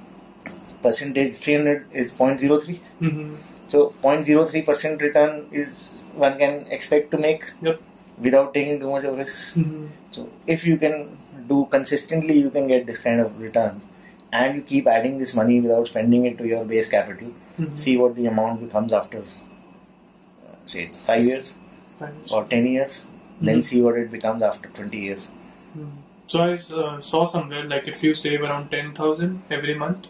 Percentage 0.82 1.38
three 1.38 1.56
hundred 1.56 1.86
is 1.92 2.12
0.03. 2.12 2.80
Mhm. 3.02 3.36
So 3.68 3.90
0.03 4.04 4.62
percent 4.62 5.02
return 5.02 5.46
is 5.52 5.96
one 6.26 6.38
can 6.38 6.66
expect 6.80 7.12
to 7.12 7.18
make 7.18 7.44
Yep. 7.62 7.80
without 8.28 8.54
taking 8.54 8.80
too 8.80 8.90
much 8.96 9.04
of 9.12 9.18
risks. 9.18 9.46
Mhm. 9.58 9.88
So 10.12 10.30
if 10.56 10.66
you 10.68 10.78
can 10.78 11.18
do 11.50 11.66
consistently, 11.72 12.38
you 12.40 12.50
can 12.58 12.68
get 12.68 12.86
this 12.86 13.00
kind 13.08 13.20
of 13.26 13.40
returns, 13.48 13.88
and 14.32 14.56
you 14.56 14.62
keep 14.62 14.88
adding 14.88 15.18
this 15.20 15.34
money 15.36 15.60
without 15.62 15.88
spending 15.88 16.26
it 16.26 16.38
to 16.38 16.48
your 16.48 16.64
base 16.66 16.90
capital. 16.90 17.30
Mhm. 17.58 17.78
See 17.80 17.98
what 17.98 18.16
the 18.16 18.26
amount 18.28 18.62
becomes 18.62 18.94
after, 18.94 19.20
uh, 19.20 20.56
say, 20.66 20.90
five 20.92 21.24
years 21.24 21.58
Fine. 22.00 22.16
or 22.32 22.44
ten 22.46 22.66
years. 22.66 23.06
Then 23.42 23.60
Mhm. 23.60 23.64
see 23.70 23.82
what 23.82 23.98
it 23.98 24.12
becomes 24.12 24.42
after 24.50 24.70
twenty 24.70 25.00
years. 25.08 25.32
Mhm. 25.78 25.92
So 26.28 26.40
I 26.42 26.54
uh, 26.82 27.00
saw 27.02 27.26
somewhere 27.26 27.64
like 27.74 27.88
if 27.88 28.04
you 28.04 28.14
save 28.14 28.42
around 28.42 28.70
ten 28.72 28.94
thousand 28.94 29.42
every 29.50 29.76
month, 29.76 30.08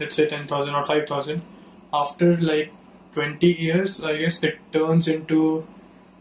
let's 0.00 0.16
say 0.16 0.26
ten 0.28 0.46
thousand 0.52 0.74
or 0.74 0.82
five 0.82 1.06
thousand, 1.06 1.42
after 1.92 2.36
like 2.38 2.72
twenty 3.12 3.52
years, 3.66 4.02
I 4.02 4.16
guess 4.22 4.42
it 4.42 4.58
turns 4.72 5.06
into 5.08 5.40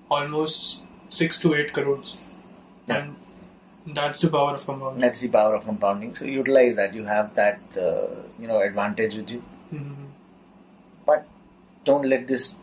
almost 0.09 0.83
six 1.09 1.39
to 1.39 1.53
eight 1.55 1.73
crores, 1.73 2.17
Yeah. 2.87 2.97
and 2.97 3.15
that's 3.85 4.21
the 4.21 4.29
power 4.29 4.53
of 4.55 4.65
compounding. 4.65 4.99
That's 4.99 5.19
the 5.21 5.29
power 5.29 5.55
of 5.55 5.65
compounding. 5.65 6.15
So 6.15 6.25
utilize 6.25 6.75
that. 6.75 6.93
You 6.93 7.05
have 7.05 7.33
that, 7.35 7.59
uh, 7.77 8.07
you 8.39 8.47
know, 8.47 8.61
advantage 8.61 9.15
with 9.15 9.31
you. 9.31 9.43
Mhm. 9.73 10.07
But 11.05 11.27
don't 11.85 12.05
let 12.05 12.27
this 12.27 12.59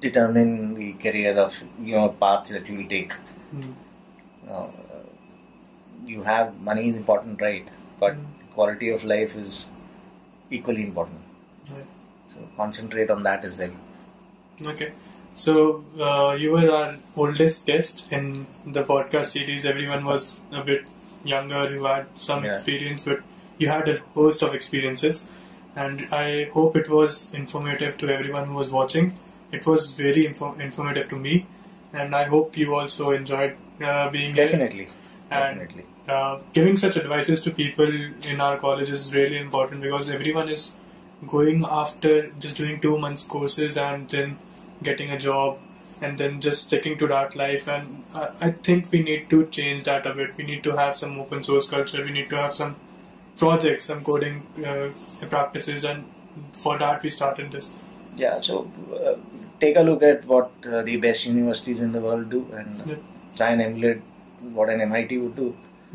determine 0.00 0.74
the 0.74 0.92
career 0.94 1.36
of 1.38 1.62
you 1.80 1.94
know 1.96 2.08
path 2.08 2.48
that 2.48 2.68
you 2.68 2.78
will 2.78 2.88
take. 2.88 3.14
Mhm. 3.54 3.72
uh, 4.50 4.66
you 6.06 6.22
have 6.22 6.48
money 6.60 6.88
is 6.88 6.96
important, 6.96 7.40
right? 7.40 7.68
But 8.00 8.16
Mm. 8.16 8.24
quality 8.54 8.88
of 8.94 9.04
life 9.04 9.36
is 9.42 9.70
equally 10.50 10.82
important. 10.82 11.20
Right. 11.72 11.86
So 12.32 12.48
concentrate 12.56 13.10
on 13.10 13.22
that 13.22 13.44
as 13.44 13.56
well. 13.58 13.76
Okay. 14.72 14.92
So 15.34 15.84
uh, 15.98 16.36
you 16.38 16.52
were 16.52 16.70
our 16.70 16.96
oldest 17.16 17.66
guest 17.66 18.12
in 18.12 18.46
the 18.66 18.84
podcast 18.84 19.26
series. 19.26 19.64
Everyone 19.64 20.04
was 20.04 20.42
a 20.52 20.62
bit 20.62 20.88
younger, 21.24 21.66
who 21.68 21.84
had 21.84 22.06
some 22.16 22.44
Yeah. 22.44 22.50
experience, 22.52 23.02
but 23.04 23.20
you 23.58 23.68
had 23.68 23.88
a 23.88 23.98
host 24.14 24.42
of 24.42 24.54
experiences, 24.54 25.30
and 25.76 26.06
I 26.12 26.50
hope 26.52 26.76
it 26.76 26.88
was 26.88 27.32
informative 27.34 27.96
to 27.98 28.08
everyone 28.10 28.46
who 28.46 28.54
was 28.54 28.70
watching. 28.70 29.12
It 29.52 29.66
was 29.66 29.90
very 29.90 30.26
info- 30.26 30.54
informative 30.58 31.08
to 31.10 31.16
me, 31.16 31.46
and 31.92 32.14
I 32.14 32.24
hope 32.24 32.56
you 32.56 32.74
also 32.74 33.10
enjoyed 33.12 33.56
uh, 33.82 34.10
being 34.10 34.34
here. 34.34 34.44
Definitely. 34.46 34.88
And 35.30 35.58
Definitely. 35.60 35.84
uh, 36.08 36.38
giving 36.52 36.76
such 36.76 36.96
advices 36.96 37.40
to 37.42 37.50
people 37.50 37.90
in 38.32 38.40
our 38.40 38.56
college 38.58 38.90
is 38.90 39.14
really 39.14 39.38
important 39.38 39.80
because 39.80 40.10
everyone 40.10 40.48
is 40.50 40.72
going 41.26 41.64
after 41.64 42.30
just 42.38 42.56
doing 42.58 42.80
two 42.80 42.98
months 42.98 43.22
courses 43.22 43.76
and 43.78 44.08
then 44.10 44.38
getting 44.82 45.10
a 45.10 45.18
job 45.18 45.58
and 46.00 46.18
then 46.18 46.40
just 46.40 46.64
sticking 46.66 46.96
to 46.98 47.06
that 47.06 47.36
life 47.36 47.68
and 47.68 48.02
I, 48.14 48.28
I 48.40 48.50
think 48.68 48.90
we 48.92 49.02
need 49.02 49.28
to 49.30 49.46
change 49.46 49.84
that 49.84 50.06
a 50.06 50.14
bit 50.14 50.36
we 50.36 50.44
need 50.44 50.62
to 50.64 50.76
have 50.76 50.96
some 50.96 51.18
open 51.20 51.42
source 51.42 51.68
culture 51.68 52.02
we 52.04 52.10
need 52.18 52.28
to 52.30 52.36
have 52.36 52.52
some 52.52 52.76
projects 53.42 53.84
some 53.84 54.02
coding 54.04 54.42
uh, 54.66 54.88
practices 55.28 55.84
and 55.84 56.04
for 56.52 56.78
that 56.78 57.02
we 57.02 57.10
started 57.20 57.50
this 57.58 57.74
Yeah, 58.20 58.40
so 58.46 58.54
uh, 58.96 59.12
take 59.60 59.76
a 59.80 59.82
look 59.88 60.02
at 60.06 60.24
what 60.30 60.50
uh, 60.70 60.82
the 60.88 60.96
best 61.04 61.26
universities 61.26 61.80
in 61.84 61.92
the 61.96 62.00
world 62.06 62.26
do 62.32 62.40
and 62.58 62.82
Yeah. 62.90 62.96
try 63.38 63.48
and 63.52 63.62
emulate 63.66 64.00
what 64.56 64.68
an 64.72 64.80
MIT 64.86 65.18
would 65.22 65.36
do. 65.36 65.46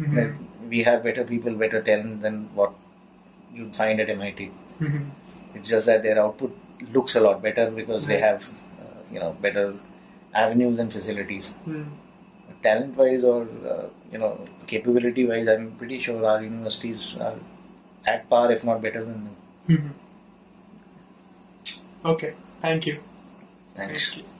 Mhm. 0.06 0.32
We 0.72 0.80
have 0.88 1.04
better 1.08 1.24
people, 1.32 1.54
better 1.64 1.82
talent 1.90 2.16
than 2.26 2.40
what 2.60 2.72
you'd 3.58 3.76
find 3.82 4.02
at 4.06 4.10
MIT. 4.16 4.48
Mhm. 4.88 5.04
It's 5.60 5.70
just 5.76 5.86
that 5.92 6.02
their 6.08 6.18
output 6.24 6.56
looks 6.96 7.16
a 7.22 7.24
lot 7.28 7.44
better 7.46 7.66
because 7.82 8.08
they 8.12 8.20
have, 8.26 8.48
you 9.12 9.20
know, 9.20 9.32
better 9.42 9.76
avenues 10.34 10.80
and 10.80 10.92
facilities. 10.92 11.56
Mm. 11.68 11.88
Talent-wise 12.64 13.24
or 13.24 13.48
uh, 13.68 13.86
you 14.12 14.18
know, 14.18 14.40
capability-wise, 14.66 15.48
I'm 15.48 15.72
pretty 15.74 16.00
sure 16.00 16.26
our 16.26 16.42
universities 16.42 17.20
are 17.20 17.36
at 18.06 18.30
par, 18.30 18.52
if 18.52 18.64
not 18.64 18.82
better 18.82 19.04
than 19.04 19.26
them. 19.26 19.36
Mhm. 19.70 19.92
okay 22.06 22.34
thank 22.62 22.86
you 22.88 23.04
Thanks. 23.76 24.12
Thank 24.12 24.26
you. 24.26 24.37